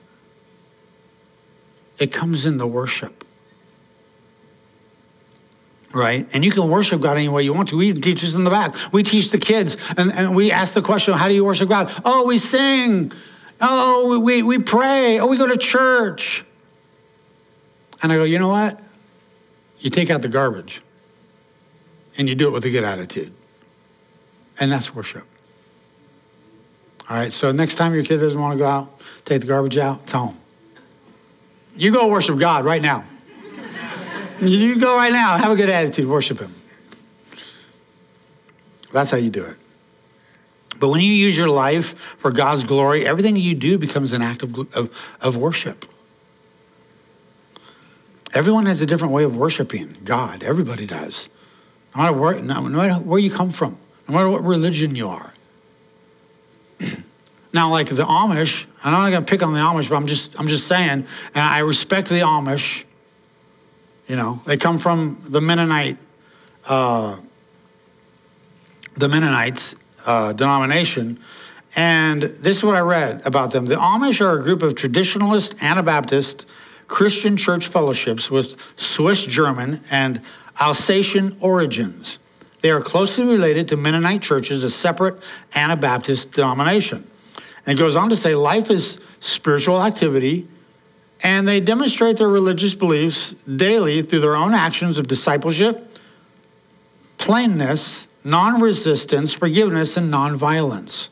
It 1.98 2.12
comes 2.12 2.46
in 2.46 2.56
the 2.58 2.66
worship 2.66 3.22
right? 5.92 6.26
And 6.34 6.44
you 6.44 6.50
can 6.50 6.70
worship 6.70 7.00
God 7.00 7.16
any 7.16 7.28
way 7.28 7.42
you 7.42 7.52
want 7.52 7.68
to. 7.70 7.76
We 7.76 7.92
teach 7.92 8.22
this 8.22 8.34
in 8.34 8.44
the 8.44 8.50
back. 8.50 8.74
We 8.92 9.02
teach 9.02 9.30
the 9.30 9.38
kids, 9.38 9.76
and, 9.96 10.12
and 10.12 10.34
we 10.34 10.50
ask 10.50 10.74
the 10.74 10.82
question, 10.82 11.14
how 11.14 11.28
do 11.28 11.34
you 11.34 11.44
worship 11.44 11.68
God? 11.68 11.92
Oh, 12.04 12.26
we 12.26 12.38
sing. 12.38 13.12
Oh, 13.60 14.18
we, 14.18 14.42
we 14.42 14.58
pray. 14.58 15.20
Oh, 15.20 15.26
we 15.26 15.36
go 15.36 15.46
to 15.46 15.56
church. 15.56 16.44
And 18.02 18.12
I 18.12 18.16
go, 18.16 18.24
you 18.24 18.38
know 18.38 18.48
what? 18.48 18.80
You 19.78 19.90
take 19.90 20.10
out 20.10 20.22
the 20.22 20.28
garbage 20.28 20.80
and 22.16 22.28
you 22.28 22.34
do 22.34 22.48
it 22.48 22.50
with 22.50 22.64
a 22.64 22.70
good 22.70 22.84
attitude. 22.84 23.32
And 24.60 24.70
that's 24.70 24.94
worship. 24.94 25.26
All 27.08 27.16
right, 27.16 27.32
so 27.32 27.52
next 27.52 27.76
time 27.76 27.94
your 27.94 28.04
kid 28.04 28.18
doesn't 28.18 28.40
want 28.40 28.54
to 28.54 28.58
go 28.58 28.68
out, 28.68 29.00
take 29.24 29.40
the 29.40 29.46
garbage 29.46 29.76
out, 29.76 30.06
tell 30.06 30.28
them. 30.28 30.36
You 31.76 31.92
go 31.92 32.08
worship 32.08 32.38
God 32.38 32.64
right 32.64 32.82
now. 32.82 33.04
You 34.40 34.78
go 34.78 34.96
right 34.96 35.12
now, 35.12 35.36
have 35.36 35.52
a 35.52 35.56
good 35.56 35.68
attitude, 35.68 36.08
worship 36.08 36.40
Him. 36.40 36.54
That's 38.92 39.10
how 39.10 39.16
you 39.16 39.30
do 39.30 39.44
it. 39.44 39.56
But 40.78 40.88
when 40.88 41.00
you 41.00 41.12
use 41.12 41.38
your 41.38 41.48
life 41.48 41.96
for 41.96 42.32
God's 42.32 42.64
glory, 42.64 43.06
everything 43.06 43.36
you 43.36 43.54
do 43.54 43.78
becomes 43.78 44.12
an 44.12 44.20
act 44.20 44.42
of, 44.42 44.74
of, 44.74 45.16
of 45.20 45.36
worship. 45.36 45.84
Everyone 48.34 48.66
has 48.66 48.80
a 48.80 48.86
different 48.86 49.14
way 49.14 49.24
of 49.24 49.36
worshiping 49.36 49.96
God. 50.04 50.42
Everybody 50.42 50.86
does. 50.86 51.28
No 51.94 52.02
matter 52.02 52.16
where, 52.16 52.40
no 52.40 52.62
matter 52.62 52.94
where 52.94 53.18
you 53.18 53.30
come 53.30 53.50
from, 53.50 53.76
no 54.08 54.14
matter 54.14 54.28
what 54.28 54.44
religion 54.44 54.94
you 54.94 55.08
are. 55.08 55.32
now, 57.52 57.70
like 57.70 57.88
the 57.88 58.04
Amish, 58.04 58.66
I'm 58.82 58.92
not 58.92 59.10
going 59.10 59.24
to 59.24 59.30
pick 59.30 59.42
on 59.42 59.52
the 59.52 59.60
Amish, 59.60 59.88
but 59.88 59.96
I'm 59.96 60.06
just, 60.06 60.38
I'm 60.38 60.48
just 60.48 60.66
saying, 60.66 60.90
and 60.90 61.06
I 61.34 61.58
respect 61.60 62.08
the 62.08 62.20
Amish 62.20 62.84
you 64.12 64.16
know, 64.16 64.42
they 64.46 64.56
come 64.56 64.78
from 64.78 65.22
the 65.24 65.40
Mennonite, 65.40 65.96
uh, 66.66 67.16
the 68.94 69.08
Mennonites 69.08 69.74
uh, 70.04 70.32
denomination. 70.32 71.18
And 71.76 72.22
this 72.22 72.58
is 72.58 72.64
what 72.64 72.74
I 72.74 72.80
read 72.80 73.26
about 73.26 73.52
them. 73.52 73.64
The 73.64 73.76
Amish 73.76 74.20
are 74.20 74.38
a 74.38 74.42
group 74.42 74.62
of 74.62 74.74
traditionalist 74.74 75.62
Anabaptist 75.62 76.44
Christian 76.88 77.38
church 77.38 77.68
fellowships 77.68 78.30
with 78.30 78.60
Swiss 78.76 79.24
German 79.24 79.80
and 79.90 80.20
Alsatian 80.62 81.36
origins. 81.40 82.18
They 82.60 82.70
are 82.70 82.80
closely 82.80 83.24
related 83.24 83.66
to 83.68 83.76
Mennonite 83.76 84.22
churches, 84.22 84.62
a 84.62 84.70
separate 84.70 85.20
Anabaptist 85.56 86.30
denomination. 86.30 87.04
And 87.66 87.76
it 87.76 87.82
goes 87.82 87.96
on 87.96 88.10
to 88.10 88.16
say 88.16 88.36
life 88.36 88.70
is 88.70 88.98
spiritual 89.18 89.82
activity 89.82 90.46
and 91.24 91.48
they 91.48 91.58
demonstrate 91.58 92.16
their 92.16 92.28
religious 92.28 92.74
beliefs 92.74 93.34
daily 93.56 94.02
through 94.02 94.20
their 94.20 94.36
own 94.36 94.54
actions 94.54 94.98
of 94.98 95.08
discipleship, 95.08 95.98
plainness, 97.18 98.06
non 98.22 98.60
resistance, 98.60 99.32
forgiveness, 99.32 99.96
and 99.96 100.12
non 100.12 100.36
violence. 100.36 101.10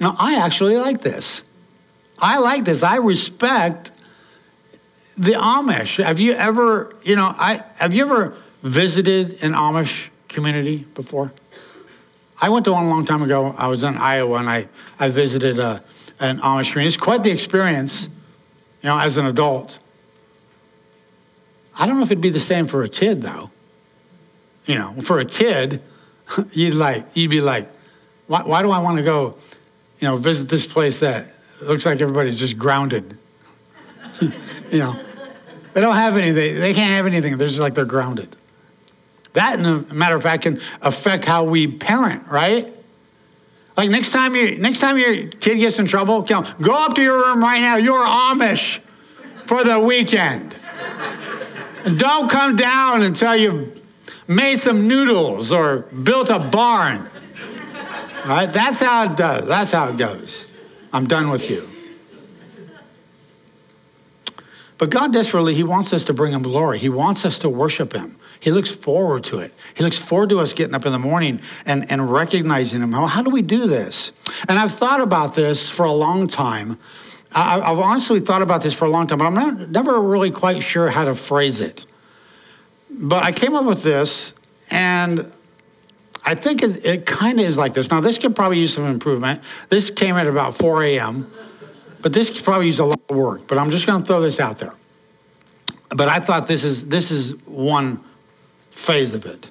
Now, 0.00 0.16
I 0.18 0.34
actually 0.34 0.76
like 0.76 1.02
this. 1.02 1.44
I 2.18 2.40
like 2.40 2.64
this. 2.64 2.82
I 2.82 2.96
respect 2.96 3.91
the 5.16 5.32
Amish. 5.32 6.02
Have 6.02 6.20
you 6.20 6.32
ever, 6.32 6.94
you 7.02 7.16
know, 7.16 7.34
I 7.36 7.62
have 7.76 7.94
you 7.94 8.04
ever 8.04 8.34
visited 8.62 9.42
an 9.42 9.52
Amish 9.52 10.10
community 10.28 10.86
before? 10.94 11.32
I 12.40 12.48
went 12.48 12.64
to 12.64 12.72
one 12.72 12.86
a 12.86 12.88
long 12.88 13.04
time 13.04 13.22
ago. 13.22 13.54
I 13.56 13.68
was 13.68 13.82
in 13.82 13.96
Iowa 13.96 14.38
and 14.38 14.50
I, 14.50 14.68
I 14.98 15.10
visited 15.10 15.58
a, 15.58 15.64
uh, 15.64 15.78
an 16.18 16.38
Amish 16.38 16.72
community. 16.72 16.88
It's 16.88 16.96
quite 16.96 17.22
the 17.22 17.30
experience 17.30 18.08
you 18.82 18.88
know, 18.88 18.98
as 18.98 19.16
an 19.16 19.26
adult. 19.26 19.78
I 21.78 21.86
don't 21.86 21.98
know 21.98 22.02
if 22.02 22.10
it'd 22.10 22.20
be 22.20 22.30
the 22.30 22.40
same 22.40 22.66
for 22.66 22.82
a 22.82 22.88
kid 22.88 23.22
though. 23.22 23.50
You 24.66 24.76
know, 24.76 24.94
for 25.02 25.18
a 25.18 25.24
kid, 25.24 25.82
you'd 26.52 26.74
like 26.74 27.06
you'd 27.14 27.30
be 27.30 27.40
like, 27.40 27.68
why, 28.26 28.42
why 28.42 28.62
do 28.62 28.70
I 28.70 28.78
want 28.78 28.98
to 28.98 29.04
go, 29.04 29.36
you 30.00 30.08
know, 30.08 30.16
visit 30.16 30.48
this 30.48 30.66
place 30.66 30.98
that 31.00 31.34
looks 31.60 31.86
like 31.86 32.00
everybody's 32.00 32.36
just 32.36 32.58
grounded? 32.58 33.18
you 34.70 34.78
know, 34.78 34.98
they 35.72 35.80
don't 35.80 35.94
have 35.94 36.16
anything. 36.16 36.60
They 36.60 36.74
can't 36.74 36.90
have 36.90 37.06
anything. 37.06 37.36
They're 37.36 37.48
just 37.48 37.60
like 37.60 37.74
they're 37.74 37.84
grounded. 37.84 38.36
That, 39.32 39.58
in 39.58 39.64
a 39.64 39.94
matter 39.94 40.14
of 40.14 40.22
fact, 40.22 40.42
can 40.42 40.60
affect 40.82 41.24
how 41.24 41.44
we 41.44 41.66
parent, 41.66 42.26
right? 42.28 42.68
Like 43.76 43.88
next 43.88 44.12
time 44.12 44.34
you 44.34 44.58
next 44.58 44.80
time 44.80 44.98
your 44.98 45.28
kid 45.28 45.58
gets 45.58 45.78
in 45.78 45.86
trouble, 45.86 46.22
go 46.22 46.44
up 46.74 46.94
to 46.94 47.02
your 47.02 47.26
room 47.26 47.40
right 47.40 47.60
now. 47.60 47.76
You're 47.76 48.04
Amish 48.04 48.80
for 49.44 49.64
the 49.64 49.80
weekend. 49.80 50.54
And 51.84 51.98
don't 51.98 52.30
come 52.30 52.54
down 52.54 53.02
until 53.02 53.34
you've 53.34 53.82
made 54.28 54.56
some 54.56 54.86
noodles 54.86 55.52
or 55.52 55.80
built 55.80 56.30
a 56.30 56.38
barn. 56.38 57.08
All 58.24 58.28
right, 58.28 58.52
that's 58.52 58.78
how 58.78 59.10
it 59.10 59.16
does. 59.16 59.46
That's 59.48 59.72
how 59.72 59.88
it 59.88 59.96
goes. 59.96 60.46
I'm 60.92 61.06
done 61.06 61.30
with 61.30 61.50
you. 61.50 61.71
But 64.82 64.90
God 64.90 65.12
desperately, 65.12 65.54
He 65.54 65.62
wants 65.62 65.92
us 65.92 66.06
to 66.06 66.12
bring 66.12 66.32
Him 66.32 66.42
glory. 66.42 66.76
He 66.76 66.88
wants 66.88 67.24
us 67.24 67.38
to 67.38 67.48
worship 67.48 67.92
Him. 67.92 68.16
He 68.40 68.50
looks 68.50 68.68
forward 68.68 69.22
to 69.26 69.38
it. 69.38 69.54
He 69.76 69.84
looks 69.84 69.96
forward 69.96 70.30
to 70.30 70.40
us 70.40 70.54
getting 70.54 70.74
up 70.74 70.84
in 70.84 70.90
the 70.90 70.98
morning 70.98 71.40
and, 71.64 71.88
and 71.88 72.12
recognizing 72.12 72.82
Him. 72.82 72.90
How, 72.90 73.06
how 73.06 73.22
do 73.22 73.30
we 73.30 73.42
do 73.42 73.68
this? 73.68 74.10
And 74.48 74.58
I've 74.58 74.72
thought 74.72 75.00
about 75.00 75.36
this 75.36 75.70
for 75.70 75.84
a 75.84 75.92
long 75.92 76.26
time. 76.26 76.80
I, 77.32 77.60
have 77.60 77.78
honestly 77.78 78.18
thought 78.18 78.42
about 78.42 78.64
this 78.64 78.74
for 78.74 78.86
a 78.86 78.90
long 78.90 79.06
time, 79.06 79.18
but 79.18 79.26
I'm 79.26 79.34
not, 79.34 79.70
never 79.70 80.00
really 80.00 80.32
quite 80.32 80.64
sure 80.64 80.90
how 80.90 81.04
to 81.04 81.14
phrase 81.14 81.60
it. 81.60 81.86
But 82.90 83.22
I 83.22 83.30
came 83.30 83.54
up 83.54 83.64
with 83.64 83.84
this, 83.84 84.34
and 84.68 85.30
I 86.24 86.34
think 86.34 86.64
it, 86.64 86.84
it 86.84 87.06
kind 87.06 87.38
of 87.38 87.46
is 87.46 87.56
like 87.56 87.72
this. 87.72 87.88
Now, 87.92 88.00
this 88.00 88.18
could 88.18 88.34
probably 88.34 88.58
use 88.58 88.74
some 88.74 88.86
improvement. 88.86 89.44
This 89.68 89.92
came 89.92 90.16
at 90.16 90.26
about 90.26 90.56
4 90.56 90.82
a.m., 90.82 91.30
but 92.02 92.12
this 92.12 92.40
probably 92.40 92.66
use 92.66 92.80
a 92.80 92.84
lot 92.84 93.00
of 93.08 93.16
work. 93.16 93.46
But 93.46 93.58
I'm 93.58 93.70
just 93.70 93.86
going 93.86 94.02
to 94.02 94.06
throw 94.06 94.20
this 94.20 94.40
out 94.40 94.58
there. 94.58 94.74
But 95.88 96.08
I 96.08 96.18
thought 96.18 96.48
this 96.48 96.64
is 96.64 96.88
this 96.88 97.10
is 97.10 97.34
one 97.46 98.02
phase 98.70 99.14
of 99.14 99.24
it. 99.24 99.50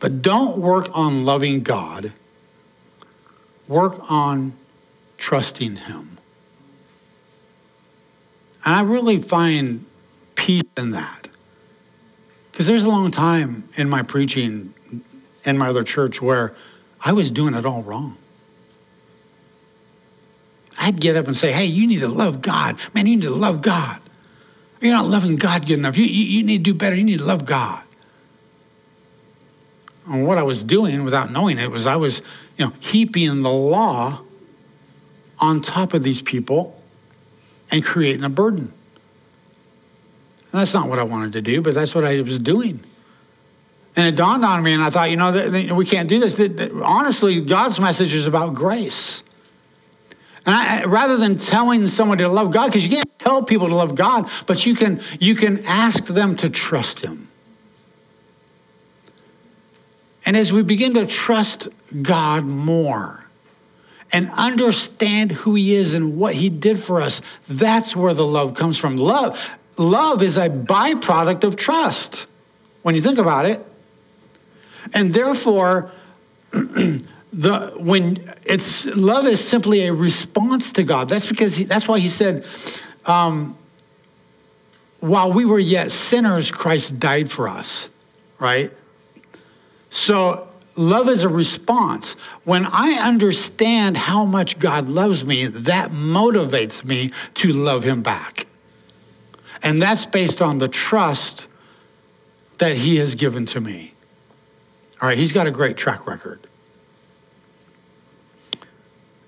But 0.00 0.22
don't 0.22 0.58
work 0.58 0.88
on 0.94 1.24
loving 1.24 1.60
God, 1.60 2.12
work 3.68 4.10
on 4.10 4.54
trusting 5.18 5.76
Him. 5.76 6.18
And 8.64 8.74
I 8.74 8.82
really 8.82 9.20
find 9.20 9.84
peace 10.34 10.62
in 10.76 10.92
that. 10.92 11.28
Because 12.50 12.66
there's 12.66 12.84
a 12.84 12.88
long 12.88 13.10
time 13.10 13.68
in 13.76 13.88
my 13.88 14.02
preaching 14.02 14.74
in 15.44 15.58
my 15.58 15.68
other 15.68 15.82
church 15.82 16.22
where 16.22 16.54
I 17.00 17.12
was 17.12 17.30
doing 17.30 17.54
it 17.54 17.66
all 17.66 17.82
wrong. 17.82 18.16
I'd 20.82 21.00
get 21.00 21.16
up 21.16 21.28
and 21.28 21.36
say, 21.36 21.52
hey, 21.52 21.66
you 21.66 21.86
need 21.86 22.00
to 22.00 22.08
love 22.08 22.42
God. 22.42 22.76
Man, 22.92 23.06
you 23.06 23.14
need 23.14 23.22
to 23.22 23.30
love 23.30 23.62
God. 23.62 24.00
You're 24.80 24.92
not 24.92 25.06
loving 25.06 25.36
God 25.36 25.64
good 25.64 25.78
enough. 25.78 25.96
You, 25.96 26.04
you, 26.04 26.24
you 26.24 26.42
need 26.42 26.64
to 26.64 26.72
do 26.72 26.74
better. 26.74 26.96
You 26.96 27.04
need 27.04 27.20
to 27.20 27.24
love 27.24 27.44
God. 27.44 27.84
And 30.08 30.26
what 30.26 30.38
I 30.38 30.42
was 30.42 30.64
doing 30.64 31.04
without 31.04 31.30
knowing 31.30 31.58
it 31.58 31.70
was 31.70 31.86
I 31.86 31.94
was, 31.94 32.20
you 32.58 32.66
know, 32.66 32.72
heaping 32.80 33.42
the 33.42 33.50
law 33.50 34.22
on 35.38 35.62
top 35.62 35.94
of 35.94 36.02
these 36.02 36.20
people 36.20 36.82
and 37.70 37.84
creating 37.84 38.24
a 38.24 38.28
burden. 38.28 38.72
And 40.50 40.60
that's 40.60 40.74
not 40.74 40.88
what 40.88 40.98
I 40.98 41.04
wanted 41.04 41.32
to 41.34 41.42
do, 41.42 41.62
but 41.62 41.74
that's 41.74 41.94
what 41.94 42.04
I 42.04 42.20
was 42.22 42.40
doing. 42.40 42.80
And 43.94 44.08
it 44.08 44.16
dawned 44.16 44.44
on 44.44 44.64
me, 44.64 44.72
and 44.72 44.82
I 44.82 44.90
thought, 44.90 45.10
you 45.10 45.16
know, 45.16 45.76
we 45.76 45.86
can't 45.86 46.08
do 46.08 46.18
this. 46.18 46.40
Honestly, 46.82 47.40
God's 47.40 47.78
message 47.78 48.14
is 48.14 48.26
about 48.26 48.54
grace. 48.54 49.22
And 50.44 50.54
I, 50.54 50.84
rather 50.84 51.16
than 51.16 51.38
telling 51.38 51.86
someone 51.86 52.18
to 52.18 52.28
love 52.28 52.52
God, 52.52 52.66
because 52.66 52.84
you 52.84 52.90
can't 52.90 53.18
tell 53.18 53.42
people 53.42 53.68
to 53.68 53.74
love 53.74 53.94
God, 53.94 54.28
but 54.46 54.66
you 54.66 54.74
can, 54.74 55.00
you 55.20 55.34
can 55.34 55.64
ask 55.66 56.06
them 56.06 56.36
to 56.36 56.50
trust 56.50 57.00
Him. 57.00 57.28
And 60.24 60.36
as 60.36 60.52
we 60.52 60.62
begin 60.62 60.94
to 60.94 61.06
trust 61.06 61.68
God 62.02 62.44
more 62.44 63.24
and 64.12 64.30
understand 64.32 65.32
who 65.32 65.54
He 65.54 65.74
is 65.74 65.94
and 65.94 66.16
what 66.16 66.34
He 66.34 66.48
did 66.48 66.82
for 66.82 67.00
us, 67.00 67.20
that's 67.48 67.94
where 67.94 68.14
the 68.14 68.26
love 68.26 68.54
comes 68.54 68.78
from. 68.78 68.96
Love, 68.96 69.58
love 69.78 70.22
is 70.22 70.36
a 70.36 70.48
byproduct 70.48 71.44
of 71.44 71.56
trust 71.56 72.26
when 72.82 72.94
you 72.94 73.00
think 73.00 73.18
about 73.18 73.46
it. 73.46 73.64
And 74.92 75.14
therefore, 75.14 75.92
the 77.32 77.72
when 77.76 78.30
it's 78.44 78.84
love 78.84 79.26
is 79.26 79.42
simply 79.42 79.86
a 79.86 79.92
response 79.92 80.70
to 80.72 80.82
God. 80.82 81.08
That's 81.08 81.26
because 81.26 81.56
he, 81.56 81.64
that's 81.64 81.88
why 81.88 81.98
he 81.98 82.08
said, 82.08 82.44
um, 83.06 83.56
while 85.00 85.32
we 85.32 85.44
were 85.44 85.58
yet 85.58 85.90
sinners, 85.90 86.50
Christ 86.50 87.00
died 87.00 87.30
for 87.30 87.48
us, 87.48 87.88
right? 88.38 88.70
So 89.90 90.48
love 90.76 91.08
is 91.08 91.24
a 91.24 91.28
response. 91.28 92.14
When 92.44 92.66
I 92.66 92.98
understand 93.02 93.96
how 93.96 94.24
much 94.24 94.58
God 94.58 94.88
loves 94.88 95.24
me, 95.24 95.46
that 95.46 95.90
motivates 95.90 96.84
me 96.84 97.10
to 97.34 97.52
love 97.52 97.84
him 97.84 98.02
back. 98.02 98.46
And 99.62 99.80
that's 99.80 100.04
based 100.06 100.42
on 100.42 100.58
the 100.58 100.68
trust 100.68 101.46
that 102.58 102.76
he 102.76 102.96
has 102.96 103.14
given 103.14 103.46
to 103.46 103.60
me. 103.60 103.94
All 105.00 105.08
right, 105.08 105.18
he's 105.18 105.32
got 105.32 105.46
a 105.46 105.50
great 105.50 105.76
track 105.76 106.06
record. 106.06 106.46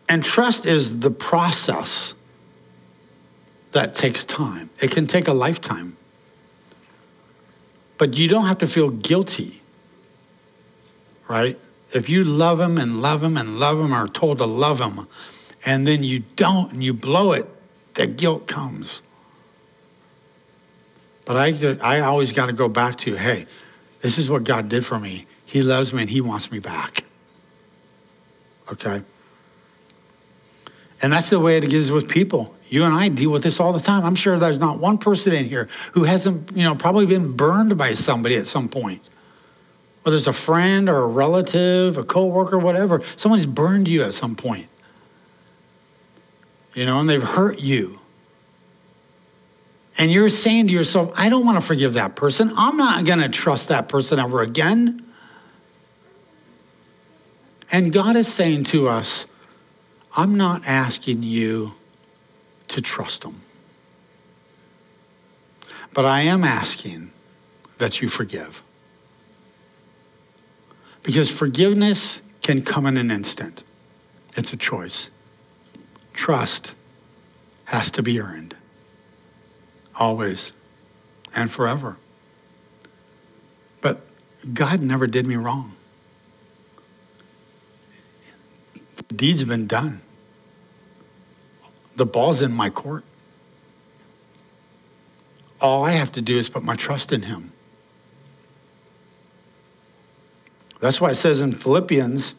And 0.08 0.22
trust 0.22 0.66
is 0.66 1.00
the 1.00 1.10
process 1.10 2.14
that 3.72 3.94
takes 3.94 4.24
time. 4.24 4.70
It 4.80 4.90
can 4.90 5.06
take 5.06 5.28
a 5.28 5.32
lifetime. 5.32 5.96
But 7.98 8.16
you 8.16 8.28
don't 8.28 8.46
have 8.46 8.58
to 8.58 8.66
feel 8.66 8.90
guilty, 8.90 9.62
right? 11.28 11.58
If 11.92 12.08
you 12.08 12.24
love 12.24 12.60
him 12.60 12.76
and 12.76 13.00
love 13.00 13.22
him 13.22 13.36
and 13.36 13.58
love 13.58 13.78
him, 13.78 13.92
or 13.94 13.98
are 13.98 14.08
told 14.08 14.38
to 14.38 14.46
love 14.46 14.80
him, 14.80 15.06
and 15.64 15.86
then 15.86 16.02
you 16.02 16.20
don't 16.36 16.72
and 16.72 16.84
you 16.84 16.92
blow 16.92 17.32
it, 17.32 17.48
the 17.94 18.06
guilt 18.06 18.46
comes. 18.46 19.00
But 21.24 21.36
I, 21.36 21.78
I 21.80 22.00
always 22.00 22.32
got 22.32 22.46
to 22.46 22.52
go 22.52 22.68
back 22.68 22.96
to, 22.98 23.14
hey, 23.16 23.46
this 24.00 24.18
is 24.18 24.28
what 24.28 24.44
God 24.44 24.68
did 24.68 24.84
for 24.84 24.98
me. 24.98 25.26
He 25.46 25.62
loves 25.62 25.92
me 25.92 26.02
and 26.02 26.10
he 26.10 26.20
wants 26.20 26.50
me 26.50 26.58
back. 26.58 27.04
Okay? 28.70 29.02
And 31.04 31.12
that's 31.12 31.28
the 31.28 31.38
way 31.38 31.58
it 31.58 31.70
is 31.70 31.92
with 31.92 32.08
people. 32.08 32.54
You 32.70 32.84
and 32.84 32.94
I 32.94 33.08
deal 33.08 33.30
with 33.30 33.42
this 33.42 33.60
all 33.60 33.74
the 33.74 33.78
time. 33.78 34.06
I'm 34.06 34.14
sure 34.14 34.38
there's 34.38 34.58
not 34.58 34.78
one 34.78 34.96
person 34.96 35.34
in 35.34 35.44
here 35.44 35.68
who 35.92 36.04
hasn't, 36.04 36.56
you 36.56 36.62
know, 36.62 36.74
probably 36.74 37.04
been 37.04 37.36
burned 37.36 37.76
by 37.76 37.92
somebody 37.92 38.36
at 38.36 38.46
some 38.46 38.70
point. 38.70 39.06
Whether 40.02 40.16
it's 40.16 40.28
a 40.28 40.32
friend 40.32 40.88
or 40.88 41.02
a 41.02 41.06
relative, 41.06 41.98
a 41.98 42.04
coworker, 42.04 42.58
whatever, 42.58 43.02
someone's 43.16 43.44
burned 43.44 43.86
you 43.86 44.02
at 44.02 44.14
some 44.14 44.34
point. 44.34 44.68
You 46.72 46.86
know, 46.86 47.00
and 47.00 47.10
they've 47.10 47.22
hurt 47.22 47.60
you. 47.60 48.00
And 49.98 50.10
you're 50.10 50.30
saying 50.30 50.68
to 50.68 50.72
yourself, 50.72 51.12
I 51.16 51.28
don't 51.28 51.44
want 51.44 51.58
to 51.58 51.62
forgive 51.62 51.92
that 51.92 52.16
person. 52.16 52.50
I'm 52.56 52.78
not 52.78 53.04
going 53.04 53.20
to 53.20 53.28
trust 53.28 53.68
that 53.68 53.90
person 53.90 54.18
ever 54.18 54.40
again. 54.40 55.04
And 57.70 57.92
God 57.92 58.16
is 58.16 58.26
saying 58.26 58.64
to 58.64 58.88
us, 58.88 59.26
I'm 60.16 60.36
not 60.36 60.62
asking 60.66 61.22
you 61.22 61.72
to 62.68 62.80
trust 62.80 63.22
them. 63.22 63.42
but 65.94 66.04
I 66.04 66.22
am 66.22 66.42
asking 66.42 67.12
that 67.78 68.02
you 68.02 68.08
forgive. 68.08 68.62
Because 71.04 71.30
forgiveness 71.30 72.20
can 72.42 72.62
come 72.62 72.84
in 72.84 72.96
an 72.96 73.10
instant, 73.10 73.62
it's 74.36 74.52
a 74.52 74.56
choice. 74.56 75.08
Trust 76.12 76.74
has 77.66 77.90
to 77.92 78.02
be 78.02 78.20
earned, 78.20 78.56
always 79.96 80.52
and 81.34 81.50
forever. 81.50 81.96
But 83.80 84.00
God 84.52 84.80
never 84.80 85.06
did 85.06 85.26
me 85.26 85.36
wrong. 85.36 85.72
The 88.96 89.14
deed's 89.14 89.44
been 89.44 89.66
done. 89.66 90.00
The 91.96 92.06
ball's 92.06 92.42
in 92.42 92.52
my 92.52 92.70
court. 92.70 93.04
All 95.60 95.84
I 95.84 95.92
have 95.92 96.12
to 96.12 96.20
do 96.20 96.38
is 96.38 96.48
put 96.48 96.62
my 96.62 96.74
trust 96.74 97.12
in 97.12 97.22
him. 97.22 97.52
That's 100.80 101.00
why 101.00 101.10
it 101.10 101.14
says 101.14 101.40
in 101.40 101.52
Philippians 101.52 102.34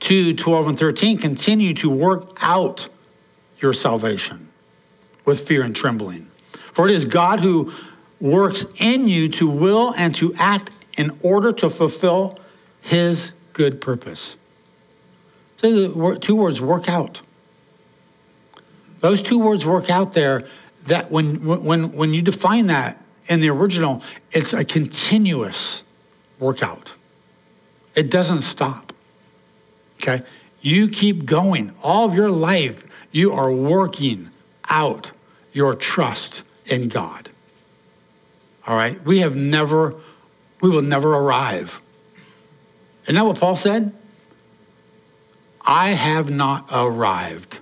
2 0.00 0.34
12 0.34 0.66
and 0.68 0.78
13, 0.78 1.18
continue 1.18 1.74
to 1.74 1.88
work 1.88 2.38
out 2.42 2.88
your 3.58 3.72
salvation 3.72 4.48
with 5.24 5.46
fear 5.46 5.62
and 5.62 5.76
trembling. 5.76 6.28
For 6.52 6.88
it 6.88 6.90
is 6.90 7.04
God 7.04 7.40
who 7.40 7.72
works 8.20 8.66
in 8.80 9.08
you 9.08 9.28
to 9.28 9.48
will 9.48 9.94
and 9.96 10.14
to 10.16 10.34
act 10.38 10.72
in 10.98 11.16
order 11.22 11.52
to 11.52 11.70
fulfill 11.70 12.38
his 12.80 13.32
good 13.52 13.80
purpose. 13.80 14.36
So 15.58 16.16
two 16.16 16.34
words 16.34 16.60
work 16.60 16.88
out. 16.88 17.22
Those 19.02 19.20
two 19.20 19.40
words 19.40 19.66
work 19.66 19.90
out 19.90 20.14
there 20.14 20.44
that 20.86 21.10
when, 21.10 21.44
when, 21.44 21.92
when 21.92 22.14
you 22.14 22.22
define 22.22 22.66
that 22.66 23.02
in 23.26 23.40
the 23.40 23.50
original, 23.50 24.00
it's 24.30 24.52
a 24.52 24.64
continuous 24.64 25.82
workout. 26.38 26.94
It 27.96 28.10
doesn't 28.10 28.42
stop. 28.42 28.92
Okay? 30.00 30.22
You 30.60 30.88
keep 30.88 31.26
going. 31.26 31.72
All 31.82 32.08
of 32.08 32.14
your 32.14 32.30
life, 32.30 32.86
you 33.10 33.32
are 33.32 33.50
working 33.50 34.30
out 34.70 35.10
your 35.52 35.74
trust 35.74 36.44
in 36.66 36.88
God. 36.88 37.28
All 38.68 38.76
right? 38.76 39.02
We 39.04 39.18
have 39.18 39.34
never, 39.34 39.96
we 40.60 40.70
will 40.70 40.80
never 40.80 41.12
arrive. 41.12 41.80
Isn't 43.02 43.16
that 43.16 43.26
what 43.26 43.40
Paul 43.40 43.56
said? 43.56 43.92
I 45.66 45.88
have 45.90 46.30
not 46.30 46.68
arrived. 46.72 47.58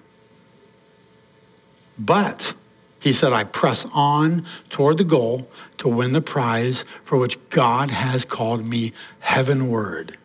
But 2.01 2.55
he 2.99 3.13
said, 3.13 3.35
I 3.35 3.45
press 3.45 3.87
on 3.93 4.47
toward 4.71 4.97
the 4.97 5.05
goal 5.05 5.49
to 5.79 5.89
win 5.89 6.13
the 6.13 6.23
prize 6.23 6.87
for 7.05 7.19
which 7.19 7.39
God 7.51 7.91
has 7.91 8.25
called 8.25 8.65
me 8.65 8.93
heavenward. 9.21 10.17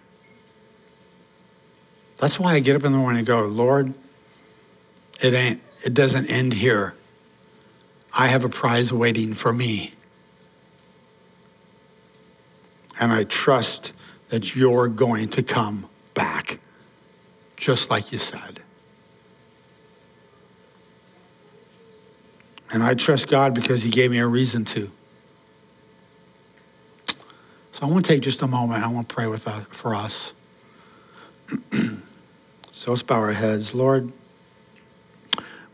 That's 2.18 2.40
why 2.40 2.54
I 2.54 2.62
get 2.62 2.78
up 2.78 2.86
in 2.86 2.94
the 2.94 2.98
morning 2.98 3.20
and 3.20 3.28
go, 3.28 3.42
Lord, 3.42 3.94
it 5.22 5.34
ain't, 5.34 5.62
it 5.86 5.94
doesn't 5.94 6.28
end 6.28 6.54
here. 6.54 6.96
I 8.14 8.28
have 8.28 8.46
a 8.46 8.50
prize 8.50 8.94
waiting 8.94 9.34
for 9.34 9.52
me. 9.52 9.94
And 12.98 13.12
I 13.12 13.26
trust 13.26 13.92
that 14.30 14.56
you're 14.56 14.88
going 14.88 15.28
to 15.32 15.44
come 15.44 15.90
back, 16.14 16.60
just 17.58 17.90
like 17.90 18.14
you 18.14 18.18
said. 18.18 18.62
And 22.72 22.84
I 22.84 22.94
trust 22.94 23.28
God 23.28 23.54
because 23.54 23.84
He 23.84 23.90
gave 23.90 24.12
me 24.12 24.20
a 24.20 24.28
reason 24.28 24.66
to. 24.66 24.92
So 27.72 27.86
I 27.86 27.86
want 27.86 28.06
to 28.06 28.14
take 28.14 28.22
just 28.22 28.42
a 28.42 28.48
moment. 28.48 28.84
I 28.84 28.88
want 28.88 29.10
to 29.10 29.14
pray 29.16 29.28
with 29.28 29.48
us, 29.48 29.62
uh, 29.62 29.66
for 29.70 29.94
us. 29.96 30.34
so 32.72 32.92
let's 32.92 33.04
bow 33.04 33.20
our 33.20 33.34
heads. 33.34 33.74
Lord, 33.76 34.12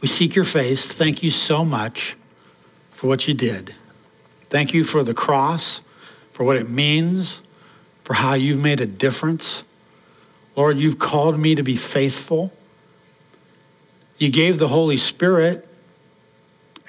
We 0.02 0.08
seek 0.08 0.34
your 0.34 0.46
face. 0.46 0.88
Thank 0.88 1.22
you 1.22 1.30
so 1.30 1.64
much 1.64 2.18
for 2.90 3.06
what 3.08 3.28
you 3.28 3.36
did. 3.36 3.76
Thank 4.50 4.74
you 4.74 4.84
for 4.84 5.04
the 5.04 5.14
cross, 5.14 5.82
for 6.32 6.44
what 6.44 6.58
it 6.58 6.70
means, 6.70 7.44
for 8.04 8.16
how 8.16 8.34
you've 8.34 8.60
made 8.60 8.82
a 8.82 8.88
difference. 8.88 9.64
Lord, 10.56 10.80
you've 10.80 10.98
called 10.98 11.40
me 11.40 11.54
to 11.54 11.62
be 11.62 11.76
faithful. 11.76 12.52
You 14.18 14.32
gave 14.32 14.58
the 14.58 14.68
Holy 14.68 14.98
Spirit 14.98 15.68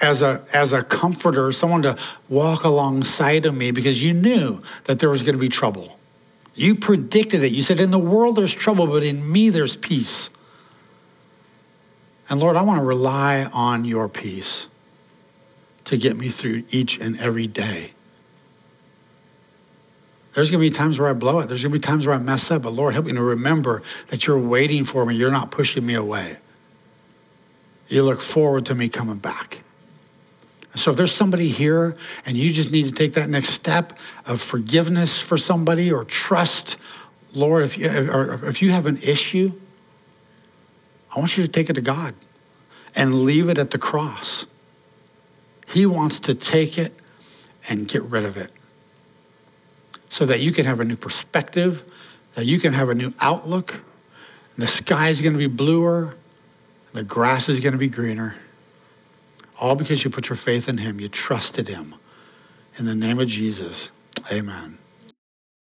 as 0.03 0.21
a, 0.21 0.45
as 0.53 0.73
a 0.73 0.83
comforter, 0.83 1.51
someone 1.53 1.81
to 1.83 1.97
walk 2.27 2.65
alongside 2.65 3.45
of 3.45 3.55
me 3.55 3.71
because 3.71 4.03
you 4.03 4.13
knew 4.13 4.61
that 4.83 4.99
there 4.99 5.09
was 5.09 5.23
going 5.23 5.33
to 5.33 5.39
be 5.39 5.49
trouble. 5.49 5.97
You 6.53 6.75
predicted 6.75 7.43
it. 7.43 7.51
You 7.53 7.63
said, 7.63 7.79
In 7.79 7.89
the 7.89 7.97
world 7.97 8.35
there's 8.35 8.53
trouble, 8.53 8.85
but 8.85 9.03
in 9.03 9.31
me 9.31 9.49
there's 9.49 9.77
peace. 9.77 10.29
And 12.29 12.39
Lord, 12.39 12.57
I 12.57 12.61
want 12.61 12.79
to 12.79 12.85
rely 12.85 13.45
on 13.53 13.85
your 13.85 14.09
peace 14.09 14.67
to 15.85 15.97
get 15.97 16.17
me 16.17 16.27
through 16.27 16.63
each 16.69 16.99
and 16.99 17.17
every 17.19 17.47
day. 17.47 17.91
There's 20.33 20.51
going 20.51 20.63
to 20.63 20.69
be 20.69 20.75
times 20.75 20.99
where 20.99 21.09
I 21.09 21.13
blow 21.13 21.39
it. 21.39 21.47
There's 21.47 21.63
going 21.63 21.71
to 21.73 21.79
be 21.79 21.83
times 21.83 22.07
where 22.07 22.15
I 22.15 22.19
mess 22.19 22.49
up. 22.51 22.63
But 22.63 22.73
Lord, 22.73 22.93
help 22.93 23.05
me 23.05 23.13
to 23.13 23.21
remember 23.21 23.83
that 24.07 24.25
you're 24.27 24.39
waiting 24.39 24.83
for 24.83 25.05
me. 25.05 25.15
You're 25.15 25.31
not 25.31 25.51
pushing 25.51 25.85
me 25.85 25.93
away. 25.93 26.37
You 27.87 28.03
look 28.03 28.19
forward 28.19 28.65
to 28.65 28.75
me 28.75 28.89
coming 28.89 29.17
back. 29.17 29.63
So 30.75 30.91
if 30.91 30.97
there's 30.97 31.11
somebody 31.11 31.49
here 31.49 31.95
and 32.25 32.35
you 32.35 32.51
just 32.51 32.71
need 32.71 32.85
to 32.85 32.91
take 32.91 33.13
that 33.13 33.29
next 33.29 33.49
step 33.49 33.97
of 34.25 34.41
forgiveness 34.41 35.19
for 35.19 35.37
somebody 35.37 35.91
or 35.91 36.03
trust, 36.03 36.77
Lord, 37.33 37.63
if 37.63 37.77
you, 37.77 37.89
or 38.11 38.45
if 38.45 38.61
you 38.61 38.71
have 38.71 38.85
an 38.85 38.97
issue, 38.97 39.51
I 41.15 41.19
want 41.19 41.37
you 41.37 41.43
to 41.43 41.51
take 41.51 41.69
it 41.69 41.73
to 41.73 41.81
God 41.81 42.15
and 42.95 43.23
leave 43.23 43.49
it 43.49 43.57
at 43.57 43.71
the 43.71 43.77
cross. 43.77 44.47
He 45.67 45.85
wants 45.85 46.19
to 46.21 46.33
take 46.33 46.77
it 46.77 46.93
and 47.69 47.87
get 47.87 48.03
rid 48.03 48.25
of 48.25 48.35
it 48.35 48.51
so 50.09 50.25
that 50.25 50.41
you 50.41 50.51
can 50.51 50.65
have 50.65 50.79
a 50.79 50.85
new 50.85 50.95
perspective, 50.95 51.83
that 52.33 52.45
you 52.45 52.59
can 52.59 52.73
have 52.73 52.89
a 52.89 52.95
new 52.95 53.13
outlook. 53.19 53.83
The 54.57 54.67
sky 54.67 55.09
is 55.09 55.21
going 55.21 55.33
to 55.33 55.39
be 55.39 55.47
bluer, 55.47 56.15
the 56.93 57.03
grass 57.03 57.49
is 57.49 57.59
going 57.59 57.73
to 57.73 57.79
be 57.79 57.89
greener. 57.89 58.35
All 59.59 59.75
because 59.75 60.03
you 60.03 60.09
put 60.09 60.29
your 60.29 60.35
faith 60.35 60.67
in 60.67 60.79
Him, 60.79 60.99
you 60.99 61.07
trusted 61.07 61.67
Him. 61.67 61.95
In 62.77 62.85
the 62.85 62.95
name 62.95 63.19
of 63.19 63.27
Jesus, 63.27 63.89
amen. 64.31 64.77